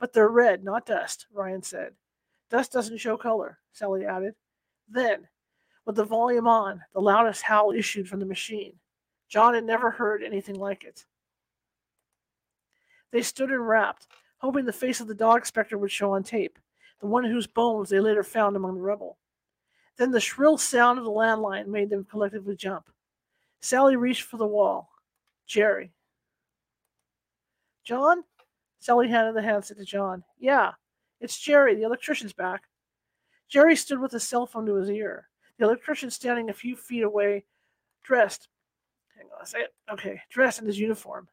But 0.00 0.14
they're 0.14 0.28
red, 0.28 0.64
not 0.64 0.86
dust, 0.86 1.26
Ryan 1.30 1.62
said. 1.62 1.92
Dust 2.50 2.72
doesn't 2.72 2.98
show 2.98 3.18
color, 3.18 3.58
Sally 3.72 4.06
added. 4.06 4.34
Then, 4.88 5.26
with 5.84 5.96
the 5.96 6.04
volume 6.04 6.46
on, 6.46 6.82
the 6.92 7.00
loudest 7.00 7.42
howl 7.42 7.72
issued 7.72 8.08
from 8.08 8.20
the 8.20 8.26
machine. 8.26 8.74
John 9.28 9.54
had 9.54 9.64
never 9.64 9.90
heard 9.90 10.22
anything 10.22 10.56
like 10.56 10.84
it. 10.84 11.04
They 13.12 13.22
stood 13.22 13.50
enwrapped, 13.50 14.08
hoping 14.38 14.64
the 14.64 14.72
face 14.72 15.00
of 15.00 15.08
the 15.08 15.14
dog 15.14 15.46
specter 15.46 15.78
would 15.78 15.90
show 15.90 16.12
on 16.12 16.22
tape, 16.22 16.58
the 17.00 17.06
one 17.06 17.24
whose 17.24 17.46
bones 17.46 17.88
they 17.88 18.00
later 18.00 18.22
found 18.22 18.56
among 18.56 18.74
the 18.74 18.80
rubble. 18.80 19.18
Then 19.96 20.10
the 20.10 20.20
shrill 20.20 20.58
sound 20.58 20.98
of 20.98 21.04
the 21.04 21.10
landline 21.10 21.66
made 21.66 21.90
them 21.90 22.04
collectively 22.04 22.56
jump. 22.56 22.90
Sally 23.60 23.96
reached 23.96 24.22
for 24.22 24.36
the 24.36 24.46
wall. 24.46 24.90
Jerry. 25.46 25.92
John? 27.84 28.24
Sally 28.80 29.08
handed 29.08 29.34
the 29.34 29.42
handset 29.42 29.78
to 29.78 29.84
John. 29.84 30.22
Yeah, 30.38 30.72
it's 31.20 31.38
Jerry. 31.38 31.74
The 31.74 31.82
electrician's 31.82 32.32
back. 32.32 32.64
Jerry 33.48 33.76
stood 33.76 34.00
with 34.00 34.12
his 34.12 34.24
cell 34.26 34.46
phone 34.46 34.66
to 34.66 34.74
his 34.74 34.90
ear. 34.90 35.28
The 35.58 35.64
electrician 35.64 36.10
standing 36.10 36.50
a 36.50 36.54
few 36.54 36.76
feet 36.76 37.02
away, 37.02 37.44
dressed. 38.02 38.48
Hang 39.16 39.26
on 39.34 39.42
a 39.42 39.46
second. 39.46 39.68
Okay, 39.90 40.20
dressed 40.30 40.60
in 40.60 40.66
his 40.66 40.78
uniform. 40.78 41.28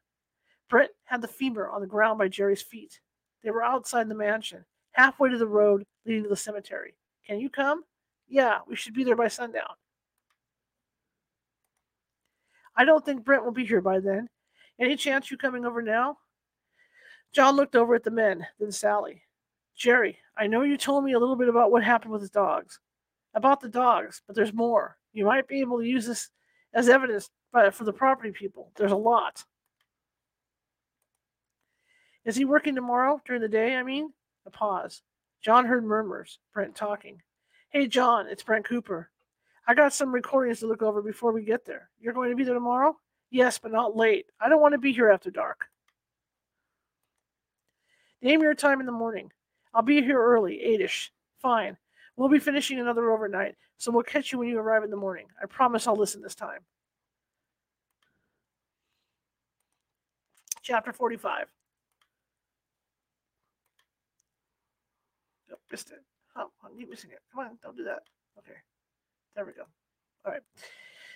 Brent 0.68 0.90
had 1.04 1.20
the 1.20 1.28
femur 1.28 1.68
on 1.68 1.80
the 1.80 1.86
ground 1.86 2.18
by 2.18 2.28
Jerry's 2.28 2.62
feet. 2.62 3.00
They 3.42 3.50
were 3.50 3.62
outside 3.62 4.08
the 4.08 4.14
mansion, 4.14 4.64
halfway 4.92 5.28
to 5.28 5.38
the 5.38 5.46
road 5.46 5.84
leading 6.06 6.22
to 6.22 6.28
the 6.28 6.36
cemetery. 6.36 6.94
Can 7.26 7.38
you 7.38 7.50
come? 7.50 7.84
Yeah, 8.28 8.60
we 8.66 8.76
should 8.76 8.94
be 8.94 9.04
there 9.04 9.16
by 9.16 9.28
sundown. 9.28 9.74
I 12.76 12.84
don't 12.84 13.04
think 13.04 13.24
Brent 13.24 13.44
will 13.44 13.52
be 13.52 13.66
here 13.66 13.80
by 13.80 14.00
then. 14.00 14.28
Any 14.80 14.96
chance 14.96 15.30
you 15.30 15.36
coming 15.36 15.64
over 15.64 15.82
now? 15.82 16.18
John 17.32 17.56
looked 17.56 17.76
over 17.76 17.94
at 17.94 18.02
the 18.02 18.10
men, 18.10 18.46
then 18.58 18.72
Sally. 18.72 19.22
Jerry, 19.76 20.18
I 20.36 20.46
know 20.46 20.62
you 20.62 20.76
told 20.76 21.04
me 21.04 21.12
a 21.12 21.18
little 21.18 21.36
bit 21.36 21.48
about 21.48 21.70
what 21.70 21.84
happened 21.84 22.12
with 22.12 22.22
the 22.22 22.28
dogs. 22.28 22.80
About 23.34 23.60
the 23.60 23.68
dogs, 23.68 24.22
but 24.26 24.36
there's 24.36 24.52
more. 24.52 24.96
You 25.12 25.24
might 25.24 25.48
be 25.48 25.60
able 25.60 25.78
to 25.78 25.86
use 25.86 26.06
this 26.06 26.30
as 26.72 26.88
evidence 26.88 27.30
for 27.52 27.84
the 27.84 27.92
property 27.92 28.32
people. 28.32 28.72
There's 28.76 28.92
a 28.92 28.96
lot. 28.96 29.44
Is 32.24 32.36
he 32.36 32.44
working 32.44 32.74
tomorrow 32.74 33.20
during 33.24 33.42
the 33.42 33.48
day? 33.48 33.76
I 33.76 33.82
mean? 33.82 34.12
A 34.46 34.50
pause. 34.50 35.02
John 35.42 35.66
heard 35.66 35.84
murmurs. 35.84 36.38
Brent 36.52 36.74
talking. 36.74 37.22
Hey, 37.70 37.86
John, 37.86 38.26
it's 38.28 38.42
Brent 38.42 38.64
Cooper. 38.64 39.10
I 39.66 39.74
got 39.74 39.92
some 39.92 40.12
recordings 40.12 40.60
to 40.60 40.66
look 40.66 40.82
over 40.82 41.02
before 41.02 41.32
we 41.32 41.42
get 41.42 41.64
there. 41.64 41.90
You're 42.00 42.12
going 42.12 42.30
to 42.30 42.36
be 42.36 42.44
there 42.44 42.54
tomorrow? 42.54 42.96
Yes, 43.30 43.58
but 43.58 43.72
not 43.72 43.96
late. 43.96 44.26
I 44.40 44.48
don't 44.48 44.60
want 44.60 44.72
to 44.72 44.78
be 44.78 44.92
here 44.92 45.10
after 45.10 45.30
dark. 45.30 45.66
Name 48.22 48.42
your 48.42 48.54
time 48.54 48.80
in 48.80 48.86
the 48.86 48.92
morning. 48.92 49.30
I'll 49.74 49.82
be 49.82 50.00
here 50.02 50.22
early, 50.22 50.60
eightish. 50.64 51.10
Fine. 51.42 51.76
We'll 52.16 52.28
be 52.28 52.38
finishing 52.38 52.78
another 52.78 53.10
overnight, 53.10 53.56
so 53.76 53.90
we'll 53.90 54.04
catch 54.04 54.30
you 54.30 54.38
when 54.38 54.48
you 54.48 54.58
arrive 54.58 54.84
in 54.84 54.90
the 54.90 54.96
morning. 54.96 55.26
I 55.42 55.46
promise 55.46 55.86
I'll 55.86 55.96
listen 55.96 56.22
this 56.22 56.36
time. 56.36 56.60
Chapter 60.62 60.92
45. 60.92 61.46
Oh, 65.52 65.56
missed 65.70 65.90
it. 65.90 66.02
Oh, 66.36 66.50
I 66.62 66.68
keep 66.78 66.88
missing 66.88 67.10
it. 67.10 67.18
Come 67.32 67.46
on, 67.46 67.58
don't 67.62 67.76
do 67.76 67.84
that. 67.84 68.04
Okay. 68.38 68.56
There 69.34 69.44
we 69.44 69.52
go. 69.52 69.64
All 70.24 70.32
right. 70.32 70.42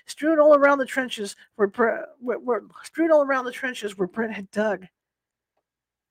Strewn 0.06 0.40
all 0.40 0.54
around 0.54 0.78
the 0.78 0.86
trenches 0.86 1.36
were, 1.56 1.72
were, 2.20 2.38
were 2.38 2.64
strewn 2.82 3.12
all 3.12 3.22
around 3.22 3.44
the 3.44 3.52
trenches 3.52 3.96
where 3.96 4.08
Brent 4.08 4.32
had 4.32 4.50
dug 4.50 4.86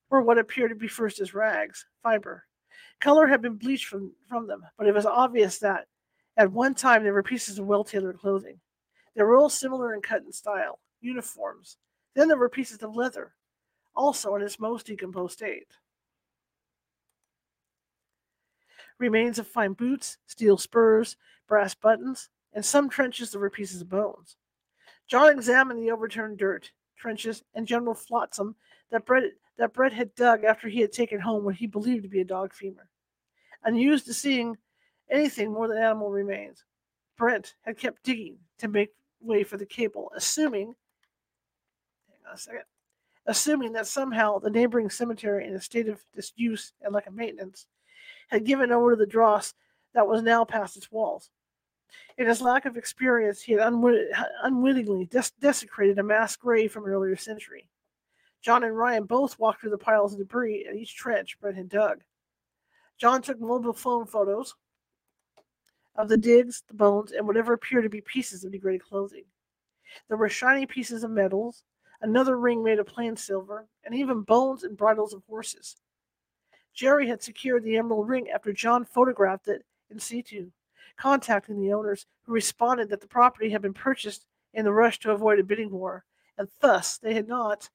were 0.09 0.21
what 0.21 0.37
appeared 0.37 0.69
to 0.69 0.75
be 0.75 0.87
first 0.87 1.19
as 1.19 1.33
rags, 1.33 1.85
fiber. 2.01 2.45
Color 2.99 3.27
had 3.27 3.41
been 3.41 3.55
bleached 3.55 3.85
from, 3.85 4.13
from 4.27 4.47
them, 4.47 4.61
but 4.77 4.87
it 4.87 4.93
was 4.93 5.05
obvious 5.05 5.59
that 5.59 5.87
at 6.35 6.51
one 6.51 6.73
time 6.73 7.03
they 7.03 7.11
were 7.11 7.23
pieces 7.23 7.59
of 7.59 7.65
well 7.65 7.83
tailored 7.83 8.19
clothing. 8.19 8.59
They 9.15 9.23
were 9.23 9.35
all 9.35 9.49
similar 9.49 9.93
in 9.93 10.01
cut 10.01 10.23
and 10.23 10.33
style, 10.33 10.79
uniforms. 11.01 11.77
Then 12.15 12.27
there 12.27 12.37
were 12.37 12.49
pieces 12.49 12.81
of 12.81 12.95
leather, 12.95 13.33
also 13.95 14.35
in 14.35 14.41
its 14.41 14.59
most 14.59 14.85
decomposed 14.85 15.33
state. 15.33 15.67
Remains 18.99 19.37
of 19.37 19.47
fine 19.47 19.73
boots, 19.73 20.17
steel 20.25 20.57
spurs, 20.57 21.17
brass 21.47 21.75
buttons, 21.75 22.29
and 22.53 22.65
some 22.65 22.89
trenches 22.89 23.31
that 23.31 23.39
were 23.39 23.49
pieces 23.49 23.81
of 23.81 23.89
bones. 23.89 24.37
John 25.07 25.29
examined 25.31 25.79
the 25.79 25.91
overturned 25.91 26.37
dirt, 26.37 26.71
trenches, 26.97 27.43
and 27.53 27.67
general 27.67 27.93
flotsam 27.93 28.55
that 28.91 29.05
Brett, 29.05 29.33
that 29.57 29.73
Brett 29.73 29.93
had 29.93 30.15
dug 30.15 30.43
after 30.43 30.67
he 30.67 30.81
had 30.81 30.91
taken 30.91 31.19
home 31.19 31.43
what 31.43 31.55
he 31.55 31.67
believed 31.67 32.03
to 32.03 32.09
be 32.09 32.21
a 32.21 32.25
dog 32.25 32.53
femur. 32.53 32.87
Unused 33.63 34.05
to 34.05 34.13
seeing 34.13 34.57
anything 35.09 35.51
more 35.51 35.67
than 35.67 35.77
animal 35.77 36.11
remains, 36.11 36.63
Brent 37.17 37.55
had 37.63 37.77
kept 37.77 38.03
digging 38.03 38.37
to 38.59 38.67
make 38.67 38.91
way 39.19 39.43
for 39.43 39.57
the 39.57 39.65
cable, 39.65 40.11
assuming 40.15 40.75
hang 42.09 42.19
on 42.29 42.35
a 42.35 42.37
second, 42.37 42.63
assuming 43.25 43.73
that 43.73 43.87
somehow 43.87 44.37
the 44.37 44.49
neighboring 44.49 44.89
cemetery 44.89 45.47
in 45.47 45.55
a 45.55 45.61
state 45.61 45.89
of 45.89 45.99
disuse 46.15 46.73
and 46.81 46.93
lack 46.93 47.07
of 47.07 47.13
maintenance 47.13 47.65
had 48.27 48.45
given 48.45 48.71
over 48.71 48.91
to 48.91 48.95
the 48.95 49.05
dross 49.07 49.53
that 49.93 50.07
was 50.07 50.21
now 50.21 50.45
past 50.45 50.77
its 50.77 50.91
walls. 50.91 51.31
In 52.17 52.27
his 52.27 52.41
lack 52.41 52.65
of 52.65 52.77
experience, 52.77 53.41
he 53.41 53.53
had 53.53 53.61
unwittingly 54.43 55.05
des- 55.05 55.31
desecrated 55.39 55.97
a 55.97 56.03
mass 56.03 56.35
grave 56.35 56.71
from 56.71 56.85
an 56.85 56.91
earlier 56.91 57.15
century. 57.15 57.69
John 58.41 58.63
and 58.63 58.77
Ryan 58.77 59.05
both 59.05 59.39
walked 59.39 59.61
through 59.61 59.71
the 59.71 59.77
piles 59.77 60.13
of 60.13 60.19
debris 60.19 60.65
at 60.69 60.75
each 60.75 60.95
trench 60.95 61.39
Brent 61.39 61.57
had 61.57 61.69
dug. 61.69 62.03
John 62.97 63.21
took 63.21 63.39
mobile 63.39 63.73
phone 63.73 64.05
photos 64.05 64.55
of 65.95 66.09
the 66.09 66.17
digs, 66.17 66.63
the 66.67 66.73
bones, 66.73 67.11
and 67.11 67.27
whatever 67.27 67.53
appeared 67.53 67.83
to 67.83 67.89
be 67.89 68.01
pieces 68.01 68.43
of 68.43 68.51
degraded 68.51 68.83
clothing. 68.83 69.25
There 70.07 70.17
were 70.17 70.29
shiny 70.29 70.65
pieces 70.65 71.03
of 71.03 71.11
metals, 71.11 71.63
another 72.01 72.37
ring 72.37 72.63
made 72.63 72.79
of 72.79 72.85
plain 72.85 73.15
silver, 73.15 73.67
and 73.83 73.95
even 73.95 74.21
bones 74.21 74.63
and 74.63 74.77
bridles 74.77 75.13
of 75.13 75.23
horses. 75.27 75.77
Jerry 76.73 77.07
had 77.07 77.23
secured 77.23 77.63
the 77.63 77.77
emerald 77.77 78.07
ring 78.07 78.29
after 78.29 78.53
John 78.53 78.85
photographed 78.85 79.47
it 79.47 79.65
in 79.89 79.99
situ, 79.99 80.51
contacting 80.95 81.59
the 81.59 81.73
owners, 81.73 82.05
who 82.23 82.33
responded 82.33 82.89
that 82.89 83.01
the 83.01 83.07
property 83.07 83.49
had 83.49 83.61
been 83.61 83.73
purchased 83.73 84.27
in 84.53 84.63
the 84.65 84.73
rush 84.73 84.99
to 84.99 85.11
avoid 85.11 85.39
a 85.39 85.43
bidding 85.43 85.71
war, 85.71 86.05
and 86.37 86.47
thus 86.61 86.97
they 86.97 87.13
had 87.13 87.27
not 87.27 87.69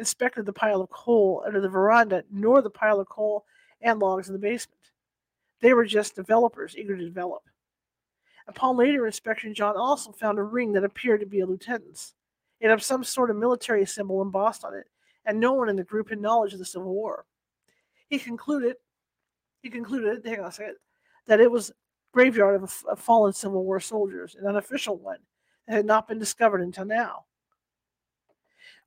inspected 0.00 0.46
the 0.46 0.52
pile 0.52 0.80
of 0.80 0.90
coal 0.90 1.44
under 1.46 1.60
the 1.60 1.68
veranda 1.68 2.24
nor 2.32 2.60
the 2.60 2.70
pile 2.70 2.98
of 2.98 3.08
coal 3.08 3.44
and 3.80 4.00
logs 4.00 4.28
in 4.28 4.32
the 4.32 4.38
basement. 4.38 4.80
They 5.60 5.74
were 5.74 5.84
just 5.84 6.16
developers 6.16 6.76
eager 6.76 6.96
to 6.96 7.04
develop. 7.04 7.42
Upon 8.48 8.76
later 8.76 9.06
inspection, 9.06 9.54
John 9.54 9.76
also 9.76 10.10
found 10.10 10.38
a 10.38 10.42
ring 10.42 10.72
that 10.72 10.84
appeared 10.84 11.20
to 11.20 11.26
be 11.26 11.40
a 11.40 11.46
lieutenant's. 11.46 12.14
It 12.58 12.68
had 12.68 12.82
some 12.82 13.04
sort 13.04 13.30
of 13.30 13.36
military 13.36 13.86
symbol 13.86 14.22
embossed 14.22 14.64
on 14.64 14.74
it, 14.74 14.86
and 15.24 15.38
no 15.38 15.52
one 15.52 15.68
in 15.68 15.76
the 15.76 15.84
group 15.84 16.08
had 16.08 16.20
knowledge 16.20 16.52
of 16.52 16.58
the 16.58 16.64
Civil 16.64 16.92
War. 16.92 17.26
He 18.08 18.18
concluded, 18.18 18.76
he 19.62 19.70
concluded, 19.70 20.26
hang 20.26 20.40
on 20.40 20.46
a 20.46 20.52
second, 20.52 20.76
that 21.26 21.40
it 21.40 21.50
was 21.50 21.70
graveyard 22.12 22.62
of, 22.62 22.82
of 22.88 22.98
fallen 22.98 23.32
Civil 23.32 23.64
War 23.64 23.78
soldiers, 23.78 24.34
an 24.34 24.46
unofficial 24.46 24.96
one 24.96 25.18
that 25.68 25.74
had 25.74 25.86
not 25.86 26.08
been 26.08 26.18
discovered 26.18 26.62
until 26.62 26.86
now. 26.86 27.26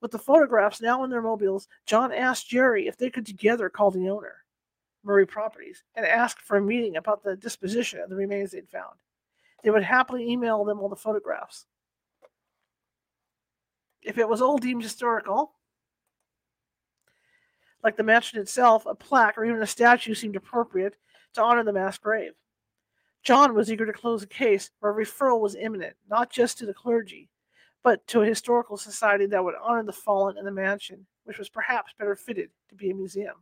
With 0.03 0.11
the 0.11 0.19
photographs 0.19 0.81
now 0.81 1.05
in 1.05 1.09
their 1.09 1.21
mobiles, 1.21 1.69
John 1.85 2.11
asked 2.11 2.49
Jerry 2.49 2.87
if 2.87 2.97
they 2.97 3.09
could 3.09 3.25
together 3.25 3.69
call 3.69 3.89
the 3.89 4.09
owner, 4.09 4.35
Murray 5.01 5.25
Properties, 5.25 5.81
and 5.95 6.05
ask 6.05 6.41
for 6.41 6.57
a 6.57 6.61
meeting 6.61 6.97
about 6.97 7.23
the 7.23 7.37
disposition 7.37 8.01
of 8.01 8.09
the 8.09 8.17
remains 8.17 8.51
they'd 8.51 8.67
found. 8.67 8.95
They 9.63 9.69
would 9.69 9.81
happily 9.81 10.29
email 10.29 10.65
them 10.65 10.81
all 10.81 10.89
the 10.89 10.97
photographs. 10.97 11.67
If 14.01 14.17
it 14.17 14.27
was 14.27 14.41
all 14.41 14.57
deemed 14.57 14.83
historical, 14.83 15.53
like 17.81 17.95
the 17.95 18.03
mansion 18.03 18.41
itself, 18.41 18.85
a 18.85 18.95
plaque 18.95 19.37
or 19.37 19.45
even 19.45 19.61
a 19.61 19.67
statue 19.67 20.15
seemed 20.15 20.35
appropriate 20.35 20.97
to 21.35 21.41
honor 21.41 21.63
the 21.63 21.71
mass 21.71 21.97
grave. 21.97 22.33
John 23.23 23.53
was 23.53 23.71
eager 23.71 23.85
to 23.85 23.93
close 23.93 24.19
the 24.19 24.27
case 24.27 24.69
where 24.81 24.93
referral 24.93 25.39
was 25.39 25.55
imminent, 25.55 25.95
not 26.09 26.29
just 26.29 26.57
to 26.57 26.65
the 26.65 26.73
clergy, 26.73 27.29
but 27.83 28.05
to 28.07 28.21
a 28.21 28.25
historical 28.25 28.77
society 28.77 29.25
that 29.27 29.43
would 29.43 29.55
honor 29.61 29.83
the 29.83 29.91
fallen 29.91 30.37
in 30.37 30.45
the 30.45 30.51
mansion, 30.51 31.05
which 31.25 31.37
was 31.37 31.49
perhaps 31.49 31.93
better 31.99 32.15
fitted 32.15 32.49
to 32.69 32.75
be 32.75 32.89
a 32.89 32.95
museum. 32.95 33.35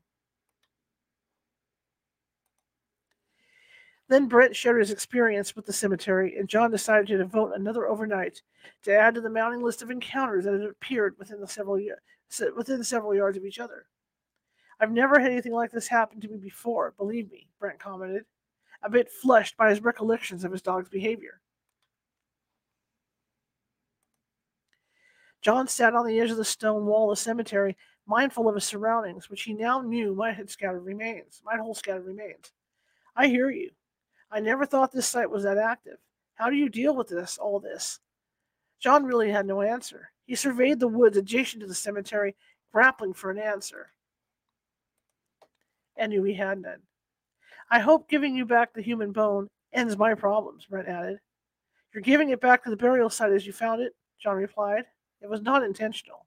Then 4.09 4.27
Brent 4.27 4.55
shared 4.55 4.81
his 4.81 4.91
experience 4.91 5.55
with 5.55 5.65
the 5.65 5.71
cemetery, 5.71 6.35
and 6.37 6.49
John 6.49 6.69
decided 6.69 7.07
to 7.07 7.17
devote 7.17 7.53
another 7.55 7.87
overnight 7.87 8.41
to 8.83 8.93
add 8.93 9.15
to 9.15 9.21
the 9.21 9.29
mounting 9.29 9.63
list 9.63 9.81
of 9.81 9.89
encounters 9.89 10.43
that 10.43 10.59
had 10.59 10.63
appeared 10.63 11.15
within 11.17 11.39
the 11.39 11.47
several 11.47 11.79
within 12.57 12.83
several 12.83 13.15
yards 13.15 13.37
of 13.37 13.45
each 13.45 13.59
other. 13.59 13.85
I've 14.81 14.91
never 14.91 15.19
had 15.19 15.31
anything 15.31 15.53
like 15.53 15.71
this 15.71 15.87
happen 15.87 16.19
to 16.19 16.27
me 16.27 16.37
before, 16.37 16.93
believe 16.97 17.31
me, 17.31 17.47
Brent 17.59 17.79
commented, 17.79 18.25
a 18.81 18.89
bit 18.89 19.09
flushed 19.09 19.55
by 19.55 19.69
his 19.69 19.81
recollections 19.81 20.43
of 20.43 20.51
his 20.51 20.61
dog's 20.61 20.89
behavior. 20.89 21.39
John 25.41 25.67
sat 25.67 25.95
on 25.95 26.05
the 26.05 26.19
edge 26.19 26.31
of 26.31 26.37
the 26.37 26.45
stone 26.45 26.85
wall 26.85 27.11
of 27.11 27.17
the 27.17 27.21
cemetery, 27.21 27.75
mindful 28.05 28.47
of 28.47 28.55
his 28.55 28.63
surroundings, 28.63 29.29
which 29.29 29.43
he 29.43 29.53
now 29.53 29.81
knew 29.81 30.13
might 30.13 30.35
have 30.35 30.49
scattered 30.49 30.81
remains, 30.81 31.41
might 31.43 31.59
hold 31.59 31.77
scattered 31.77 32.05
remains. 32.05 32.51
I 33.15 33.27
hear 33.27 33.49
you. 33.49 33.71
I 34.31 34.39
never 34.39 34.65
thought 34.65 34.91
this 34.91 35.07
site 35.07 35.29
was 35.29 35.43
that 35.43 35.57
active. 35.57 35.97
How 36.35 36.49
do 36.49 36.55
you 36.55 36.69
deal 36.69 36.95
with 36.95 37.07
this, 37.07 37.37
all 37.37 37.59
this? 37.59 37.99
John 38.79 39.03
really 39.03 39.29
had 39.29 39.45
no 39.45 39.61
answer. 39.61 40.11
He 40.25 40.35
surveyed 40.35 40.79
the 40.79 40.87
woods 40.87 41.17
adjacent 41.17 41.61
to 41.61 41.67
the 41.67 41.75
cemetery, 41.75 42.35
grappling 42.71 43.13
for 43.13 43.31
an 43.31 43.37
answer. 43.37 43.91
And 45.97 46.11
knew 46.11 46.23
he 46.23 46.33
had 46.33 46.61
none. 46.61 46.79
I 47.69 47.79
hope 47.79 48.09
giving 48.09 48.35
you 48.35 48.45
back 48.45 48.73
the 48.73 48.81
human 48.81 49.11
bone 49.11 49.47
ends 49.73 49.97
my 49.97 50.13
problems, 50.13 50.65
Brent 50.65 50.87
added. 50.87 51.19
You're 51.93 52.01
giving 52.01 52.29
it 52.29 52.41
back 52.41 52.63
to 52.63 52.69
the 52.69 52.77
burial 52.77 53.09
site 53.09 53.31
as 53.31 53.45
you 53.45 53.53
found 53.53 53.81
it, 53.81 53.93
John 54.21 54.37
replied. 54.37 54.85
It 55.21 55.29
was 55.29 55.41
not 55.41 55.63
intentional. 55.63 56.25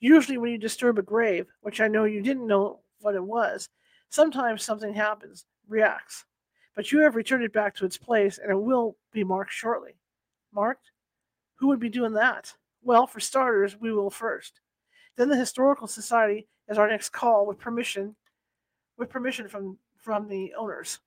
Usually, 0.00 0.38
when 0.38 0.50
you 0.50 0.58
disturb 0.58 0.98
a 0.98 1.02
grave, 1.02 1.46
which 1.60 1.80
I 1.80 1.88
know 1.88 2.04
you 2.04 2.22
didn't 2.22 2.46
know 2.46 2.80
what 3.00 3.14
it 3.14 3.22
was, 3.22 3.68
sometimes 4.10 4.62
something 4.62 4.94
happens, 4.94 5.44
reacts. 5.68 6.24
But 6.76 6.92
you 6.92 7.00
have 7.00 7.16
returned 7.16 7.42
it 7.42 7.52
back 7.52 7.74
to 7.76 7.84
its 7.84 7.96
place, 7.96 8.38
and 8.38 8.50
it 8.50 8.60
will 8.60 8.96
be 9.12 9.24
marked 9.24 9.52
shortly. 9.52 9.96
Marked? 10.52 10.92
Who 11.56 11.66
would 11.68 11.80
be 11.80 11.88
doing 11.88 12.12
that? 12.12 12.52
Well, 12.82 13.06
for 13.06 13.18
starters, 13.18 13.76
we 13.76 13.92
will 13.92 14.10
first. 14.10 14.60
Then 15.16 15.28
the 15.28 15.36
Historical 15.36 15.88
Society 15.88 16.46
is 16.68 16.78
our 16.78 16.88
next 16.88 17.10
call 17.10 17.46
with 17.46 17.58
permission 17.58 18.14
with 18.96 19.08
permission 19.08 19.48
from 19.48 19.78
from 19.96 20.28
the 20.28 20.54
owners. 20.54 20.98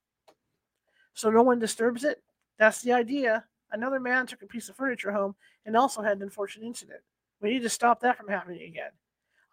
So 1.13 1.29
no 1.29 1.43
one 1.43 1.59
disturbs 1.59 2.03
it. 2.03 2.21
That's 2.57 2.81
the 2.81 2.93
idea. 2.93 3.45
Another 3.71 3.99
man 3.99 4.27
took 4.27 4.41
a 4.41 4.47
piece 4.47 4.69
of 4.69 4.75
furniture 4.75 5.11
home 5.11 5.35
and 5.65 5.77
also 5.77 6.01
had 6.01 6.17
an 6.17 6.23
unfortunate 6.23 6.65
incident. 6.65 6.99
We 7.41 7.49
need 7.49 7.61
to 7.63 7.69
stop 7.69 8.01
that 8.01 8.17
from 8.17 8.27
happening 8.27 8.61
again. 8.63 8.91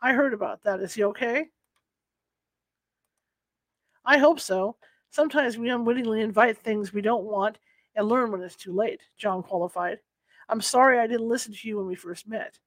I 0.03 0.12
heard 0.12 0.35
about 0.35 0.62
that. 0.64 0.81
Is 0.81 0.95
he 0.95 1.05
okay? 1.05 1.47
I 4.05 4.19
hope 4.19 4.41
so. 4.41 4.77
Sometimes 5.11 5.57
we 5.57 5.71
unwittingly 5.71 6.21
invite 6.21 6.59
things 6.59 6.93
we 6.93 7.01
don't 7.01 7.25
want 7.25 7.59
and 7.97 8.09
learn 8.09 8.31
when 8.31 8.43
it's 8.43 8.57
too 8.57 8.73
late, 8.73 9.01
John 9.16 9.43
qualified. 9.43 9.99
I'm 10.49 10.61
sorry 10.61 10.99
I 10.99 11.07
didn't 11.07 11.29
listen 11.29 11.53
to 11.53 11.69
you 11.69 11.77
when 11.77 11.87
we 11.87 11.95
first 11.95 12.29
met. 12.29 12.59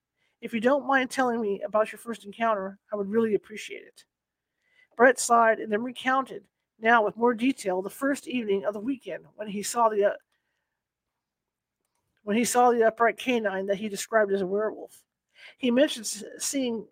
If 0.41 0.53
you 0.53 0.59
don't 0.59 0.87
mind 0.87 1.09
telling 1.09 1.41
me 1.41 1.61
about 1.61 1.91
your 1.91 1.99
first 1.99 2.25
encounter, 2.25 2.79
I 2.91 2.95
would 2.95 3.09
really 3.09 3.35
appreciate 3.35 3.83
it. 3.83 4.03
Brett 4.97 5.19
sighed 5.19 5.59
and 5.59 5.71
then 5.71 5.83
recounted, 5.83 6.43
now 6.79 7.03
with 7.03 7.17
more 7.17 7.33
detail, 7.33 7.81
the 7.81 7.89
first 7.89 8.27
evening 8.27 8.65
of 8.65 8.73
the 8.73 8.79
weekend 8.79 9.23
when 9.35 9.47
he 9.47 9.63
saw 9.63 9.87
the 9.87 10.05
uh, 10.05 10.13
when 12.31 12.37
he 12.37 12.45
saw 12.45 12.71
the 12.71 12.87
upright 12.87 13.17
canine 13.17 13.65
that 13.65 13.75
he 13.75 13.89
described 13.89 14.31
as 14.31 14.39
a 14.39 14.47
werewolf. 14.47 15.03
He 15.57 15.69
mentioned 15.69 16.07
seeing 16.37 16.87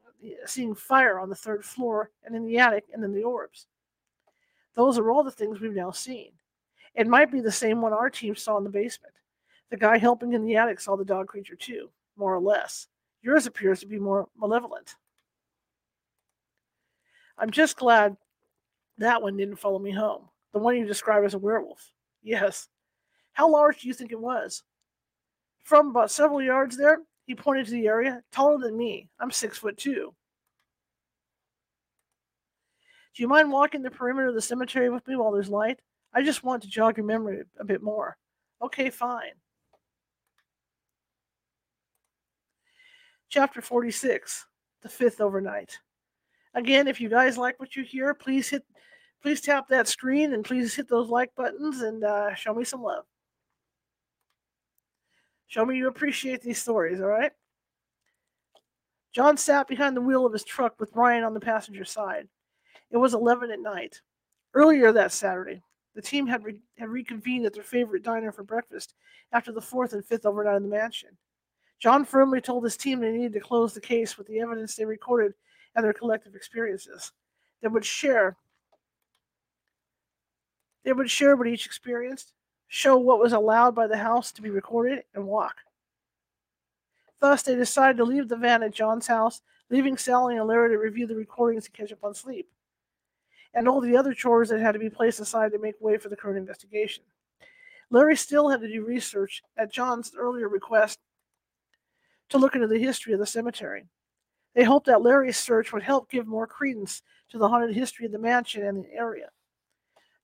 seeing 0.46 0.76
fire 0.76 1.18
on 1.18 1.30
the 1.30 1.36
third 1.36 1.64
floor 1.64 2.12
and 2.26 2.36
in 2.36 2.46
the 2.46 2.58
attic 2.58 2.84
and 2.92 3.02
in 3.06 3.14
the 3.14 3.24
orbs. 3.24 3.66
Those 4.76 4.98
are 4.98 5.10
all 5.10 5.24
the 5.24 5.32
things 5.32 5.62
we've 5.62 5.72
now 5.72 5.92
seen. 5.92 6.34
It 6.94 7.08
might 7.08 7.32
be 7.32 7.40
the 7.40 7.54
same 7.54 7.80
one 7.82 7.94
our 7.94 8.10
team 8.10 8.36
saw 8.36 8.58
in 8.58 8.66
the 8.66 8.70
basement. 8.70 9.14
The 9.70 9.78
guy 9.78 9.98
helping 9.98 10.34
in 10.34 10.44
the 10.44 10.58
attic 10.58 10.82
saw 10.82 10.98
the 10.98 11.06
dog 11.06 11.28
creature 11.28 11.56
too, 11.56 11.90
more 12.18 12.36
or 12.36 12.42
less. 12.42 12.90
Yours 13.22 13.46
appears 13.46 13.80
to 13.80 13.88
be 13.88 13.98
more 13.98 14.28
malevolent. 14.38 14.96
I'm 17.38 17.50
just 17.50 17.78
glad 17.78 18.18
that 18.98 19.22
one 19.22 19.38
didn't 19.38 19.56
follow 19.56 19.80
me 19.80 19.92
home. 19.92 20.24
The 20.52 20.60
one 20.60 20.76
you 20.76 20.86
described 20.86 21.26
as 21.26 21.34
a 21.34 21.40
werewolf. 21.40 21.94
Yes. 22.22 22.68
How 23.32 23.50
large 23.50 23.80
do 23.80 23.88
you 23.88 23.94
think 23.94 24.12
it 24.12 24.20
was? 24.20 24.64
From 25.70 25.90
about 25.90 26.10
several 26.10 26.42
yards 26.42 26.76
there, 26.76 26.98
he 27.28 27.36
pointed 27.36 27.68
to 27.68 27.74
the 27.74 27.86
area, 27.86 28.24
taller 28.32 28.58
than 28.58 28.76
me. 28.76 29.08
I'm 29.20 29.30
six 29.30 29.60
foot 29.60 29.78
two. 29.78 30.16
Do 33.16 33.22
you 33.22 33.28
mind 33.28 33.52
walking 33.52 33.84
the 33.84 33.92
perimeter 33.92 34.30
of 34.30 34.34
the 34.34 34.42
cemetery 34.42 34.90
with 34.90 35.08
me 35.08 35.16
while 35.16 35.32
there's 35.32 35.48
light? 35.48 35.80
I 36.12 36.24
just 36.24 36.44
want 36.44 36.64
to 36.64 36.68
jog 36.68 36.98
your 36.98 37.06
memory 37.06 37.44
a 37.60 37.64
bit 37.64 37.84
more. 37.84 38.18
Okay, 38.64 38.90
fine. 38.90 39.34
Chapter 43.30 43.62
46 43.62 44.48
The 44.82 44.90
Fifth 44.90 45.22
Overnight. 45.22 45.78
Again, 46.56 46.88
if 46.88 47.00
you 47.00 47.10
guys 47.10 47.38
like 47.38 47.60
what 47.60 47.76
you 47.76 47.84
hear, 47.84 48.16
please 48.16 48.50
hit 48.50 48.64
please 49.22 49.40
tap 49.40 49.68
that 49.68 49.88
screen 49.88 50.34
and 50.34 50.44
please 50.44 50.74
hit 50.74 50.90
those 50.90 51.10
like 51.10 51.30
buttons 51.36 51.82
and 51.82 52.04
uh, 52.04 52.34
show 52.34 52.56
me 52.56 52.64
some 52.64 52.82
love. 52.82 53.06
Show 55.50 55.66
me 55.66 55.78
you 55.78 55.88
appreciate 55.88 56.44
these 56.44 56.62
stories, 56.62 57.02
all 57.02 57.08
right? 57.08 57.32
John 59.12 59.36
sat 59.36 59.68
behind 59.68 59.98
the 59.98 60.02
wheel 60.02 60.24
of 60.24 60.32
his 60.32 60.44
truck 60.44 60.80
with 60.80 60.96
Ryan 60.96 61.24
on 61.24 61.34
the 61.34 61.40
passenger 61.40 61.84
side. 61.84 62.28
It 62.92 62.98
was 62.98 63.16
11 63.16 63.50
at 63.50 63.60
night. 63.60 64.00
Earlier 64.54 64.92
that 64.92 65.12
Saturday, 65.12 65.64
the 65.96 66.04
team 66.04 66.28
had, 66.28 66.44
re- 66.44 66.60
had 66.78 66.90
reconvened 66.90 67.48
at 67.48 67.54
their 67.54 67.64
favorite 67.64 68.04
diner 68.04 68.32
for 68.32 68.44
breakfast 68.44 68.94
after 69.32 69.52
the 69.52 69.60
fourth 69.60 69.94
and 69.94 70.06
fifth 70.06 70.28
overnight 70.28 70.58
in 70.58 70.64
the 70.64 70.70
mansion. 70.70 71.18
John 71.80 72.06
firmly 72.06 72.42
told 72.42 72.64
his 72.64 72.78
team 72.78 73.00
they 73.00 73.12
needed 73.12 73.34
to 73.34 73.40
close 73.40 73.74
the 73.74 73.82
case 73.82 74.20
with 74.20 74.28
the 74.28 74.40
evidence 74.40 74.76
they 74.76 74.86
recorded 74.86 75.34
and 75.76 75.84
their 75.84 75.94
collective 75.94 76.36
experiences. 76.36 77.12
They 77.62 77.70
would 77.70 77.86
share 77.86 78.38
they 80.86 80.94
would 80.94 81.12
share 81.12 81.36
what 81.36 81.48
each 81.48 81.66
experienced, 81.66 82.34
show 82.70 82.98
what 82.98 83.20
was 83.20 83.34
allowed 83.34 83.76
by 83.76 83.88
the 83.88 83.98
house 83.98 84.32
to 84.32 84.42
be 84.42 84.50
recorded, 84.50 85.04
and 85.14 85.26
walk. 85.26 85.56
Thus, 87.20 87.44
they 87.44 87.56
decided 87.56 87.98
to 87.98 88.06
leave 88.06 88.30
the 88.30 88.38
van 88.38 88.64
at 88.64 88.72
John's 88.72 89.08
house, 89.08 89.42
leaving 89.70 89.98
Sally 89.98 90.38
and 90.38 90.48
Larry 90.48 90.70
to 90.70 90.78
review 90.78 91.06
the 91.06 91.16
recordings 91.16 91.66
and 91.66 91.74
catch 91.74 91.92
up 91.92 92.04
on 92.04 92.14
sleep, 92.14 92.48
and 93.54 93.68
all 93.68 93.82
the 93.82 93.98
other 93.98 94.14
chores 94.14 94.50
that 94.50 94.62
had 94.62 94.74
to 94.74 94.80
be 94.80 94.90
placed 94.90 95.20
aside 95.20 95.52
to 95.52 95.60
make 95.60 95.82
way 95.82 95.98
for 95.98 96.10
the 96.10 96.16
current 96.16 96.38
investigation. 96.38 97.04
Larry 97.90 98.16
still 98.16 98.50
had 98.50 98.62
to 98.62 98.72
do 98.72 98.86
research 98.86 99.42
at 99.58 99.74
John's 99.74 100.14
earlier 100.16 100.48
request 100.48 101.00
to 102.30 102.38
look 102.38 102.54
into 102.54 102.68
the 102.68 102.78
history 102.78 103.14
of 103.14 103.20
the 103.20 103.26
cemetery. 103.26 103.86
They 104.54 104.64
hoped 104.64 104.86
that 104.86 105.02
Larry's 105.02 105.38
search 105.38 105.74
would 105.74 105.84
help 105.84 106.10
give 106.10 106.28
more 106.28 106.46
credence 106.46 107.02
to 107.30 107.40
the 107.40 107.48
haunted 107.48 107.76
history 107.76 108.06
of 108.06 108.12
the 108.12 108.20
mansion 108.20 108.64
and 108.64 108.86
the 108.86 108.94
area. 108.94 109.30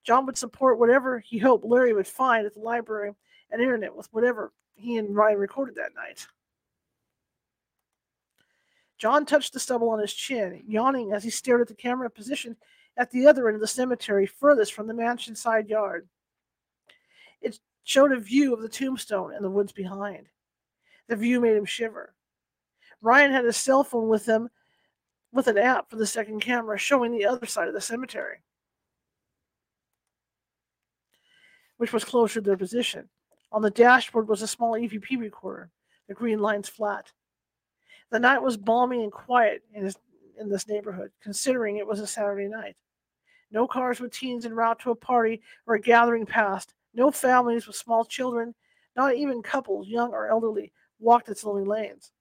John 0.06 0.26
would 0.28 0.38
support 0.38 0.78
whatever 0.78 1.20
he 1.20 1.40
hoped 1.40 1.66
Larry 1.66 1.92
would 1.92 2.08
find 2.08 2.46
at 2.46 2.54
the 2.54 2.60
library 2.60 3.14
and 3.52 3.62
internet 3.62 3.96
with 3.96 4.08
whatever 4.14 4.54
he 4.76 4.98
and 4.98 5.16
Ryan 5.16 5.40
recorded 5.40 5.76
that 5.76 5.96
night. 5.96 6.28
John 8.98 9.26
touched 9.26 9.54
the 9.54 9.60
stubble 9.60 9.90
on 9.90 10.00
his 10.00 10.14
chin, 10.14 10.64
yawning 10.68 11.12
as 11.12 11.24
he 11.24 11.30
stared 11.30 11.62
at 11.62 11.68
the 11.68 11.74
camera 11.74 12.10
position 12.10 12.56
at 12.98 13.12
the 13.12 13.28
other 13.28 13.48
end 13.48 13.56
of 13.56 13.62
the 13.62 13.68
cemetery, 13.68 14.26
furthest 14.26 14.74
from 14.74 14.88
the 14.88 14.94
mansion 14.94 15.36
side 15.36 15.68
yard. 15.68 16.08
It 17.42 17.60
showed 17.84 18.14
a 18.14 18.20
view 18.20 18.54
of 18.54 18.62
the 18.62 18.70
tombstone 18.70 19.34
and 19.34 19.44
the 19.44 19.50
woods 19.50 19.74
behind. 19.74 20.28
The 21.08 21.16
view 21.16 21.42
made 21.42 21.58
him 21.58 21.66
shiver. 21.66 22.14
Ryan 23.02 23.32
had 23.32 23.46
his 23.46 23.58
cell 23.58 23.84
phone 23.84 24.08
with 24.08 24.26
him 24.26 24.50
with 25.34 25.48
an 25.48 25.58
app 25.58 25.90
for 25.90 25.98
the 25.98 26.08
second 26.08 26.40
camera 26.40 26.78
showing 26.78 27.12
the 27.12 27.26
other 27.26 27.46
side 27.46 27.68
of 27.68 27.74
the 27.74 27.82
cemetery, 27.82 28.38
which 31.78 31.94
was 31.94 32.04
closer 32.04 32.36
to 32.36 32.46
their 32.46 32.58
position. 32.58 33.10
On 33.52 33.62
the 33.62 33.70
dashboard 33.70 34.28
was 34.28 34.42
a 34.42 34.48
small 34.48 34.74
EVP 34.74 35.20
recorder, 35.20 35.70
the 36.08 36.14
green 36.14 36.40
lines 36.40 36.70
flat. 36.70 37.12
The 38.12 38.20
night 38.20 38.42
was 38.42 38.58
balmy 38.58 39.04
and 39.04 39.12
quiet 39.12 39.64
in, 39.74 39.92
in 40.40 40.50
this 40.50 40.68
neighborhood, 40.68 41.12
considering 41.22 41.78
it 41.78 41.88
was 41.88 42.00
a 42.00 42.08
Saturday 42.08 42.48
night. 42.48 42.76
No 43.52 43.68
cars 43.68 44.00
with 44.00 44.12
teens 44.12 44.46
en 44.46 44.54
route 44.54 44.80
to 44.80 44.92
a 44.92 44.96
party 44.96 45.42
or 45.68 45.76
a 45.76 45.80
gathering 45.80 46.26
passed. 46.26 46.74
No 46.94 47.12
families 47.12 47.68
with 47.68 47.76
small 47.76 48.06
children, 48.06 48.54
not 48.96 49.16
even 49.16 49.42
couples, 49.42 49.88
young 49.88 50.12
or 50.12 50.28
elderly, 50.28 50.72
walked 51.00 51.30
its 51.30 51.44
lonely 51.44 51.66
lanes. 51.66 52.12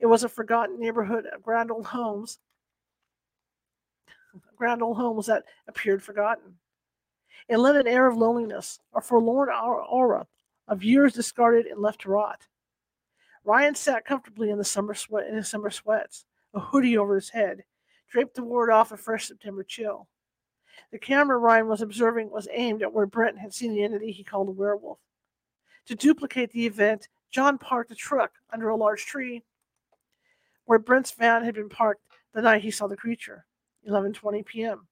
It 0.00 0.06
was 0.06 0.24
a 0.24 0.28
forgotten 0.28 0.80
neighborhood 0.80 1.26
of 1.26 1.42
grand 1.42 1.70
old 1.70 1.86
homes, 1.86 2.38
grand 4.56 4.82
old 4.82 4.96
homes 4.96 5.26
that 5.26 5.44
appeared 5.68 6.02
forgotten. 6.02 6.56
It 7.48 7.58
lent 7.58 7.76
an 7.76 7.86
air 7.86 8.06
of 8.06 8.16
loneliness, 8.16 8.80
a 8.94 9.00
forlorn 9.00 9.48
aura 9.50 10.26
of 10.68 10.84
years 10.84 11.12
discarded 11.12 11.66
and 11.66 11.80
left 11.80 12.02
to 12.02 12.10
rot. 12.10 12.46
Ryan 13.44 13.74
sat 13.74 14.04
comfortably 14.04 14.50
in 14.50 14.58
the 14.58 14.64
summer 14.64 14.94
sweat 14.94 15.26
in 15.26 15.34
his 15.34 15.48
summer 15.48 15.70
sweats, 15.70 16.24
a 16.54 16.60
hoodie 16.60 16.96
over 16.96 17.16
his 17.16 17.30
head, 17.30 17.64
draped 18.08 18.36
to 18.36 18.42
ward 18.42 18.70
off 18.70 18.92
a 18.92 18.96
fresh 18.96 19.26
September 19.26 19.64
chill. 19.64 20.08
The 20.90 20.98
camera 20.98 21.38
Ryan 21.38 21.68
was 21.68 21.82
observing 21.82 22.30
was 22.30 22.48
aimed 22.52 22.82
at 22.82 22.92
where 22.92 23.06
Brent 23.06 23.38
had 23.38 23.52
seen 23.52 23.74
the 23.74 23.82
entity 23.82 24.12
he 24.12 24.22
called 24.22 24.48
a 24.48 24.52
werewolf. 24.52 24.98
To 25.86 25.94
duplicate 25.94 26.52
the 26.52 26.66
event, 26.66 27.08
John 27.30 27.58
parked 27.58 27.90
a 27.90 27.94
truck 27.94 28.32
under 28.52 28.68
a 28.68 28.76
large 28.76 29.04
tree 29.06 29.42
where 30.66 30.78
Brent's 30.78 31.10
van 31.10 31.44
had 31.44 31.54
been 31.54 31.68
parked 31.68 32.02
the 32.32 32.42
night 32.42 32.62
he 32.62 32.70
saw 32.70 32.86
the 32.86 32.96
creature, 32.96 33.46
11:20 33.88 34.44
p.m. 34.46 34.86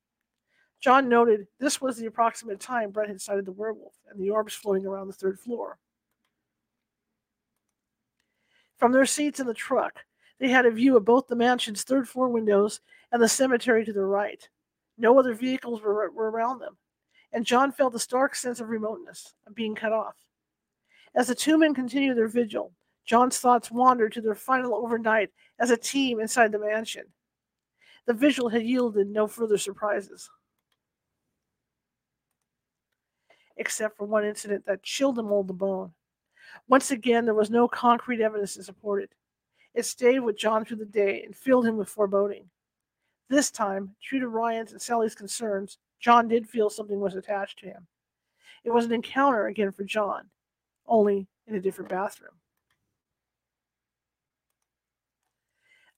John 0.80 1.08
noted 1.08 1.46
this 1.58 1.80
was 1.80 1.96
the 1.96 2.06
approximate 2.06 2.58
time 2.58 2.90
Brent 2.90 3.10
had 3.10 3.20
sighted 3.20 3.44
the 3.44 3.52
werewolf 3.52 3.94
and 4.10 4.18
the 4.18 4.30
orbs 4.30 4.54
floating 4.54 4.86
around 4.86 5.08
the 5.08 5.12
third 5.12 5.38
floor. 5.38 5.78
From 8.78 8.92
their 8.92 9.04
seats 9.04 9.40
in 9.40 9.46
the 9.46 9.52
truck, 9.52 10.00
they 10.38 10.48
had 10.48 10.64
a 10.64 10.70
view 10.70 10.96
of 10.96 11.04
both 11.04 11.26
the 11.26 11.36
mansion's 11.36 11.82
third 11.82 12.08
floor 12.08 12.30
windows 12.30 12.80
and 13.12 13.22
the 13.22 13.28
cemetery 13.28 13.84
to 13.84 13.92
their 13.92 14.06
right. 14.06 14.48
No 14.96 15.18
other 15.18 15.34
vehicles 15.34 15.82
were, 15.82 16.10
were 16.10 16.30
around 16.30 16.60
them, 16.60 16.78
and 17.32 17.44
John 17.44 17.72
felt 17.72 17.94
a 17.94 17.98
stark 17.98 18.34
sense 18.34 18.58
of 18.58 18.70
remoteness, 18.70 19.34
of 19.46 19.54
being 19.54 19.74
cut 19.74 19.92
off. 19.92 20.16
As 21.14 21.28
the 21.28 21.34
two 21.34 21.58
men 21.58 21.74
continued 21.74 22.16
their 22.16 22.28
vigil, 22.28 22.72
John's 23.04 23.38
thoughts 23.38 23.70
wandered 23.70 24.12
to 24.14 24.22
their 24.22 24.34
final 24.34 24.74
overnight 24.74 25.30
as 25.58 25.70
a 25.70 25.76
team 25.76 26.20
inside 26.20 26.52
the 26.52 26.58
mansion. 26.58 27.04
The 28.06 28.14
vigil 28.14 28.48
had 28.48 28.62
yielded 28.62 29.08
no 29.08 29.26
further 29.26 29.58
surprises, 29.58 30.30
except 33.60 33.98
for 33.98 34.06
one 34.06 34.24
incident 34.24 34.64
that 34.64 34.82
chilled 34.82 35.18
him 35.18 35.30
all 35.30 35.44
the 35.44 35.52
bone. 35.52 35.92
Once 36.66 36.90
again, 36.90 37.26
there 37.26 37.34
was 37.34 37.50
no 37.50 37.68
concrete 37.68 38.22
evidence 38.22 38.54
to 38.54 38.62
support 38.62 39.02
it. 39.02 39.10
It 39.74 39.84
stayed 39.84 40.20
with 40.20 40.38
John 40.38 40.64
through 40.64 40.78
the 40.78 40.86
day 40.86 41.22
and 41.22 41.36
filled 41.36 41.66
him 41.66 41.76
with 41.76 41.88
foreboding. 41.88 42.48
This 43.28 43.50
time, 43.50 43.94
true 44.02 44.18
to 44.18 44.28
Ryan's 44.28 44.72
and 44.72 44.80
Sally's 44.80 45.14
concerns, 45.14 45.76
John 46.00 46.26
did 46.26 46.48
feel 46.48 46.70
something 46.70 46.98
was 46.98 47.14
attached 47.14 47.58
to 47.58 47.66
him. 47.66 47.86
It 48.64 48.70
was 48.70 48.86
an 48.86 48.92
encounter 48.92 49.46
again 49.46 49.72
for 49.72 49.84
John, 49.84 50.30
only 50.86 51.28
in 51.46 51.54
a 51.54 51.60
different 51.60 51.90
bathroom. 51.90 52.32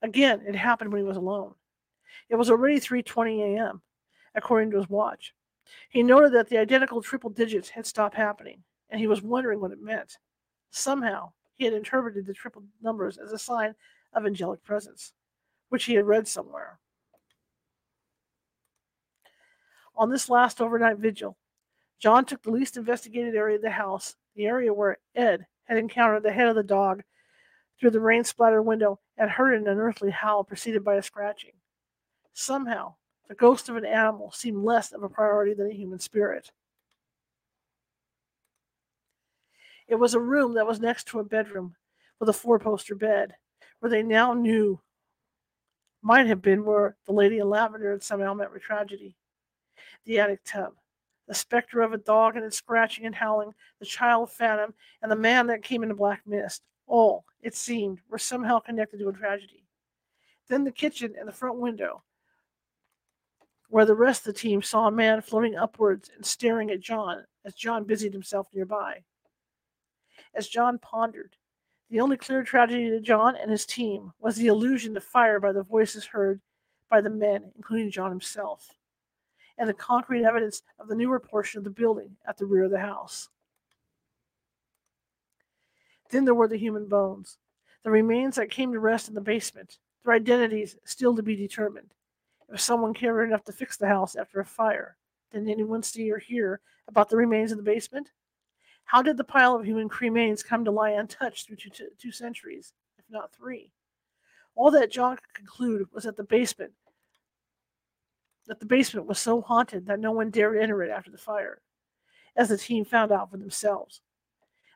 Again, 0.01 0.41
it 0.45 0.55
happened 0.55 0.91
when 0.91 1.01
he 1.01 1.07
was 1.07 1.17
alone. 1.17 1.55
It 2.27 2.35
was 2.35 2.51
already 2.51 2.81
3:20 2.81 3.55
a.m., 3.55 3.81
according 4.35 4.71
to 4.71 4.77
his 4.77 4.89
watch. 4.89 5.33
He 5.89 6.03
noted 6.03 6.33
that 6.33 6.49
the 6.49 6.57
identical 6.57 7.01
triple 7.01 7.29
digits 7.29 7.69
had 7.69 7.85
stopped 7.85 8.15
happening, 8.15 8.63
and 8.89 8.99
he 8.99 9.07
was 9.07 9.21
wondering 9.21 9.59
what 9.59 9.71
it 9.71 9.81
meant. 9.81 10.17
Somehow, 10.69 11.31
he 11.55 11.65
had 11.65 11.73
interpreted 11.73 12.25
the 12.25 12.33
triple 12.33 12.63
numbers 12.81 13.17
as 13.17 13.31
a 13.31 13.37
sign 13.37 13.75
of 14.13 14.25
angelic 14.25 14.63
presence, 14.63 15.13
which 15.69 15.85
he 15.85 15.93
had 15.95 16.05
read 16.05 16.27
somewhere. 16.27 16.79
On 19.95 20.09
this 20.09 20.29
last 20.29 20.59
overnight 20.59 20.97
vigil, 20.97 21.37
John 21.99 22.25
took 22.25 22.41
the 22.41 22.51
least 22.51 22.75
investigated 22.75 23.35
area 23.35 23.57
of 23.57 23.61
the 23.61 23.71
house, 23.71 24.15
the 24.35 24.45
area 24.45 24.73
where 24.73 24.97
Ed 25.15 25.45
had 25.65 25.77
encountered 25.77 26.23
the 26.23 26.33
head 26.33 26.47
of 26.47 26.55
the 26.55 26.63
dog 26.63 27.03
through 27.79 27.91
the 27.91 27.99
rain 27.99 28.23
splattered 28.23 28.65
window 28.65 28.99
and 29.17 29.29
heard 29.29 29.53
an 29.53 29.67
unearthly 29.67 30.11
howl 30.11 30.43
preceded 30.43 30.83
by 30.83 30.95
a 30.95 31.03
scratching. 31.03 31.53
Somehow, 32.33 32.95
the 33.33 33.37
ghost 33.37 33.67
of 33.67 33.75
an 33.75 33.83
animal 33.83 34.31
seemed 34.31 34.63
less 34.63 34.91
of 34.91 35.01
a 35.01 35.09
priority 35.09 35.55
than 35.55 35.65
a 35.65 35.73
human 35.73 35.97
spirit. 35.97 36.51
It 39.87 39.95
was 39.95 40.13
a 40.13 40.19
room 40.19 40.53
that 40.53 40.67
was 40.67 40.79
next 40.79 41.07
to 41.07 41.19
a 41.19 41.23
bedroom 41.23 41.75
with 42.19 42.29
a 42.29 42.33
four 42.33 42.59
poster 42.59 42.93
bed, 42.93 43.33
where 43.79 43.89
they 43.89 44.03
now 44.03 44.35
knew 44.35 44.79
might 46.03 46.27
have 46.27 46.43
been 46.43 46.63
where 46.63 46.95
the 47.07 47.11
lady 47.11 47.39
in 47.39 47.49
lavender 47.49 47.91
had 47.91 48.03
somehow 48.03 48.35
met 48.35 48.53
with 48.53 48.61
tragedy. 48.61 49.15
The 50.05 50.19
attic 50.19 50.41
tub, 50.45 50.73
the 51.27 51.33
specter 51.33 51.81
of 51.81 51.91
a 51.91 51.97
dog 51.97 52.35
and 52.35 52.45
its 52.45 52.57
scratching 52.57 53.07
and 53.07 53.15
howling, 53.15 53.55
the 53.79 53.85
child 53.87 54.31
phantom, 54.31 54.75
and 55.01 55.11
the 55.11 55.15
man 55.15 55.47
that 55.47 55.63
came 55.63 55.81
in 55.81 55.89
a 55.89 55.95
black 55.95 56.21
mist 56.27 56.61
all, 56.85 57.25
it 57.41 57.55
seemed, 57.55 57.97
were 58.11 58.19
somehow 58.19 58.59
connected 58.59 58.99
to 58.99 59.09
a 59.09 59.13
tragedy. 59.13 59.65
Then 60.49 60.63
the 60.63 60.71
kitchen 60.71 61.15
and 61.17 61.27
the 61.27 61.33
front 61.33 61.57
window, 61.57 62.03
where 63.73 63.85
the 63.85 63.95
rest 63.95 64.19
of 64.21 64.35
the 64.35 64.39
team 64.39 64.61
saw 64.61 64.85
a 64.85 64.91
man 64.91 65.19
floating 65.19 65.55
upwards 65.55 66.07
and 66.15 66.23
staring 66.23 66.69
at 66.69 66.79
John 66.79 67.23
as 67.43 67.55
John 67.55 67.85
busied 67.85 68.13
himself 68.13 68.45
nearby. 68.53 69.01
As 70.35 70.47
John 70.47 70.77
pondered, 70.77 71.35
the 71.89 71.99
only 71.99 72.15
clear 72.15 72.43
tragedy 72.43 72.91
to 72.91 72.99
John 72.99 73.35
and 73.35 73.49
his 73.49 73.65
team 73.65 74.13
was 74.19 74.35
the 74.35 74.45
illusion 74.45 74.95
of 74.95 75.03
fire 75.03 75.39
by 75.39 75.51
the 75.53 75.63
voices 75.63 76.05
heard 76.05 76.39
by 76.87 77.01
the 77.01 77.09
men, 77.09 77.51
including 77.55 77.89
John 77.89 78.11
himself, 78.11 78.75
and 79.57 79.67
the 79.67 79.73
concrete 79.73 80.23
evidence 80.23 80.61
of 80.77 80.87
the 80.87 80.95
newer 80.95 81.19
portion 81.19 81.57
of 81.57 81.63
the 81.63 81.71
building 81.71 82.15
at 82.27 82.37
the 82.37 82.45
rear 82.45 82.65
of 82.65 82.71
the 82.71 82.79
house. 82.79 83.29
Then 86.11 86.25
there 86.25 86.35
were 86.35 86.47
the 86.47 86.57
human 86.57 86.87
bones, 86.87 87.39
the 87.81 87.89
remains 87.89 88.35
that 88.35 88.51
came 88.51 88.71
to 88.71 88.79
rest 88.79 89.07
in 89.07 89.15
the 89.15 89.19
basement, 89.19 89.79
their 90.05 90.13
identities 90.13 90.77
still 90.85 91.15
to 91.15 91.23
be 91.23 91.35
determined. 91.35 91.95
If 92.53 92.61
someone 92.61 92.93
cared 92.93 93.27
enough 93.27 93.43
to 93.45 93.51
fix 93.51 93.77
the 93.77 93.87
house 93.87 94.15
after 94.15 94.39
a 94.39 94.45
fire, 94.45 94.95
didn't 95.31 95.49
anyone 95.49 95.81
see 95.81 96.11
or 96.11 96.19
hear 96.19 96.61
about 96.87 97.09
the 97.09 97.17
remains 97.17 97.51
in 97.51 97.57
the 97.57 97.63
basement? 97.63 98.11
How 98.85 99.01
did 99.01 99.17
the 99.17 99.23
pile 99.23 99.55
of 99.55 99.65
human 99.65 99.89
cremains 99.89 100.45
come 100.45 100.63
to 100.65 100.71
lie 100.71 100.91
untouched 100.91 101.47
through 101.47 101.55
two, 101.55 101.71
two, 101.71 101.89
two 101.97 102.11
centuries, 102.11 102.73
if 102.99 103.05
not 103.09 103.33
three? 103.33 103.71
All 104.53 104.69
that 104.69 104.91
John 104.91 105.17
could 105.17 105.33
conclude 105.33 105.87
was 105.91 106.03
that 106.03 106.15
the 106.15 106.23
basement 106.23 106.73
that 108.45 108.59
the 108.59 108.65
basement 108.65 109.07
was 109.07 109.17
so 109.19 109.41
haunted 109.41 109.87
that 109.87 109.99
no 109.99 110.11
one 110.11 110.29
dared 110.29 110.61
enter 110.61 110.83
it 110.83 110.91
after 110.91 111.09
the 111.09 111.17
fire, 111.17 111.61
as 112.35 112.49
the 112.49 112.57
team 112.57 112.85
found 112.85 113.11
out 113.11 113.31
for 113.31 113.37
themselves. 113.37 114.01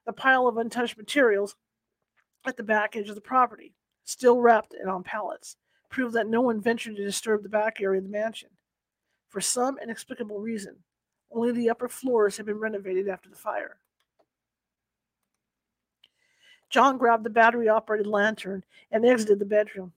The 0.05 0.13
pile 0.13 0.47
of 0.47 0.57
untouched 0.57 0.97
materials 0.97 1.55
at 2.47 2.55
the 2.57 2.63
back 2.63 2.95
edge 2.95 3.09
of 3.09 3.15
the 3.15 3.21
property, 3.21 3.75
still 4.05 4.39
wrapped 4.39 4.73
and 4.73 4.89
on 4.89 5.03
pallets, 5.03 5.57
proved 5.89 6.15
that 6.15 6.27
no 6.27 6.41
one 6.41 6.61
ventured 6.61 6.95
to 6.95 7.03
disturb 7.03 7.43
the 7.43 7.49
back 7.49 7.81
area 7.81 7.99
of 7.99 8.05
the 8.05 8.09
mansion. 8.09 8.49
For 9.29 9.41
some 9.41 9.77
inexplicable 9.81 10.39
reason, 10.39 10.75
only 11.31 11.51
the 11.51 11.69
upper 11.69 11.89
floors 11.89 12.37
had 12.37 12.45
been 12.45 12.59
renovated 12.59 13.07
after 13.07 13.29
the 13.29 13.35
fire. 13.35 13.77
John 16.69 16.97
grabbed 16.97 17.23
the 17.23 17.29
battery 17.29 17.69
operated 17.69 18.07
lantern 18.07 18.63
and 18.91 19.05
exited 19.05 19.39
the 19.39 19.45
bedroom. 19.45 19.93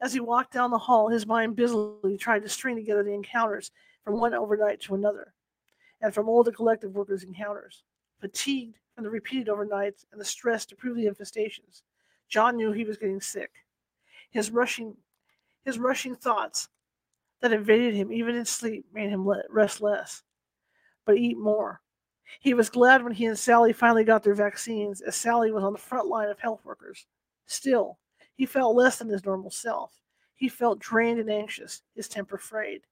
As 0.00 0.12
he 0.12 0.20
walked 0.20 0.52
down 0.52 0.70
the 0.70 0.78
hall, 0.78 1.08
his 1.08 1.26
mind 1.26 1.56
busily 1.56 2.16
tried 2.16 2.42
to 2.42 2.48
string 2.48 2.76
together 2.76 3.02
the 3.02 3.14
encounters 3.14 3.70
from 4.04 4.20
one 4.20 4.34
overnight 4.34 4.80
to 4.82 4.94
another, 4.94 5.32
and 6.00 6.14
from 6.14 6.28
all 6.28 6.44
the 6.44 6.52
collective 6.52 6.94
workers' 6.94 7.24
encounters. 7.24 7.82
Fatigued 8.20 8.78
from 8.94 9.04
the 9.04 9.10
repeated 9.10 9.48
overnights 9.48 10.04
and 10.12 10.20
the 10.20 10.24
stress 10.24 10.64
to 10.66 10.76
prove 10.76 10.96
the 10.96 11.06
infestations, 11.06 11.82
John 12.28 12.56
knew 12.56 12.72
he 12.72 12.84
was 12.84 12.98
getting 12.98 13.20
sick. 13.20 13.50
His 14.30 14.50
rushing, 14.50 14.96
his 15.66 15.78
rushing 15.78 16.14
thoughts 16.14 16.68
that 17.42 17.52
invaded 17.52 17.92
him 17.92 18.10
even 18.12 18.36
in 18.36 18.44
sleep 18.44 18.86
made 18.94 19.10
him 19.10 19.28
rest 19.50 19.82
less, 19.82 20.22
but 21.04 21.18
eat 21.18 21.36
more. 21.36 21.82
He 22.40 22.54
was 22.54 22.70
glad 22.70 23.02
when 23.02 23.12
he 23.12 23.26
and 23.26 23.38
Sally 23.38 23.72
finally 23.72 24.04
got 24.04 24.22
their 24.22 24.34
vaccines, 24.34 25.00
as 25.00 25.16
Sally 25.16 25.50
was 25.50 25.64
on 25.64 25.72
the 25.72 25.78
front 25.78 26.06
line 26.06 26.28
of 26.28 26.38
health 26.38 26.64
workers. 26.64 27.06
Still, 27.46 27.98
he 28.36 28.46
felt 28.46 28.76
less 28.76 28.98
than 28.98 29.08
his 29.08 29.24
normal 29.24 29.50
self. 29.50 29.92
He 30.36 30.48
felt 30.48 30.78
drained 30.78 31.18
and 31.18 31.30
anxious, 31.30 31.82
his 31.94 32.08
temper 32.08 32.38
frayed. 32.38 32.82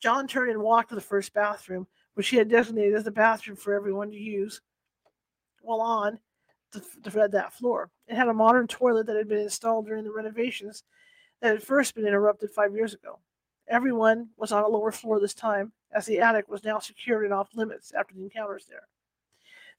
John 0.00 0.28
turned 0.28 0.52
and 0.52 0.62
walked 0.62 0.90
to 0.90 0.94
the 0.94 1.00
first 1.00 1.34
bathroom, 1.34 1.86
which 2.14 2.28
he 2.28 2.36
had 2.36 2.48
designated 2.48 2.94
as 2.94 3.04
the 3.04 3.10
bathroom 3.10 3.56
for 3.56 3.74
everyone 3.74 4.10
to 4.10 4.16
use 4.16 4.60
while 5.60 5.80
on 5.80 6.18
the, 6.72 6.84
the, 7.02 7.28
that 7.28 7.52
floor. 7.52 7.90
It 8.06 8.14
had 8.14 8.28
a 8.28 8.34
modern 8.34 8.68
toilet 8.68 9.06
that 9.06 9.16
had 9.16 9.28
been 9.28 9.38
installed 9.38 9.86
during 9.86 10.04
the 10.04 10.12
renovations 10.12 10.84
that 11.40 11.52
had 11.52 11.62
first 11.62 11.94
been 11.94 12.06
interrupted 12.06 12.50
five 12.50 12.74
years 12.74 12.94
ago. 12.94 13.18
Everyone 13.68 14.28
was 14.36 14.52
on 14.52 14.64
a 14.64 14.68
lower 14.68 14.92
floor 14.92 15.20
this 15.20 15.34
time, 15.34 15.72
as 15.92 16.06
the 16.06 16.20
attic 16.20 16.48
was 16.48 16.64
now 16.64 16.78
secured 16.78 17.24
and 17.24 17.34
off 17.34 17.48
limits 17.54 17.92
after 17.92 18.14
the 18.14 18.22
encounters 18.22 18.66
there. 18.68 18.88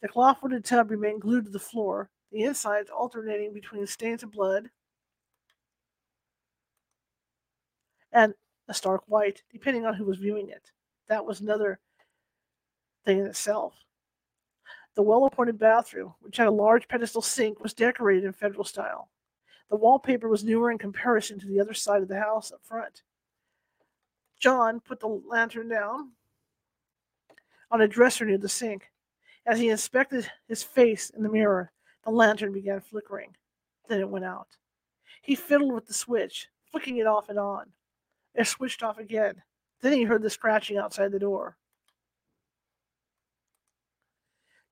The 0.02 0.08
claw-footed 0.08 0.64
tub 0.64 0.92
remained 0.92 1.22
glued 1.22 1.46
to 1.46 1.52
the 1.52 1.60
floor, 1.60 2.10
the 2.32 2.44
insides 2.44 2.90
alternating 2.90 3.54
between 3.54 3.86
stains 3.88 4.24
of 4.24 4.32
blood 4.32 4.70
and 8.12 8.34
a 8.68 8.74
stark 8.74 9.04
white, 9.08 9.44
depending 9.52 9.86
on 9.86 9.96
who 9.96 10.06
was 10.06 10.18
viewing 10.18 10.50
it. 10.50 10.72
That 11.08 11.26
was 11.26 11.42
another 11.42 11.80
thing 13.06 13.20
in 13.20 13.26
itself. 13.26 13.74
The 14.96 15.04
well 15.04 15.26
appointed 15.26 15.58
bathroom, 15.58 16.14
which 16.22 16.38
had 16.38 16.48
a 16.48 16.52
large 16.52 16.88
pedestal 16.88 17.22
sink, 17.22 17.60
was 17.60 17.74
decorated 17.74 18.26
in 18.26 18.34
federal 18.34 18.64
style. 18.64 19.10
The 19.70 19.76
wallpaper 19.76 20.28
was 20.28 20.44
newer 20.44 20.72
in 20.72 20.78
comparison 20.78 21.40
to 21.40 21.48
the 21.48 21.60
other 21.60 21.74
side 21.74 22.02
of 22.02 22.08
the 22.08 22.20
house 22.20 22.52
up 22.52 22.62
front. 22.64 23.04
John 24.40 24.80
put 24.80 25.00
the 25.00 25.08
lantern 25.08 25.70
down 25.70 26.12
on 27.70 27.82
a 27.82 27.88
dresser 27.88 28.26
near 28.26 28.38
the 28.38 28.50
sink. 28.50 28.90
As 29.46 29.60
he 29.60 29.70
inspected 29.70 30.30
his 30.48 30.64
face 30.64 31.10
in 31.10 31.24
the 31.24 31.30
mirror, 31.30 31.72
the 32.04 32.12
lantern 32.12 32.54
began 32.54 32.80
flickering. 32.80 33.36
Then 33.88 34.00
it 34.00 34.10
went 34.10 34.26
out. 34.26 34.48
He 35.22 35.36
fiddled 35.36 35.74
with 35.74 35.88
the 35.88 35.94
switch, 35.94 36.48
flicking 36.72 36.98
it 36.98 37.08
off 37.08 37.30
and 37.30 37.38
on. 37.38 37.72
It 38.36 38.48
switched 38.48 38.84
off 38.84 38.98
again. 38.98 39.42
Then 39.82 39.94
he 39.94 40.04
heard 40.04 40.22
the 40.22 40.30
scratching 40.30 40.78
outside 40.78 41.12
the 41.12 41.20
door. 41.20 41.58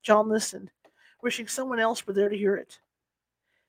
John 0.02 0.28
listened, 0.28 0.70
wishing 1.22 1.48
someone 1.48 1.80
else 1.80 2.06
were 2.06 2.12
there 2.12 2.28
to 2.28 2.36
hear 2.36 2.56
it. 2.56 2.78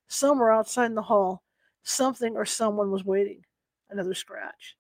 Somewhere 0.10 0.52
outside 0.52 0.88
in 0.88 0.96
the 0.96 1.04
hall, 1.04 1.44
something 1.84 2.36
or 2.36 2.46
someone 2.46 2.90
was 2.92 3.06
waiting. 3.06 3.46
Another 3.90 4.14
scratch 4.14 4.76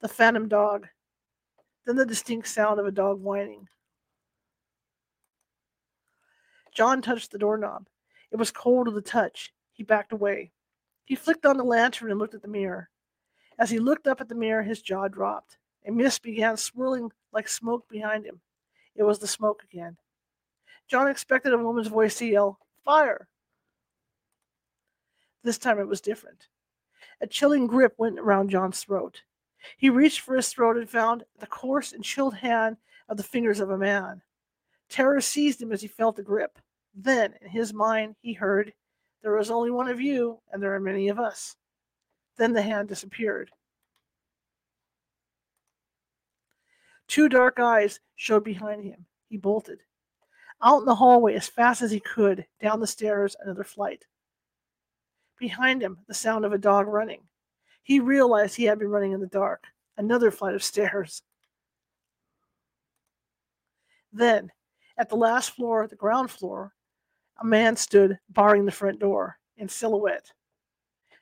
the 0.00 0.08
phantom 0.08 0.48
dog, 0.48 0.86
then 1.84 1.96
the 1.96 2.06
distinct 2.06 2.46
sound 2.46 2.78
of 2.78 2.86
a 2.86 2.90
dog 2.92 3.20
whining. 3.20 3.66
John 6.72 7.02
touched 7.02 7.32
the 7.32 7.38
doorknob. 7.38 7.88
It 8.30 8.36
was 8.36 8.52
cold 8.52 8.86
to 8.86 8.92
the 8.92 9.00
touch, 9.00 9.52
He 9.72 9.82
backed 9.82 10.12
away. 10.12 10.52
He 11.04 11.16
flicked 11.16 11.46
on 11.46 11.56
the 11.56 11.64
lantern 11.64 12.10
and 12.10 12.20
looked 12.20 12.34
at 12.34 12.42
the 12.42 12.48
mirror. 12.48 12.90
As 13.58 13.70
he 13.70 13.80
looked 13.80 14.06
up 14.06 14.20
at 14.20 14.28
the 14.28 14.36
mirror, 14.36 14.62
his 14.62 14.82
jaw 14.82 15.08
dropped. 15.08 15.56
A 15.86 15.90
mist 15.90 16.22
began 16.22 16.56
swirling 16.56 17.10
like 17.32 17.48
smoke 17.48 17.88
behind 17.88 18.26
him. 18.26 18.40
It 18.94 19.02
was 19.02 19.18
the 19.18 19.26
smoke 19.26 19.64
again. 19.64 19.96
John 20.86 21.08
expected 21.08 21.52
a 21.52 21.58
woman's 21.58 21.88
voice 21.88 22.18
to 22.18 22.26
yell, 22.26 22.60
Fire! 22.84 23.28
This 25.42 25.58
time 25.58 25.78
it 25.78 25.88
was 25.88 26.00
different. 26.00 26.48
A 27.20 27.26
chilling 27.26 27.66
grip 27.66 27.94
went 27.96 28.18
around 28.18 28.50
John's 28.50 28.82
throat. 28.82 29.22
He 29.76 29.90
reached 29.90 30.20
for 30.20 30.36
his 30.36 30.48
throat 30.48 30.76
and 30.76 30.88
found 30.88 31.24
the 31.38 31.46
coarse 31.46 31.92
and 31.92 32.04
chilled 32.04 32.34
hand 32.34 32.76
of 33.08 33.16
the 33.16 33.22
fingers 33.22 33.60
of 33.60 33.70
a 33.70 33.78
man. 33.78 34.22
Terror 34.88 35.20
seized 35.20 35.60
him 35.60 35.72
as 35.72 35.82
he 35.82 35.88
felt 35.88 36.16
the 36.16 36.22
grip. 36.22 36.58
Then, 36.94 37.34
in 37.40 37.48
his 37.48 37.72
mind, 37.72 38.16
he 38.20 38.32
heard, 38.32 38.72
There 39.22 39.38
is 39.38 39.50
only 39.50 39.70
one 39.70 39.88
of 39.88 40.00
you, 40.00 40.40
and 40.52 40.62
there 40.62 40.74
are 40.74 40.80
many 40.80 41.08
of 41.08 41.18
us. 41.18 41.56
Then 42.36 42.52
the 42.52 42.62
hand 42.62 42.88
disappeared. 42.88 43.50
Two 47.08 47.28
dark 47.28 47.58
eyes 47.58 48.00
showed 48.16 48.44
behind 48.44 48.84
him. 48.84 49.06
He 49.28 49.36
bolted. 49.36 49.80
Out 50.62 50.80
in 50.80 50.84
the 50.84 50.94
hallway 50.94 51.34
as 51.34 51.48
fast 51.48 51.82
as 51.82 51.90
he 51.90 52.00
could, 52.00 52.46
down 52.60 52.80
the 52.80 52.86
stairs, 52.86 53.36
another 53.40 53.64
flight. 53.64 54.04
Behind 55.38 55.82
him, 55.82 55.98
the 56.06 56.14
sound 56.14 56.44
of 56.44 56.52
a 56.52 56.58
dog 56.58 56.86
running. 56.86 57.22
He 57.82 58.00
realized 58.00 58.56
he 58.56 58.64
had 58.64 58.78
been 58.78 58.88
running 58.88 59.12
in 59.12 59.20
the 59.20 59.26
dark. 59.26 59.64
Another 59.96 60.30
flight 60.30 60.54
of 60.54 60.62
stairs. 60.62 61.22
Then, 64.12 64.50
at 64.96 65.08
the 65.08 65.16
last 65.16 65.50
floor, 65.50 65.86
the 65.86 65.96
ground 65.96 66.30
floor, 66.30 66.72
a 67.40 67.44
man 67.44 67.76
stood 67.76 68.18
barring 68.30 68.64
the 68.64 68.72
front 68.72 68.98
door 68.98 69.38
in 69.56 69.68
silhouette. 69.68 70.32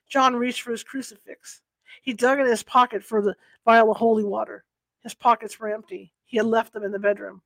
John 0.08 0.36
reached 0.36 0.62
for 0.62 0.70
his 0.70 0.84
crucifix. 0.84 1.62
He 2.02 2.12
dug 2.12 2.38
in 2.38 2.46
his 2.46 2.62
pocket 2.62 3.02
for 3.02 3.20
the 3.20 3.34
vial 3.64 3.90
of 3.90 3.96
holy 3.96 4.24
water. 4.24 4.64
His 5.02 5.14
pockets 5.14 5.58
were 5.58 5.72
empty. 5.72 6.12
He 6.24 6.36
had 6.36 6.46
left 6.46 6.72
them 6.72 6.84
in 6.84 6.92
the 6.92 6.98
bedroom. 6.98 7.42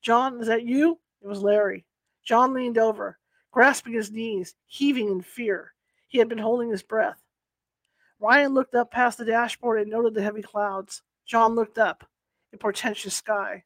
John, 0.00 0.40
is 0.40 0.46
that 0.46 0.64
you? 0.64 0.98
It 1.22 1.26
was 1.26 1.42
Larry. 1.42 1.84
John 2.24 2.54
leaned 2.54 2.78
over, 2.78 3.18
grasping 3.58 3.94
his 3.94 4.12
knees, 4.12 4.54
heaving 4.68 5.08
in 5.08 5.20
fear. 5.20 5.72
He 6.06 6.18
had 6.18 6.28
been 6.28 6.38
holding 6.38 6.70
his 6.70 6.84
breath. 6.84 7.20
Ryan 8.20 8.54
looked 8.54 8.76
up 8.76 8.92
past 8.92 9.18
the 9.18 9.24
dashboard 9.24 9.80
and 9.80 9.90
noted 9.90 10.14
the 10.14 10.22
heavy 10.22 10.42
clouds. 10.42 11.02
John 11.26 11.56
looked 11.56 11.76
up, 11.76 12.08
a 12.54 12.56
portentous 12.56 13.16
sky. 13.16 13.64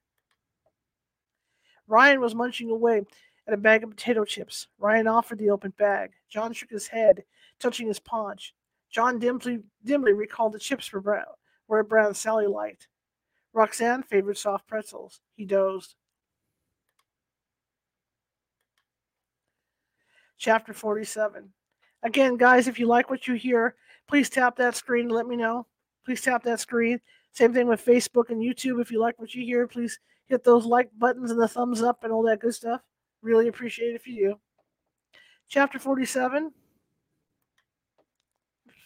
Ryan 1.86 2.22
was 2.22 2.34
munching 2.34 2.70
away 2.70 3.02
at 3.46 3.52
a 3.52 3.58
bag 3.58 3.84
of 3.84 3.90
potato 3.90 4.24
chips. 4.24 4.66
Ryan 4.78 5.08
offered 5.08 5.36
the 5.36 5.50
open 5.50 5.74
bag. 5.76 6.12
John 6.30 6.54
shook 6.54 6.70
his 6.70 6.86
head, 6.86 7.24
touching 7.60 7.88
his 7.88 8.00
paunch. 8.00 8.54
John 8.90 9.18
dimly, 9.18 9.58
dimly 9.84 10.14
recalled 10.14 10.54
the 10.54 10.58
chips 10.58 10.90
were 10.90 11.02
brown, 11.02 11.34
were 11.68 11.82
brown 11.82 12.14
Sally 12.14 12.46
liked. 12.46 12.88
Roxanne 13.52 14.04
favored 14.04 14.38
soft 14.38 14.66
pretzels. 14.66 15.20
He 15.34 15.44
dozed. 15.44 15.96
Chapter 20.42 20.72
47. 20.72 21.48
Again, 22.02 22.36
guys, 22.36 22.66
if 22.66 22.80
you 22.80 22.86
like 22.86 23.08
what 23.08 23.28
you 23.28 23.34
hear, 23.34 23.76
please 24.08 24.28
tap 24.28 24.56
that 24.56 24.74
screen 24.74 25.04
and 25.04 25.12
let 25.12 25.28
me 25.28 25.36
know. 25.36 25.68
Please 26.04 26.20
tap 26.20 26.42
that 26.42 26.58
screen. 26.58 27.00
Same 27.30 27.54
thing 27.54 27.68
with 27.68 27.84
Facebook 27.84 28.30
and 28.30 28.42
YouTube. 28.42 28.80
If 28.80 28.90
you 28.90 28.98
like 28.98 29.16
what 29.20 29.36
you 29.36 29.44
hear, 29.44 29.68
please 29.68 30.00
hit 30.26 30.42
those 30.42 30.66
like 30.66 30.90
buttons 30.98 31.30
and 31.30 31.40
the 31.40 31.46
thumbs 31.46 31.80
up 31.80 32.02
and 32.02 32.12
all 32.12 32.24
that 32.24 32.40
good 32.40 32.54
stuff. 32.54 32.80
Really 33.22 33.46
appreciate 33.46 33.90
it 33.90 33.94
if 33.94 34.04
you 34.08 34.30
do. 34.30 34.40
Chapter 35.48 35.78
47. 35.78 36.50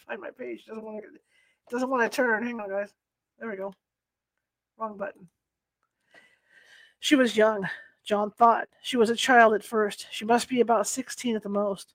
Find 0.05 0.21
my 0.21 0.29
page. 0.29 0.63
Doesn't 0.67 0.83
want 0.83 1.01
to 1.01 1.09
doesn't 1.71 1.89
want 1.89 2.03
to 2.03 2.15
turn. 2.15 2.43
Hang 2.43 2.59
on, 2.59 2.69
guys. 2.69 2.93
There 3.39 3.49
we 3.49 3.57
go. 3.57 3.73
Wrong 4.77 4.95
button. 4.95 5.27
She 6.99 7.15
was 7.15 7.35
young, 7.35 7.67
John 8.07 8.31
thought. 8.31 8.69
She 8.81 8.95
was 8.95 9.09
a 9.09 9.15
child 9.15 9.53
at 9.53 9.65
first. 9.65 10.07
She 10.11 10.23
must 10.23 10.47
be 10.47 10.61
about 10.61 10.87
16 10.87 11.35
at 11.35 11.43
the 11.43 11.49
most. 11.49 11.93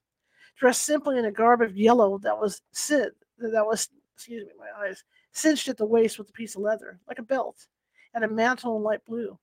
Dressed 0.55 0.83
simply 0.83 1.17
in 1.17 1.25
a 1.25 1.31
garb 1.31 1.61
of 1.61 1.75
yellow 1.75 2.19
that 2.19 2.39
was 2.39 2.61
that 2.75 3.65
was 3.65 3.89
excuse 4.13 4.45
me, 4.45 4.51
my 4.57 4.85
eyes, 4.85 5.03
cinched 5.31 5.67
at 5.67 5.77
the 5.77 5.85
waist 5.85 6.19
with 6.19 6.29
a 6.29 6.33
piece 6.33 6.55
of 6.55 6.61
leather, 6.61 6.99
like 7.07 7.17
a 7.17 7.23
belt, 7.23 7.65
and 8.13 8.23
a 8.23 8.27
mantle 8.27 8.77
in 8.77 8.83
light 8.83 9.03
blue. 9.05 9.37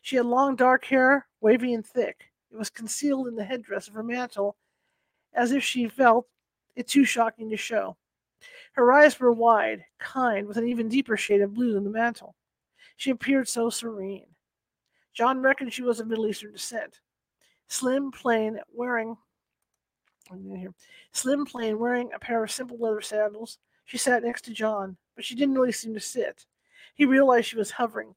She 0.00 0.16
had 0.16 0.24
long 0.24 0.56
dark 0.56 0.86
hair, 0.86 1.26
wavy 1.42 1.74
and 1.74 1.86
thick. 1.86 2.30
It 2.50 2.56
was 2.56 2.70
concealed 2.70 3.28
in 3.28 3.36
the 3.36 3.44
headdress 3.44 3.86
of 3.86 3.94
her 3.94 4.02
mantle, 4.02 4.56
as 5.34 5.52
if 5.52 5.62
she 5.62 5.88
felt 5.88 6.26
it 6.74 6.88
too 6.88 7.04
shocking 7.04 7.50
to 7.50 7.56
show. 7.58 7.98
Her 8.72 8.90
eyes 8.92 9.20
were 9.20 9.32
wide, 9.32 9.84
kind, 9.98 10.46
with 10.46 10.56
an 10.56 10.66
even 10.66 10.88
deeper 10.88 11.18
shade 11.18 11.42
of 11.42 11.52
blue 11.52 11.74
than 11.74 11.84
the 11.84 11.90
mantle. 11.90 12.34
She 12.96 13.10
appeared 13.10 13.46
so 13.46 13.68
serene. 13.68 14.26
John 15.18 15.42
reckoned 15.42 15.72
she 15.72 15.82
was 15.82 15.98
of 15.98 16.06
Middle 16.06 16.28
Eastern 16.28 16.52
descent. 16.52 17.00
Slim, 17.66 18.12
plain, 18.12 18.60
wearing 18.72 19.16
here. 20.54 20.72
Slim, 21.10 21.44
plain, 21.44 21.76
wearing 21.76 22.12
a 22.12 22.20
pair 22.20 22.44
of 22.44 22.52
simple 22.52 22.78
leather 22.78 23.00
sandals. 23.00 23.58
She 23.84 23.98
sat 23.98 24.22
next 24.22 24.42
to 24.42 24.52
John, 24.52 24.96
but 25.16 25.24
she 25.24 25.34
didn't 25.34 25.56
really 25.56 25.72
seem 25.72 25.92
to 25.94 25.98
sit. 25.98 26.46
He 26.94 27.04
realized 27.04 27.48
she 27.48 27.56
was 27.56 27.72
hovering, 27.72 28.14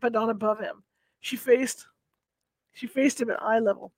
but 0.00 0.12
not 0.12 0.30
above 0.30 0.60
him. 0.60 0.84
She 1.18 1.34
faced 1.34 1.84
she 2.74 2.86
faced 2.86 3.20
him 3.20 3.30
at 3.30 3.42
eye 3.42 3.58
level, 3.58 3.92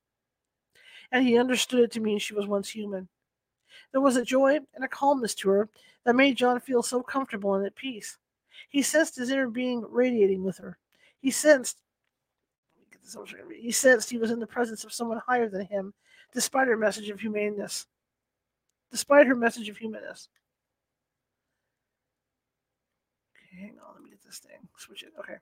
and 1.13 1.23
he 1.23 1.37
understood 1.37 1.81
it 1.81 1.93
to 1.93 2.01
mean 2.01 2.19
she 2.19 2.33
was 2.33 2.47
once 2.47 2.71
human. 2.71 3.09
There 3.93 4.01
was 4.01 4.17
a 4.17 4.25
joy 4.25 4.59
and 4.75 4.85
a 4.85 4.89
calmness 4.89 5.35
to 5.35 5.51
her 5.51 5.69
that 6.05 6.17
made 6.17 6.39
John 6.39 6.61
feel 6.61 6.83
so 6.83 7.03
comfortable 7.03 7.57
and 7.57 7.67
at 7.67 7.77
peace. 7.77 8.17
He 8.71 8.81
sensed 8.81 9.17
his 9.17 9.31
inner 9.31 9.51
being 9.51 9.85
radiating 9.87 10.45
with 10.45 10.57
her. 10.57 10.79
He 11.21 11.31
sensed 11.31 11.83
he 13.61 13.71
sensed 13.71 14.11
he 14.11 14.19
was 14.19 14.31
in 14.31 14.41
the 14.41 14.47
presence 14.47 14.85
of 14.85 14.93
someone 14.93 15.21
higher 15.27 15.49
than 15.49 15.67
him, 15.67 15.95
despite 16.33 16.69
her 16.69 16.77
message 16.77 17.09
of 17.09 17.21
humaneness. 17.21 17.87
Despite 18.91 19.27
her 19.27 19.35
message 19.35 19.69
of 19.69 19.77
humanness. 19.77 20.29
Okay, 23.37 23.61
hang 23.61 23.77
on, 23.87 23.95
let 23.95 24.03
me 24.03 24.11
get 24.11 24.23
this 24.23 24.39
thing. 24.39 24.69
Switch 24.77 25.03
it. 25.03 25.13
Okay. 25.19 25.37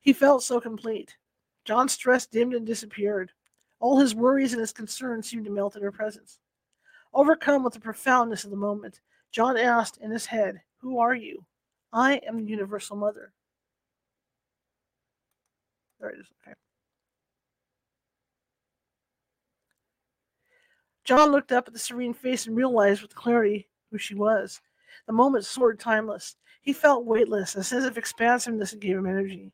He 0.00 0.12
felt 0.12 0.42
so 0.42 0.60
complete. 0.60 1.16
John's 1.64 1.92
stress 1.92 2.26
dimmed 2.26 2.54
and 2.54 2.66
disappeared. 2.66 3.30
All 3.80 3.98
his 3.98 4.14
worries 4.14 4.52
and 4.52 4.60
his 4.60 4.72
concerns 4.72 5.28
seemed 5.28 5.44
to 5.46 5.50
melt 5.50 5.76
in 5.76 5.82
her 5.82 5.92
presence. 5.92 6.38
Overcome 7.12 7.62
with 7.62 7.74
the 7.74 7.80
profoundness 7.80 8.44
of 8.44 8.50
the 8.50 8.56
moment, 8.56 9.00
John 9.30 9.56
asked 9.56 9.98
in 9.98 10.10
his 10.10 10.26
head, 10.26 10.60
Who 10.78 10.98
are 10.98 11.14
you? 11.14 11.44
I 11.92 12.20
am 12.26 12.38
the 12.38 12.50
Universal 12.50 12.96
Mother. 12.96 13.32
There 16.00 16.10
it 16.10 16.20
is. 16.20 16.26
Okay. 16.42 16.54
John 21.04 21.32
looked 21.32 21.52
up 21.52 21.66
at 21.66 21.72
the 21.72 21.78
serene 21.78 22.14
face 22.14 22.46
and 22.46 22.56
realized 22.56 23.02
with 23.02 23.14
clarity 23.14 23.68
who 23.90 23.98
she 23.98 24.14
was. 24.14 24.60
The 25.06 25.12
moment 25.12 25.44
soared 25.44 25.78
timeless. 25.78 26.36
He 26.62 26.72
felt 26.72 27.04
weightless, 27.04 27.56
a 27.56 27.62
sense 27.62 27.84
of 27.84 27.98
expansiveness 27.98 28.72
gave 28.74 28.96
him 28.96 29.06
energy. 29.06 29.52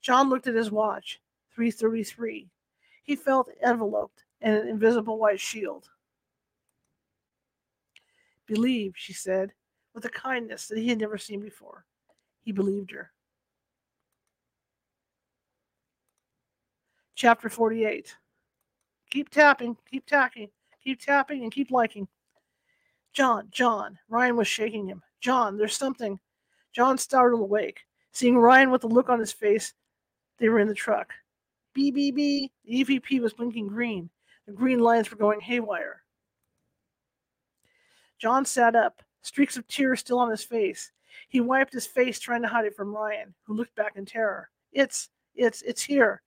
John 0.00 0.28
looked 0.28 0.46
at 0.46 0.54
his 0.54 0.70
watch. 0.70 1.20
333. 1.54 2.48
He 3.02 3.16
felt 3.16 3.50
enveloped 3.64 4.24
in 4.40 4.54
an 4.54 4.68
invisible 4.68 5.18
white 5.18 5.40
shield. 5.40 5.88
Believe, 8.46 8.92
she 8.96 9.12
said, 9.12 9.52
with 9.94 10.04
a 10.04 10.10
kindness 10.10 10.68
that 10.68 10.78
he 10.78 10.88
had 10.88 10.98
never 10.98 11.18
seen 11.18 11.40
before. 11.40 11.86
He 12.42 12.52
believed 12.52 12.90
her. 12.90 13.13
Chapter 17.14 17.48
48. 17.48 18.16
Keep 19.10 19.30
tapping, 19.30 19.76
keep 19.88 20.04
tapping, 20.06 20.48
keep 20.82 21.00
tapping, 21.00 21.42
and 21.44 21.52
keep 21.52 21.70
liking. 21.70 22.08
John, 23.12 23.48
John. 23.52 23.98
Ryan 24.08 24.36
was 24.36 24.48
shaking 24.48 24.88
him. 24.88 25.02
John, 25.20 25.56
there's 25.56 25.76
something. 25.76 26.18
John 26.74 26.98
startled 26.98 27.42
awake. 27.42 27.80
Seeing 28.12 28.36
Ryan 28.36 28.70
with 28.70 28.84
a 28.84 28.88
look 28.88 29.08
on 29.08 29.20
his 29.20 29.32
face, 29.32 29.72
they 30.38 30.48
were 30.48 30.58
in 30.58 30.68
the 30.68 30.74
truck. 30.74 31.12
BBB. 31.76 32.50
The 32.64 32.84
EVP 32.84 33.20
was 33.20 33.32
blinking 33.32 33.68
green. 33.68 34.10
The 34.46 34.52
green 34.52 34.80
lines 34.80 35.10
were 35.10 35.16
going 35.16 35.40
haywire. 35.40 36.02
John 38.18 38.44
sat 38.44 38.74
up, 38.74 39.02
streaks 39.22 39.56
of 39.56 39.66
tears 39.68 40.00
still 40.00 40.18
on 40.18 40.30
his 40.30 40.44
face. 40.44 40.90
He 41.28 41.40
wiped 41.40 41.72
his 41.72 41.86
face, 41.86 42.18
trying 42.18 42.42
to 42.42 42.48
hide 42.48 42.64
it 42.64 42.76
from 42.76 42.94
Ryan, 42.94 43.34
who 43.44 43.54
looked 43.54 43.74
back 43.76 43.96
in 43.96 44.04
terror. 44.04 44.50
It's, 44.72 45.08
it's, 45.34 45.62
it's 45.62 45.82
here. 45.82 46.22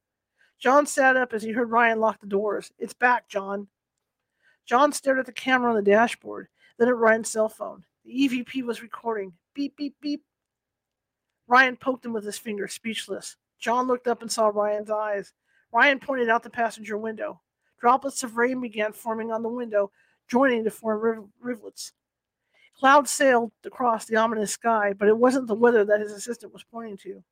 John 0.59 0.85
sat 0.87 1.15
up 1.15 1.33
as 1.33 1.43
he 1.43 1.51
heard 1.51 1.69
Ryan 1.69 1.99
lock 1.99 2.19
the 2.19 2.27
doors. 2.27 2.71
It's 2.79 2.93
back, 2.93 3.27
John. 3.27 3.67
John 4.65 4.91
stared 4.91 5.19
at 5.19 5.25
the 5.25 5.31
camera 5.31 5.69
on 5.69 5.75
the 5.75 5.81
dashboard, 5.81 6.47
then 6.77 6.87
at 6.87 6.95
Ryan's 6.95 7.29
cell 7.29 7.47
phone. 7.47 7.85
The 8.03 8.11
EVP 8.11 8.63
was 8.63 8.81
recording. 8.81 9.33
Beep, 9.53 9.77
beep, 9.77 9.95
beep. 10.01 10.23
Ryan 11.47 11.77
poked 11.77 12.05
him 12.05 12.13
with 12.13 12.25
his 12.25 12.37
finger, 12.37 12.67
speechless. 12.67 13.37
John 13.59 13.87
looked 13.87 14.07
up 14.07 14.21
and 14.21 14.31
saw 14.31 14.47
Ryan's 14.47 14.91
eyes. 14.91 15.33
Ryan 15.71 15.99
pointed 15.99 16.29
out 16.29 16.43
the 16.43 16.49
passenger 16.49 16.97
window. 16.97 17.41
Droplets 17.79 18.23
of 18.23 18.37
rain 18.37 18.59
began 18.59 18.91
forming 18.91 19.31
on 19.31 19.43
the 19.43 19.49
window, 19.49 19.91
joining 20.27 20.63
to 20.63 20.71
form 20.71 20.99
riv- 20.99 21.29
rivulets. 21.39 21.93
Clouds 22.77 23.11
sailed 23.11 23.51
across 23.63 24.05
the 24.05 24.17
ominous 24.17 24.51
sky, 24.51 24.93
but 24.93 25.07
it 25.07 25.17
wasn't 25.17 25.47
the 25.47 25.55
weather 25.55 25.85
that 25.85 26.01
his 26.01 26.11
assistant 26.11 26.53
was 26.53 26.63
pointing 26.63 26.97
to. 26.97 27.23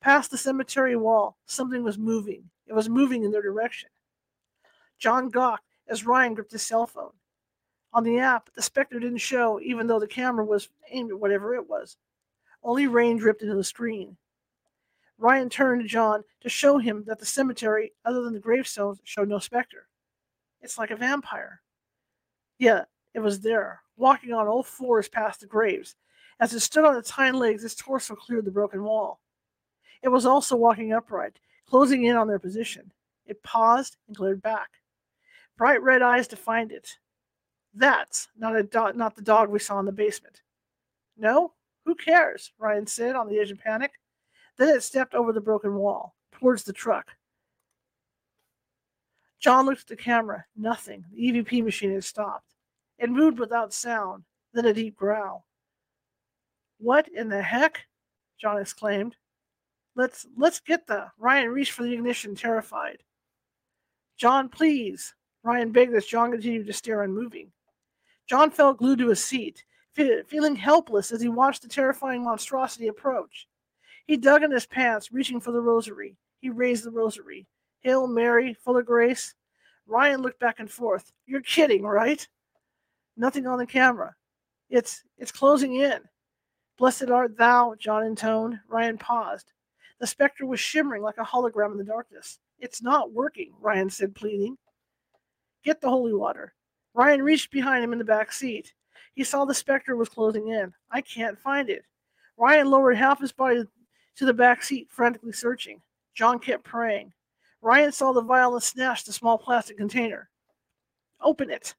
Past 0.00 0.30
the 0.30 0.38
cemetery 0.38 0.96
wall, 0.96 1.36
something 1.44 1.84
was 1.84 1.98
moving. 1.98 2.44
It 2.66 2.72
was 2.72 2.88
moving 2.88 3.22
in 3.22 3.30
their 3.30 3.42
direction. 3.42 3.90
John 4.98 5.28
gawked 5.28 5.64
as 5.88 6.06
Ryan 6.06 6.34
gripped 6.34 6.52
his 6.52 6.62
cell 6.62 6.86
phone. 6.86 7.12
On 7.92 8.04
the 8.04 8.18
app, 8.18 8.50
the 8.54 8.62
specter 8.62 9.00
didn't 9.00 9.18
show, 9.18 9.60
even 9.60 9.86
though 9.86 9.98
the 9.98 10.06
camera 10.06 10.44
was 10.44 10.68
aimed 10.90 11.10
at 11.10 11.18
whatever 11.18 11.54
it 11.54 11.68
was. 11.68 11.96
Only 12.62 12.86
rain 12.86 13.16
dripped 13.18 13.42
into 13.42 13.56
the 13.56 13.64
screen. 13.64 14.16
Ryan 15.18 15.50
turned 15.50 15.82
to 15.82 15.88
John 15.88 16.24
to 16.40 16.48
show 16.48 16.78
him 16.78 17.04
that 17.06 17.18
the 17.18 17.26
cemetery, 17.26 17.92
other 18.04 18.22
than 18.22 18.32
the 18.32 18.40
gravestones, 18.40 19.00
showed 19.04 19.28
no 19.28 19.38
specter. 19.38 19.88
It's 20.62 20.78
like 20.78 20.90
a 20.90 20.96
vampire. 20.96 21.60
Yeah, 22.58 22.84
it 23.12 23.20
was 23.20 23.40
there, 23.40 23.82
walking 23.96 24.32
on 24.32 24.46
all 24.46 24.62
fours 24.62 25.08
past 25.08 25.40
the 25.40 25.46
graves. 25.46 25.96
As 26.38 26.54
it 26.54 26.60
stood 26.60 26.84
on 26.84 26.96
its 26.96 27.10
hind 27.10 27.38
legs, 27.38 27.64
its 27.64 27.74
torso 27.74 28.14
cleared 28.14 28.46
the 28.46 28.50
broken 28.50 28.82
wall. 28.82 29.20
It 30.02 30.08
was 30.08 30.26
also 30.26 30.56
walking 30.56 30.92
upright, 30.92 31.38
closing 31.66 32.04
in 32.04 32.16
on 32.16 32.28
their 32.28 32.38
position. 32.38 32.92
It 33.26 33.42
paused 33.42 33.96
and 34.06 34.16
glared 34.16 34.42
back. 34.42 34.70
Bright 35.56 35.82
red 35.82 36.02
eyes 36.02 36.26
defined 36.26 36.72
it. 36.72 36.98
That's 37.74 38.28
not 38.36 38.56
a 38.56 38.62
do- 38.62 38.92
not 38.94 39.14
the 39.14 39.22
dog 39.22 39.50
we 39.50 39.58
saw 39.58 39.78
in 39.78 39.86
the 39.86 39.92
basement. 39.92 40.42
No? 41.16 41.52
Who 41.84 41.94
cares? 41.94 42.52
Ryan 42.58 42.86
said 42.86 43.14
on 43.14 43.28
the 43.28 43.38
edge 43.38 43.50
of 43.50 43.58
panic. 43.58 43.92
Then 44.56 44.68
it 44.74 44.82
stepped 44.82 45.14
over 45.14 45.32
the 45.32 45.40
broken 45.40 45.74
wall, 45.74 46.14
towards 46.32 46.64
the 46.64 46.72
truck. 46.72 47.12
John 49.38 49.64
looked 49.64 49.82
at 49.82 49.86
the 49.86 49.96
camera. 49.96 50.44
Nothing. 50.56 51.04
The 51.12 51.32
EVP 51.32 51.64
machine 51.64 51.92
had 51.92 52.04
stopped. 52.04 52.54
It 52.98 53.08
moved 53.08 53.38
without 53.38 53.72
sound, 53.72 54.24
then 54.52 54.66
a 54.66 54.74
deep 54.74 54.96
growl. 54.96 55.46
What 56.78 57.08
in 57.08 57.28
the 57.28 57.42
heck? 57.42 57.86
John 58.38 58.58
exclaimed. 58.58 59.16
Let's 60.00 60.26
let's 60.34 60.60
get 60.60 60.86
the 60.86 61.08
Ryan 61.18 61.50
reached 61.50 61.72
for 61.72 61.82
the 61.82 61.92
ignition, 61.92 62.34
terrified. 62.34 63.02
John, 64.16 64.48
please. 64.48 65.14
Ryan 65.42 65.72
begged 65.72 65.94
as 65.94 66.06
John 66.06 66.30
continued 66.30 66.66
to 66.68 66.72
stare 66.72 67.02
unmoving. 67.02 67.52
John 68.26 68.50
felt 68.50 68.78
glued 68.78 69.00
to 69.00 69.10
his 69.10 69.22
seat, 69.22 69.62
feeling 69.92 70.56
helpless 70.56 71.12
as 71.12 71.20
he 71.20 71.28
watched 71.28 71.60
the 71.60 71.68
terrifying 71.68 72.24
monstrosity 72.24 72.86
approach. 72.86 73.46
He 74.06 74.16
dug 74.16 74.42
in 74.42 74.50
his 74.50 74.64
pants, 74.64 75.12
reaching 75.12 75.38
for 75.38 75.52
the 75.52 75.60
rosary. 75.60 76.16
He 76.40 76.48
raised 76.48 76.84
the 76.84 76.90
rosary. 76.90 77.46
Hail 77.80 78.06
Mary, 78.06 78.54
full 78.54 78.78
of 78.78 78.86
grace. 78.86 79.34
Ryan 79.86 80.22
looked 80.22 80.40
back 80.40 80.60
and 80.60 80.70
forth. 80.70 81.12
You're 81.26 81.42
kidding, 81.42 81.82
right? 81.82 82.26
Nothing 83.18 83.46
on 83.46 83.58
the 83.58 83.66
camera. 83.66 84.14
It's 84.70 85.02
it's 85.18 85.30
closing 85.30 85.74
in. 85.74 86.00
Blessed 86.78 87.10
art 87.10 87.36
thou, 87.36 87.74
John 87.78 88.06
intoned. 88.06 88.60
Ryan 88.66 88.96
paused. 88.96 89.52
The 90.00 90.06
specter 90.06 90.46
was 90.46 90.58
shimmering 90.58 91.02
like 91.02 91.18
a 91.18 91.24
hologram 91.24 91.72
in 91.72 91.78
the 91.78 91.84
darkness. 91.84 92.38
It's 92.58 92.82
not 92.82 93.12
working, 93.12 93.52
Ryan 93.60 93.90
said, 93.90 94.14
pleading. 94.14 94.56
Get 95.62 95.80
the 95.80 95.90
holy 95.90 96.14
water. 96.14 96.54
Ryan 96.94 97.22
reached 97.22 97.50
behind 97.50 97.84
him 97.84 97.92
in 97.92 97.98
the 97.98 98.04
back 98.04 98.32
seat. 98.32 98.72
He 99.14 99.24
saw 99.24 99.44
the 99.44 99.54
specter 99.54 99.96
was 99.96 100.08
closing 100.08 100.48
in. 100.48 100.72
I 100.90 101.02
can't 101.02 101.38
find 101.38 101.68
it. 101.68 101.84
Ryan 102.38 102.70
lowered 102.70 102.96
half 102.96 103.20
his 103.20 103.32
body 103.32 103.64
to 104.16 104.24
the 104.24 104.32
back 104.32 104.62
seat, 104.62 104.88
frantically 104.90 105.32
searching. 105.32 105.82
John 106.14 106.38
kept 106.38 106.64
praying. 106.64 107.12
Ryan 107.60 107.92
saw 107.92 108.12
the 108.12 108.22
vial 108.22 108.54
and 108.54 108.62
snatched 108.62 109.04
the 109.04 109.12
small 109.12 109.36
plastic 109.36 109.76
container. 109.76 110.30
Open 111.20 111.50
it. 111.50 111.74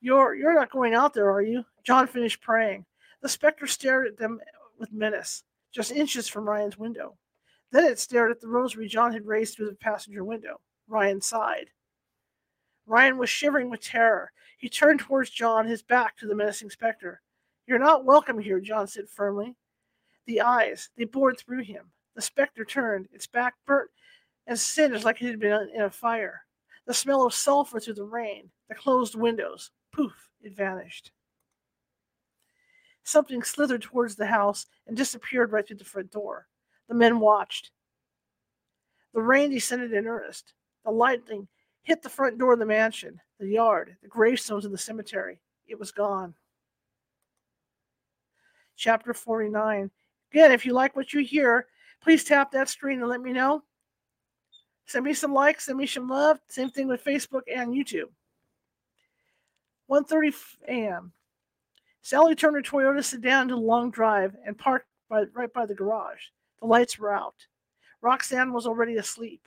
You're 0.00 0.34
you're 0.34 0.54
not 0.54 0.72
going 0.72 0.94
out 0.94 1.14
there, 1.14 1.30
are 1.30 1.42
you? 1.42 1.64
John 1.84 2.08
finished 2.08 2.42
praying. 2.42 2.84
The 3.22 3.28
specter 3.28 3.66
stared 3.66 4.08
at 4.08 4.18
them 4.18 4.40
with 4.78 4.92
menace, 4.92 5.44
just 5.72 5.92
inches 5.92 6.28
from 6.28 6.48
Ryan's 6.48 6.76
window. 6.76 7.16
Then 7.74 7.86
it 7.86 7.98
stared 7.98 8.30
at 8.30 8.40
the 8.40 8.46
rosary 8.46 8.86
John 8.86 9.12
had 9.12 9.26
raised 9.26 9.56
through 9.56 9.66
the 9.66 9.74
passenger 9.74 10.22
window. 10.22 10.60
Ryan 10.86 11.20
sighed. 11.20 11.70
Ryan 12.86 13.18
was 13.18 13.28
shivering 13.28 13.68
with 13.68 13.80
terror. 13.80 14.30
He 14.58 14.68
turned 14.68 15.00
towards 15.00 15.30
John, 15.30 15.66
his 15.66 15.82
back 15.82 16.16
to 16.18 16.28
the 16.28 16.36
menacing 16.36 16.70
specter. 16.70 17.20
You're 17.66 17.80
not 17.80 18.04
welcome 18.04 18.38
here, 18.38 18.60
John 18.60 18.86
said 18.86 19.08
firmly. 19.08 19.56
The 20.26 20.40
eyes, 20.40 20.90
they 20.96 21.02
bored 21.02 21.36
through 21.36 21.64
him. 21.64 21.90
The 22.14 22.22
specter 22.22 22.64
turned, 22.64 23.08
its 23.12 23.26
back 23.26 23.54
burnt 23.66 23.90
and 24.46 24.56
singed 24.56 25.02
like 25.02 25.20
it 25.20 25.26
had 25.26 25.40
been 25.40 25.68
in 25.74 25.82
a 25.82 25.90
fire. 25.90 26.42
The 26.86 26.94
smell 26.94 27.26
of 27.26 27.34
sulfur 27.34 27.80
through 27.80 27.94
the 27.94 28.04
rain, 28.04 28.52
the 28.68 28.76
closed 28.76 29.16
windows. 29.16 29.72
Poof, 29.90 30.28
it 30.40 30.54
vanished. 30.54 31.10
Something 33.02 33.42
slithered 33.42 33.82
towards 33.82 34.14
the 34.14 34.26
house 34.26 34.66
and 34.86 34.96
disappeared 34.96 35.50
right 35.50 35.66
through 35.66 35.78
the 35.78 35.84
front 35.84 36.12
door. 36.12 36.46
The 36.88 36.94
men 36.94 37.20
watched. 37.20 37.70
The 39.14 39.22
rain 39.22 39.50
descended 39.50 39.92
in 39.92 40.06
earnest. 40.06 40.52
The 40.84 40.90
lightning 40.90 41.48
hit 41.82 42.02
the 42.02 42.08
front 42.08 42.38
door 42.38 42.54
of 42.54 42.58
the 42.58 42.66
mansion, 42.66 43.20
the 43.38 43.48
yard, 43.48 43.96
the 44.02 44.08
gravestones 44.08 44.64
of 44.64 44.72
the 44.72 44.78
cemetery. 44.78 45.40
It 45.66 45.78
was 45.78 45.92
gone. 45.92 46.34
Chapter 48.76 49.14
49 49.14 49.90
Again, 50.32 50.50
if 50.50 50.66
you 50.66 50.72
like 50.72 50.96
what 50.96 51.12
you 51.12 51.20
hear, 51.20 51.68
please 52.02 52.24
tap 52.24 52.50
that 52.50 52.68
screen 52.68 52.98
and 52.98 53.08
let 53.08 53.20
me 53.20 53.32
know. 53.32 53.62
Send 54.86 55.04
me 55.04 55.14
some 55.14 55.32
likes, 55.32 55.66
send 55.66 55.78
me 55.78 55.86
some 55.86 56.08
love. 56.08 56.40
Same 56.48 56.70
thing 56.70 56.88
with 56.88 57.04
Facebook 57.04 57.42
and 57.46 57.72
YouTube. 57.72 58.10
1:30 59.88 60.34
a.m. 60.66 61.12
Sally 62.02 62.34
turned 62.34 62.56
her 62.56 62.62
Toyota 62.62 63.02
sedan 63.02 63.48
to 63.48 63.54
the 63.54 63.60
long 63.60 63.90
drive 63.90 64.36
and 64.44 64.58
parked 64.58 64.88
by, 65.08 65.22
right 65.34 65.52
by 65.52 65.66
the 65.66 65.74
garage. 65.74 66.26
The 66.60 66.66
lights 66.66 66.98
were 66.98 67.12
out. 67.12 67.46
Roxanne 68.00 68.52
was 68.52 68.66
already 68.66 68.96
asleep. 68.96 69.42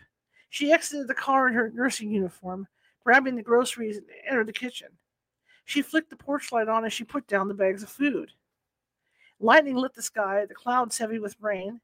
She 0.50 0.72
exited 0.72 1.08
the 1.08 1.14
car 1.14 1.48
in 1.48 1.54
her 1.54 1.72
nursing 1.74 2.10
uniform, 2.10 2.68
grabbing 3.04 3.36
the 3.36 3.44
groceries, 3.44 3.98
and 3.98 4.06
entered 4.28 4.48
the 4.48 4.54
kitchen. 4.54 4.88
She 5.66 5.82
flicked 5.82 6.10
the 6.10 6.16
porch 6.16 6.52
light 6.52 6.68
on 6.68 6.86
as 6.86 6.94
she 6.94 7.04
put 7.04 7.28
down 7.28 7.48
the 7.48 7.54
bags 7.54 7.84
of 7.84 7.90
food. 7.90 8.32
Lightning 9.40 9.76
lit 9.76 9.94
the 9.94 10.02
sky, 10.02 10.46
the 10.46 10.56
clouds 10.56 10.98
heavy 10.98 11.20
with 11.20 11.36
rain. 11.40 11.82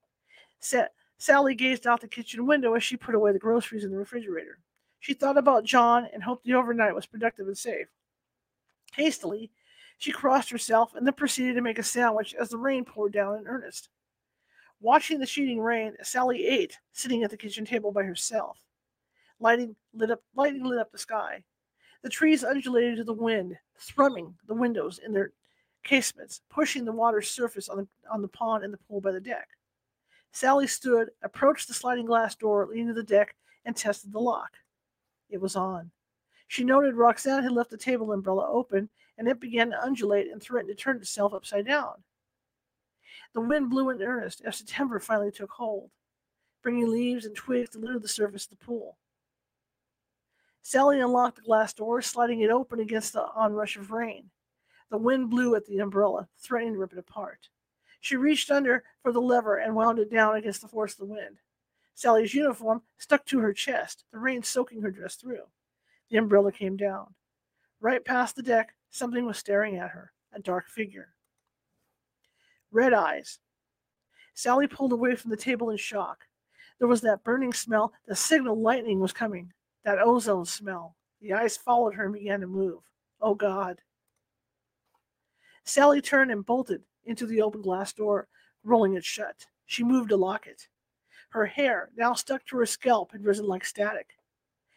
Sa- 0.59 0.88
Sally 1.17 1.53
gazed 1.53 1.86
out 1.86 2.01
the 2.01 2.07
kitchen 2.07 2.45
window 2.45 2.74
as 2.74 2.84
she 2.84 2.97
put 2.97 3.15
away 3.15 3.32
the 3.32 3.39
groceries 3.39 3.84
in 3.84 3.91
the 3.91 3.97
refrigerator. 3.97 4.57
She 4.99 5.13
thought 5.13 5.38
about 5.38 5.65
John 5.65 6.07
and 6.13 6.24
hoped 6.24 6.45
the 6.45 6.53
overnight 6.53 6.95
was 6.95 7.05
productive 7.05 7.47
and 7.47 7.57
safe. 7.57 7.88
Hastily, 8.93 9.51
she 9.97 10.11
crossed 10.11 10.49
herself 10.49 10.95
and 10.95 11.05
then 11.05 11.13
proceeded 11.13 11.55
to 11.55 11.61
make 11.61 11.80
a 11.80 11.84
sandwich 11.84 12.34
as 12.34 12.49
the 12.49 12.57
rain 12.57 12.86
poured 12.86 13.13
down 13.13 13.38
in 13.38 13.47
earnest. 13.47 13.89
Watching 14.84 15.18
the 15.18 15.26
sheeting 15.26 15.62
rain, 15.62 15.96
Sally 16.04 16.46
ate, 16.46 16.78
sitting 16.92 17.24
at 17.24 17.30
the 17.30 17.38
kitchen 17.38 17.64
table 17.64 17.94
by 17.94 18.04
herself. 18.04 18.60
Lighting 19.40 19.78
lit 19.94 20.12
up, 20.12 20.22
lightning 20.36 20.66
lit 20.66 20.78
up 20.78 20.92
the 20.92 20.98
sky. 20.98 21.42
The 22.02 22.10
trees 22.10 22.44
undulated 22.44 22.98
to 22.98 23.06
the 23.06 23.14
wind, 23.14 23.58
thrumming 23.80 24.36
the 24.46 24.54
windows 24.54 25.00
in 25.00 25.14
their 25.14 25.32
casements, 25.86 26.42
pushing 26.50 26.84
the 26.84 26.92
water's 26.92 27.30
surface 27.30 27.70
on 27.70 27.78
the, 27.78 27.88
on 28.12 28.22
the 28.22 28.28
pond 28.28 28.66
and 28.66 28.74
the 28.74 28.78
pool 28.78 29.00
by 29.00 29.14
the 29.14 29.22
deck. 29.22 29.48
Sally 30.34 30.68
stood, 30.68 31.12
approached 31.22 31.70
the 31.70 31.74
sliding 31.74 32.06
glass 32.06 32.36
door 32.36 32.68
leading 32.70 32.88
to 32.88 32.94
the 32.94 33.04
deck, 33.04 33.36
and 33.64 33.78
tested 33.78 34.12
the 34.12 34.20
lock. 34.20 34.52
It 35.30 35.40
was 35.40 35.56
on. 35.56 35.92
She 36.50 36.66
noted 36.66 36.96
Roxanne 36.96 37.44
had 37.44 37.54
left 37.54 37.70
the 37.70 37.78
table 37.78 38.12
umbrella 38.12 38.50
open, 38.52 38.90
and 39.18 39.30
it 39.30 39.40
began 39.40 39.70
to 39.70 39.82
undulate 39.82 40.30
and 40.30 40.44
threatened 40.44 40.76
to 40.76 40.84
turn 40.84 40.98
itself 40.98 41.34
upside 41.34 41.68
down. 41.68 42.04
The 43.34 43.42
wind 43.42 43.70
blew 43.70 43.90
in 43.90 44.02
earnest 44.02 44.42
as 44.46 44.58
September 44.58 45.00
finally 45.00 45.32
took 45.32 45.52
hold, 45.52 45.90
bringing 46.62 46.90
leaves 46.90 47.26
and 47.26 47.36
twigs 47.36 47.72
to 47.72 47.80
litter 47.80 48.00
the 48.00 48.08
surface 48.08 48.46
of 48.46 48.52
the 48.52 48.66
pool. 48.66 48.98
Sally 50.62 51.00
unlocked 51.00 51.38
the 51.38 51.42
glass 51.42 51.74
door, 51.74 52.02
sliding 52.02 52.42
it 52.42 52.50
open 52.50 52.80
against 52.80 53.14
the 53.14 53.26
onrush 53.36 53.76
of 53.76 53.92
rain. 53.92 54.30
The 54.90 54.98
wind 54.98 55.30
blew 55.30 55.56
at 55.56 55.66
the 55.66 55.80
umbrella, 55.80 56.30
threatening 56.40 56.74
to 56.74 56.80
rip 56.80 56.94
it 56.94 57.00
apart. 57.00 57.50
She 58.00 58.16
reached 58.16 58.52
under 58.52 58.84
for 59.02 59.12
the 59.12 59.22
lever 59.22 59.58
and 59.58 59.76
wound 59.76 59.98
it 59.98 60.12
down 60.12 60.36
against 60.36 60.62
the 60.62 60.68
force 60.68 60.94
of 60.94 61.00
the 61.00 61.14
wind. 61.14 61.38
Sally's 61.96 62.34
uniform 62.34 62.82
stuck 62.98 63.26
to 63.26 63.40
her 63.40 63.54
chest, 63.54 64.06
the 64.12 64.20
rain 64.20 64.44
soaking 64.44 64.82
her 64.82 64.92
dress 64.92 65.16
through. 65.16 65.44
The 66.10 66.18
umbrella 66.18 66.52
came 66.52 66.78
down. 66.78 67.16
Right 67.82 68.04
past 68.04 68.36
the 68.36 68.44
deck, 68.44 68.76
something 68.90 69.26
was 69.26 69.38
staring 69.38 69.78
at 69.78 69.92
her, 69.92 70.12
a 70.32 70.40
dark 70.40 70.70
figure. 70.70 71.10
Red 72.74 72.91
eyes. 72.91 73.38
Sally 74.34 74.65
pulled 74.67 74.93
away 74.93 75.15
from 75.15 75.30
the 75.30 75.38
table 75.38 75.69
in 75.69 75.78
shock. 75.78 76.26
There 76.80 76.88
was 76.88 77.01
that 77.01 77.24
burning 77.24 77.53
smell, 77.53 77.93
the 78.07 78.15
signal 78.15 78.59
lightning 78.59 78.99
was 78.99 79.13
coming, 79.13 79.53
that 79.86 79.99
ozone 79.99 80.45
smell. 80.45 80.95
The 81.21 81.34
eyes 81.34 81.55
followed 81.55 81.93
her 81.93 82.05
and 82.05 82.13
began 82.13 82.41
to 82.41 82.47
move. 82.47 82.80
Oh 83.21 83.36
God. 83.36 83.80
Sally 85.63 86.01
turned 86.01 86.32
and 86.32 86.45
bolted 86.45 86.82
into 87.05 87.28
the 87.28 87.43
open 87.43 87.61
glass 87.61 87.93
door, 87.93 88.28
rolling 88.63 88.95
it 88.95 89.05
shut. 89.05 89.45
She 89.67 89.84
moved 89.84 90.09
to 90.09 90.17
lock 90.17 90.47
it. 90.47 90.67
Her 91.30 91.45
hair, 91.45 91.91
now 91.95 92.13
stuck 92.13 92.43
to 92.47 92.57
her 92.57 92.65
scalp, 92.65 93.11
had 93.11 93.24
risen 93.24 93.45
like 93.45 93.65
static. 93.65 94.17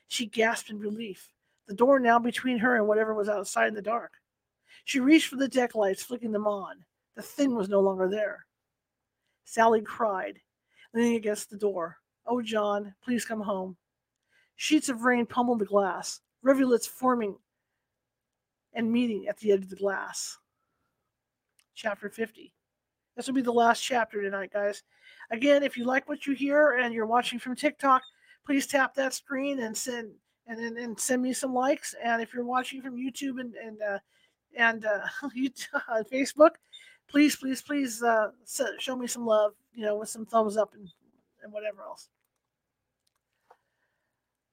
She 0.06 0.26
gasped 0.26 0.70
in 0.70 0.78
relief, 0.78 1.30
the 1.66 1.74
door 1.74 1.98
now 1.98 2.18
between 2.18 2.58
her 2.58 2.76
and 2.76 2.86
whatever 2.86 3.14
was 3.14 3.28
outside 3.28 3.68
in 3.68 3.74
the 3.74 3.82
dark. 3.82 4.12
She 4.84 5.00
reached 5.00 5.28
for 5.28 5.36
the 5.36 5.48
deck 5.48 5.74
lights, 5.74 6.02
flicking 6.02 6.32
them 6.32 6.46
on. 6.46 6.84
The 7.16 7.22
thing 7.22 7.54
was 7.54 7.68
no 7.68 7.80
longer 7.80 8.08
there. 8.08 8.46
Sally 9.44 9.80
cried, 9.80 10.38
leaning 10.92 11.16
against 11.16 11.50
the 11.50 11.56
door. 11.56 11.96
Oh, 12.26 12.42
John, 12.42 12.94
please 13.02 13.24
come 13.24 13.40
home. 13.40 13.76
Sheets 14.56 14.88
of 14.88 15.02
rain 15.02 15.26
pummeled 15.26 15.60
the 15.60 15.66
glass, 15.66 16.20
rivulets 16.42 16.86
forming 16.86 17.36
and 18.74 18.92
meeting 18.92 19.26
at 19.28 19.38
the 19.38 19.52
edge 19.52 19.62
of 19.62 19.70
the 19.70 19.76
glass. 19.76 20.38
Chapter 21.74 22.08
50. 22.08 22.52
This 23.16 23.26
will 23.26 23.34
be 23.34 23.42
the 23.42 23.52
last 23.52 23.80
chapter 23.80 24.20
tonight, 24.20 24.52
guys. 24.52 24.82
Again, 25.30 25.62
if 25.62 25.76
you 25.76 25.84
like 25.84 26.08
what 26.08 26.26
you 26.26 26.34
hear 26.34 26.72
and 26.72 26.92
you're 26.92 27.06
watching 27.06 27.38
from 27.38 27.56
TikTok, 27.56 28.02
please 28.44 28.66
tap 28.66 28.94
that 28.94 29.14
screen 29.14 29.60
and 29.60 29.76
send 29.76 30.10
and, 30.46 30.60
and, 30.60 30.76
and 30.76 31.00
send 31.00 31.22
me 31.22 31.32
some 31.32 31.54
likes. 31.54 31.94
And 32.02 32.20
if 32.20 32.34
you're 32.34 32.44
watching 32.44 32.82
from 32.82 32.96
YouTube 32.96 33.40
and 33.40 33.54
and 33.54 33.80
uh, 33.82 33.98
and 34.56 34.84
uh, 34.84 35.00
YouTube, 35.36 36.10
Facebook, 36.12 36.50
please, 37.08 37.36
please, 37.36 37.62
please 37.62 38.02
uh, 38.02 38.30
show 38.78 38.96
me 38.96 39.06
some 39.06 39.26
love. 39.26 39.52
You 39.72 39.84
know, 39.84 39.96
with 39.96 40.08
some 40.08 40.24
thumbs 40.24 40.56
up 40.56 40.72
and 40.74 40.88
and 41.42 41.52
whatever 41.52 41.82
else. 41.82 42.08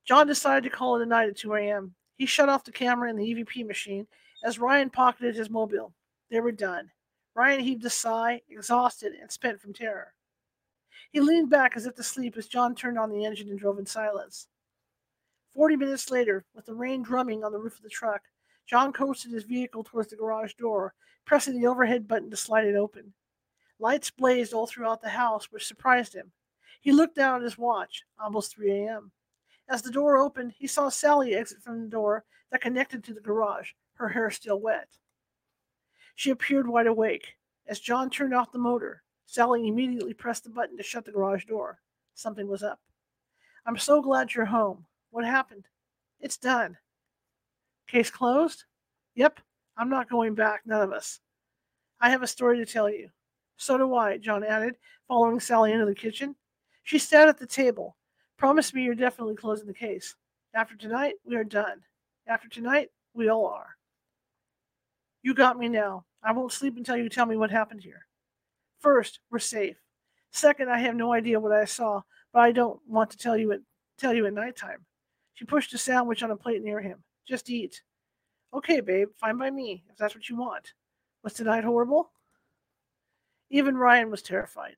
John 0.05 0.27
decided 0.27 0.63
to 0.63 0.75
call 0.75 0.97
it 0.97 1.03
a 1.03 1.05
night 1.05 1.29
at 1.29 1.37
2 1.37 1.53
a.m. 1.55 1.93
He 2.15 2.25
shut 2.25 2.49
off 2.49 2.65
the 2.65 2.71
camera 2.71 3.09
and 3.09 3.17
the 3.17 3.23
EVP 3.23 3.65
machine 3.65 4.05
as 4.43 4.59
Ryan 4.59 4.89
pocketed 4.89 5.35
his 5.35 5.49
mobile. 5.49 5.93
They 6.29 6.39
were 6.39 6.51
done. 6.51 6.91
Ryan 7.35 7.61
heaved 7.61 7.85
a 7.85 7.89
sigh, 7.89 8.41
exhausted 8.49 9.13
and 9.19 9.31
spent 9.31 9.59
from 9.59 9.73
terror. 9.73 10.13
He 11.11 11.19
leaned 11.19 11.49
back 11.49 11.75
as 11.75 11.85
if 11.85 11.95
to 11.95 12.03
sleep 12.03 12.37
as 12.37 12.47
John 12.47 12.75
turned 12.75 12.99
on 12.99 13.09
the 13.09 13.25
engine 13.25 13.49
and 13.49 13.59
drove 13.59 13.79
in 13.79 13.85
silence. 13.85 14.47
Forty 15.53 15.75
minutes 15.75 16.09
later, 16.09 16.45
with 16.55 16.65
the 16.65 16.73
rain 16.73 17.01
drumming 17.01 17.43
on 17.43 17.51
the 17.51 17.59
roof 17.59 17.77
of 17.77 17.83
the 17.83 17.89
truck, 17.89 18.21
John 18.65 18.93
coasted 18.93 19.31
his 19.31 19.43
vehicle 19.43 19.83
towards 19.83 20.09
the 20.09 20.15
garage 20.15 20.53
door, 20.53 20.93
pressing 21.25 21.59
the 21.59 21.67
overhead 21.67 22.07
button 22.07 22.29
to 22.29 22.37
slide 22.37 22.65
it 22.65 22.75
open. 22.75 23.13
Lights 23.79 24.11
blazed 24.11 24.53
all 24.53 24.67
throughout 24.67 25.01
the 25.01 25.09
house, 25.09 25.51
which 25.51 25.67
surprised 25.67 26.13
him. 26.13 26.31
He 26.81 26.91
looked 26.91 27.15
down 27.15 27.37
at 27.37 27.43
his 27.43 27.57
watch, 27.57 28.03
almost 28.19 28.55
3 28.55 28.71
a.m. 28.71 29.11
As 29.69 29.81
the 29.81 29.91
door 29.91 30.17
opened, 30.17 30.53
he 30.57 30.67
saw 30.67 30.89
Sally 30.89 31.35
exit 31.35 31.61
from 31.61 31.81
the 31.81 31.87
door 31.87 32.25
that 32.51 32.61
connected 32.61 33.03
to 33.03 33.13
the 33.13 33.21
garage, 33.21 33.71
her 33.95 34.09
hair 34.09 34.29
still 34.29 34.59
wet. 34.59 34.89
She 36.15 36.29
appeared 36.29 36.67
wide 36.67 36.87
awake. 36.87 37.35
As 37.67 37.79
John 37.79 38.09
turned 38.09 38.33
off 38.33 38.51
the 38.51 38.59
motor, 38.59 39.03
Sally 39.25 39.67
immediately 39.67 40.13
pressed 40.13 40.43
the 40.43 40.49
button 40.49 40.77
to 40.77 40.83
shut 40.83 41.05
the 41.05 41.11
garage 41.11 41.45
door. 41.45 41.79
Something 42.13 42.47
was 42.47 42.63
up. 42.63 42.79
I'm 43.65 43.77
so 43.77 44.01
glad 44.01 44.33
you're 44.33 44.45
home. 44.45 44.85
What 45.11 45.25
happened? 45.25 45.67
It's 46.19 46.37
done. 46.37 46.77
Case 47.93 48.09
closed? 48.09 48.63
Yep, 49.13 49.39
I'm 49.77 49.87
not 49.87 50.09
going 50.09 50.33
back, 50.33 50.61
none 50.65 50.81
of 50.81 50.91
us. 50.91 51.19
I 52.01 52.09
have 52.09 52.23
a 52.23 52.27
story 52.27 52.57
to 52.57 52.65
tell 52.65 52.89
you. 52.89 53.09
So 53.55 53.77
do 53.77 53.93
I, 53.93 54.17
John 54.17 54.43
added, 54.43 54.77
following 55.07 55.39
Sally 55.39 55.73
into 55.73 55.85
the 55.85 55.93
kitchen. 55.93 56.35
She 56.81 56.97
sat 56.97 57.29
at 57.29 57.37
the 57.37 57.45
table. 57.45 57.95
Promise 58.35 58.73
me 58.73 58.81
you're 58.81 58.95
definitely 58.95 59.35
closing 59.35 59.67
the 59.67 59.75
case. 59.75 60.15
After 60.55 60.75
tonight, 60.75 61.13
we 61.23 61.35
are 61.35 61.43
done. 61.43 61.81
After 62.25 62.49
tonight, 62.49 62.89
we 63.13 63.29
all 63.29 63.45
are. 63.45 63.75
You 65.21 65.35
got 65.35 65.59
me 65.59 65.69
now. 65.69 66.05
I 66.23 66.31
won't 66.31 66.51
sleep 66.51 66.75
until 66.77 66.97
you 66.97 67.09
tell 67.09 67.27
me 67.27 67.37
what 67.37 67.51
happened 67.51 67.83
here. 67.83 68.07
First, 68.79 69.19
we're 69.29 69.37
safe. 69.37 69.77
Second, 70.31 70.71
I 70.71 70.79
have 70.79 70.95
no 70.95 71.13
idea 71.13 71.39
what 71.39 71.51
I 71.51 71.65
saw, 71.65 72.01
but 72.33 72.39
I 72.39 72.53
don't 72.53 72.79
want 72.87 73.11
to 73.11 73.19
tell 73.19 73.37
you 73.37 73.51
at 73.51 73.59
tell 73.99 74.15
you 74.15 74.25
at 74.25 74.33
nighttime. 74.33 74.83
She 75.35 75.45
pushed 75.45 75.75
a 75.75 75.77
sandwich 75.77 76.23
on 76.23 76.31
a 76.31 76.35
plate 76.35 76.63
near 76.63 76.81
him. 76.81 77.03
Just 77.27 77.49
eat. 77.49 77.81
Okay, 78.53 78.81
babe, 78.81 79.09
fine 79.19 79.37
by 79.37 79.49
me, 79.49 79.83
if 79.89 79.97
that's 79.97 80.13
what 80.13 80.29
you 80.29 80.35
want. 80.35 80.73
Was 81.23 81.33
tonight 81.33 81.63
horrible? 81.63 82.11
Even 83.49 83.77
Ryan 83.77 84.09
was 84.11 84.21
terrified. 84.21 84.75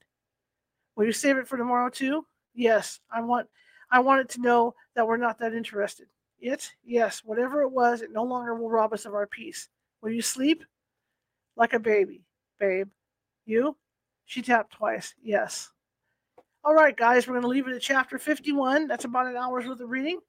Will 0.96 1.06
you 1.06 1.12
save 1.12 1.38
it 1.38 1.48
for 1.48 1.58
tomorrow 1.58 1.90
too? 1.90 2.26
Yes, 2.54 3.00
I 3.12 3.22
want 3.22 3.48
I 3.92 4.00
wanted 4.00 4.30
to 4.30 4.42
know 4.42 4.76
that 4.96 5.08
we're 5.08 5.18
not 5.18 5.40
that 5.40 5.54
interested. 5.54 6.08
It? 6.40 6.72
Yes, 6.84 7.22
whatever 7.24 7.62
it 7.62 7.70
was, 7.70 8.02
it 8.02 8.12
no 8.12 8.24
longer 8.24 8.56
will 8.56 8.70
rob 8.70 8.94
us 8.94 9.06
of 9.06 9.14
our 9.14 9.28
peace. 9.28 9.70
Will 10.02 10.12
you 10.12 10.22
sleep? 10.22 10.64
Like 11.56 11.74
a 11.74 11.80
baby, 11.80 12.24
babe. 12.60 12.90
You? 13.46 13.78
She 14.26 14.42
tapped 14.42 14.74
twice. 14.74 15.14
Yes. 15.22 15.72
All 16.64 16.74
right, 16.74 16.96
guys, 16.96 17.28
we're 17.28 17.34
going 17.34 17.44
to 17.44 17.48
leave 17.48 17.68
it 17.68 17.76
at 17.76 17.82
chapter 17.82 18.18
51. 18.18 18.88
That's 18.88 19.06
about 19.06 19.28
an 19.28 19.38
hour's 19.38 19.68
worth 19.68 19.80
of 19.80 19.90
reading. 19.90 20.20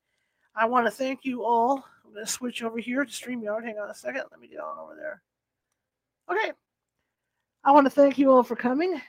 I 0.55 0.67
want 0.67 0.87
to 0.87 0.91
thank 0.91 1.25
you 1.25 1.45
all. 1.45 1.85
To 2.17 2.27
switch 2.27 2.63
over 2.63 2.79
here 2.79 3.05
to 3.05 3.11
StreamYard. 3.11 3.65
Hang 3.65 3.79
on 3.79 3.91
a 3.91 3.95
second. 3.95 4.23
Let 4.31 4.41
me 4.41 4.49
get 4.49 4.61
on 4.61 4.79
over 4.79 4.95
there. 4.97 5.23
Okay. 6.31 6.53
I 7.63 7.73
want 7.73 7.87
to 7.87 7.91
thank 7.91 8.17
you 8.17 8.31
all 8.31 8.43
for 8.43 8.57
coming. 8.57 9.01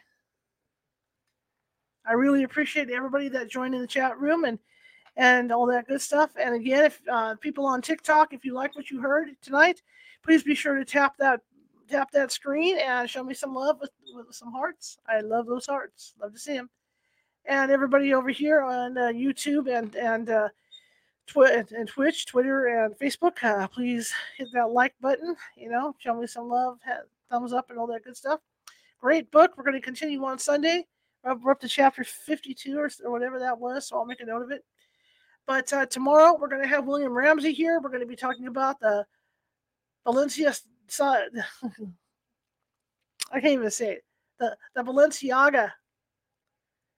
I 2.06 2.14
really 2.14 2.44
appreciate 2.44 2.90
everybody 2.90 3.30
that 3.30 3.50
joined 3.50 3.76
in 3.76 3.82
the 3.82 3.88
chat 3.88 4.20
room 4.20 4.44
and 4.46 4.60
and 5.16 5.52
all 5.52 5.66
that 5.68 5.88
good 5.88 6.02
stuff. 6.02 6.32
And 6.40 6.56
again, 6.56 6.86
if 6.86 7.02
uh, 7.12 7.36
people 7.36 7.66
on 7.66 7.82
TikTok, 7.82 8.34
if 8.34 8.46
you 8.46 8.54
like 8.54 8.76
what 8.76 8.92
you 8.92 9.00
heard 9.00 9.30
tonight, 9.42 9.82
please 10.24 10.44
be 10.44 10.54
sure 10.54 10.76
to 10.76 10.86
tap 10.86 11.16
that 11.18 11.42
tap 11.90 12.12
that 12.12 12.32
screen 12.32 12.78
and 12.80 13.10
show 13.10 13.24
me 13.24 13.34
some 13.34 13.54
love 13.54 13.78
with, 13.80 13.92
with 14.14 14.34
some 14.36 14.52
hearts. 14.52 14.98
I 15.08 15.22
love 15.22 15.46
those 15.48 15.66
hearts. 15.66 16.14
Love 16.22 16.34
to 16.34 16.40
see 16.40 16.54
them. 16.54 16.70
And 17.46 17.72
everybody 17.72 18.14
over 18.14 18.30
here 18.30 18.62
on 18.62 18.98
uh, 18.98 19.08
YouTube 19.08 19.74
and 19.74 19.96
and 19.96 20.30
uh, 20.30 20.50
Twi- 21.28 21.64
and 21.76 21.88
Twitch, 21.88 22.26
Twitter, 22.26 22.66
and 22.66 22.96
Facebook, 22.98 23.44
uh, 23.44 23.68
please 23.68 24.14
hit 24.38 24.48
that 24.54 24.72
like 24.72 24.94
button. 25.02 25.36
You 25.56 25.70
know, 25.70 25.96
show 26.00 26.20
me 26.20 26.28
some 26.28 26.50
love, 26.50 26.80
thumbs 27.30 27.54
up, 27.54 27.70
and 27.70 27.78
all 27.78 27.88
that 27.88 28.04
good 28.04 28.18
stuff. 28.18 28.40
Great 29.00 29.30
book. 29.32 29.52
We're 29.56 29.64
going 29.64 29.76
to 29.76 29.82
continue 29.82 30.24
on 30.24 30.40
Sunday. 30.40 30.88
We're 31.24 31.52
up 31.52 31.60
to 31.60 31.68
chapter 31.68 32.04
52 32.04 32.78
or, 32.78 32.90
or 33.04 33.12
whatever 33.12 33.40
that 33.40 33.60
was, 33.60 33.88
so 33.88 33.98
I'll 33.98 34.06
make 34.06 34.22
a 34.22 34.26
note 34.26 34.44
of 34.44 34.52
it. 34.52 34.64
But 35.46 35.72
uh, 35.74 35.86
tomorrow 35.86 36.38
we're 36.40 36.48
going 36.48 36.62
to 36.62 36.68
have 36.68 36.86
William 36.86 37.14
Ramsey 37.14 37.54
here. 37.54 37.80
We're 37.82 37.90
going 37.90 38.02
to 38.02 38.08
be 38.08 38.16
talking 38.16 38.48
about 38.48 38.80
the 38.80 39.06
Valencia 40.06 40.56
side. 40.88 41.30
I 43.32 43.40
can't 43.42 43.54
even 43.54 43.72
say 43.72 43.94
it. 43.94 44.04
The 44.40 44.56
the 44.76 44.84
Balenciaga 44.84 45.72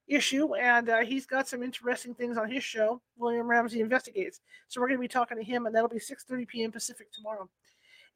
issue, 0.09 0.55
and 0.55 0.89
uh, 0.89 0.99
he's 0.99 1.25
got 1.25 1.47
some 1.47 1.63
interesting 1.63 2.13
things 2.13 2.37
on 2.37 2.49
his 2.49 2.63
show. 2.63 3.01
William 3.17 3.47
Ramsey 3.47 3.79
investigates. 3.79 4.41
So 4.67 4.81
we're 4.81 4.87
going 4.87 4.97
to 4.97 5.01
be 5.01 5.07
talking 5.07 5.37
to 5.37 5.43
him, 5.43 5.65
and 5.65 5.73
that'll 5.75 5.87
be 5.87 5.99
6:30 5.99 6.47
p.m. 6.47 6.71
Pacific 6.71 7.11
tomorrow. 7.11 7.47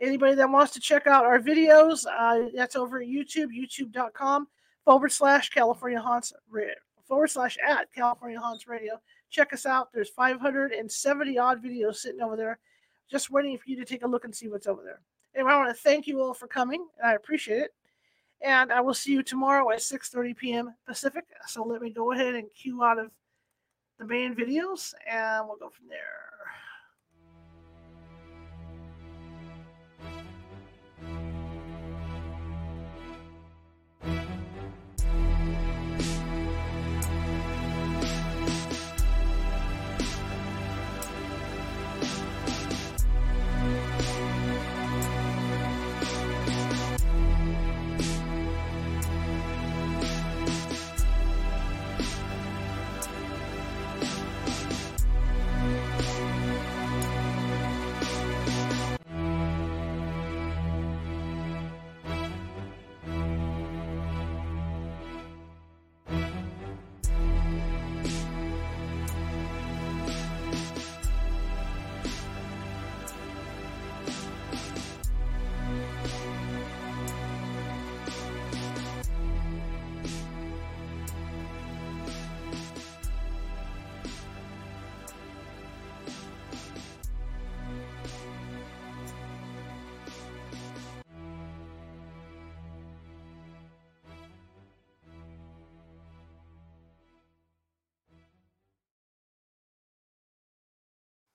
Anybody 0.01 0.35
that 0.35 0.49
wants 0.49 0.73
to 0.73 0.79
check 0.79 1.07
out 1.07 1.23
our 1.23 1.39
videos, 1.39 2.05
uh, 2.05 2.49
that's 2.55 2.75
over 2.75 2.99
at 2.99 3.07
YouTube, 3.07 3.47
YouTube.com 3.55 4.47
forward 4.83 5.11
slash 5.11 5.49
California 5.49 6.01
Haunts 6.01 6.33
forward 7.07 7.29
slash 7.29 7.57
at 7.65 7.93
California 7.93 8.39
Haunts 8.39 8.67
Radio. 8.67 8.99
Check 9.29 9.53
us 9.53 9.65
out. 9.65 9.93
There's 9.93 10.09
570 10.09 11.37
odd 11.37 11.63
videos 11.63 11.97
sitting 11.97 12.21
over 12.21 12.35
there, 12.35 12.59
just 13.09 13.31
waiting 13.31 13.57
for 13.57 13.69
you 13.69 13.77
to 13.77 13.85
take 13.85 14.03
a 14.03 14.07
look 14.07 14.25
and 14.25 14.35
see 14.35 14.47
what's 14.47 14.67
over 14.67 14.83
there. 14.83 14.99
Anyway, 15.35 15.51
I 15.51 15.57
want 15.57 15.75
to 15.75 15.81
thank 15.81 16.07
you 16.07 16.21
all 16.21 16.33
for 16.33 16.47
coming, 16.47 16.85
and 16.99 17.09
I 17.09 17.13
appreciate 17.13 17.59
it. 17.59 17.73
And 18.43 18.73
I 18.73 18.81
will 18.81 18.93
see 18.93 19.13
you 19.13 19.23
tomorrow 19.23 19.71
at 19.71 19.79
6:30 19.79 20.35
p.m. 20.35 20.75
Pacific. 20.85 21.23
So 21.47 21.63
let 21.63 21.81
me 21.81 21.91
go 21.91 22.11
ahead 22.11 22.35
and 22.35 22.49
cue 22.53 22.83
out 22.83 22.99
of 22.99 23.09
the 23.99 24.05
main 24.05 24.35
videos, 24.35 24.93
and 25.09 25.47
we'll 25.47 25.57
go 25.57 25.69
from 25.69 25.87
there. 25.87 26.29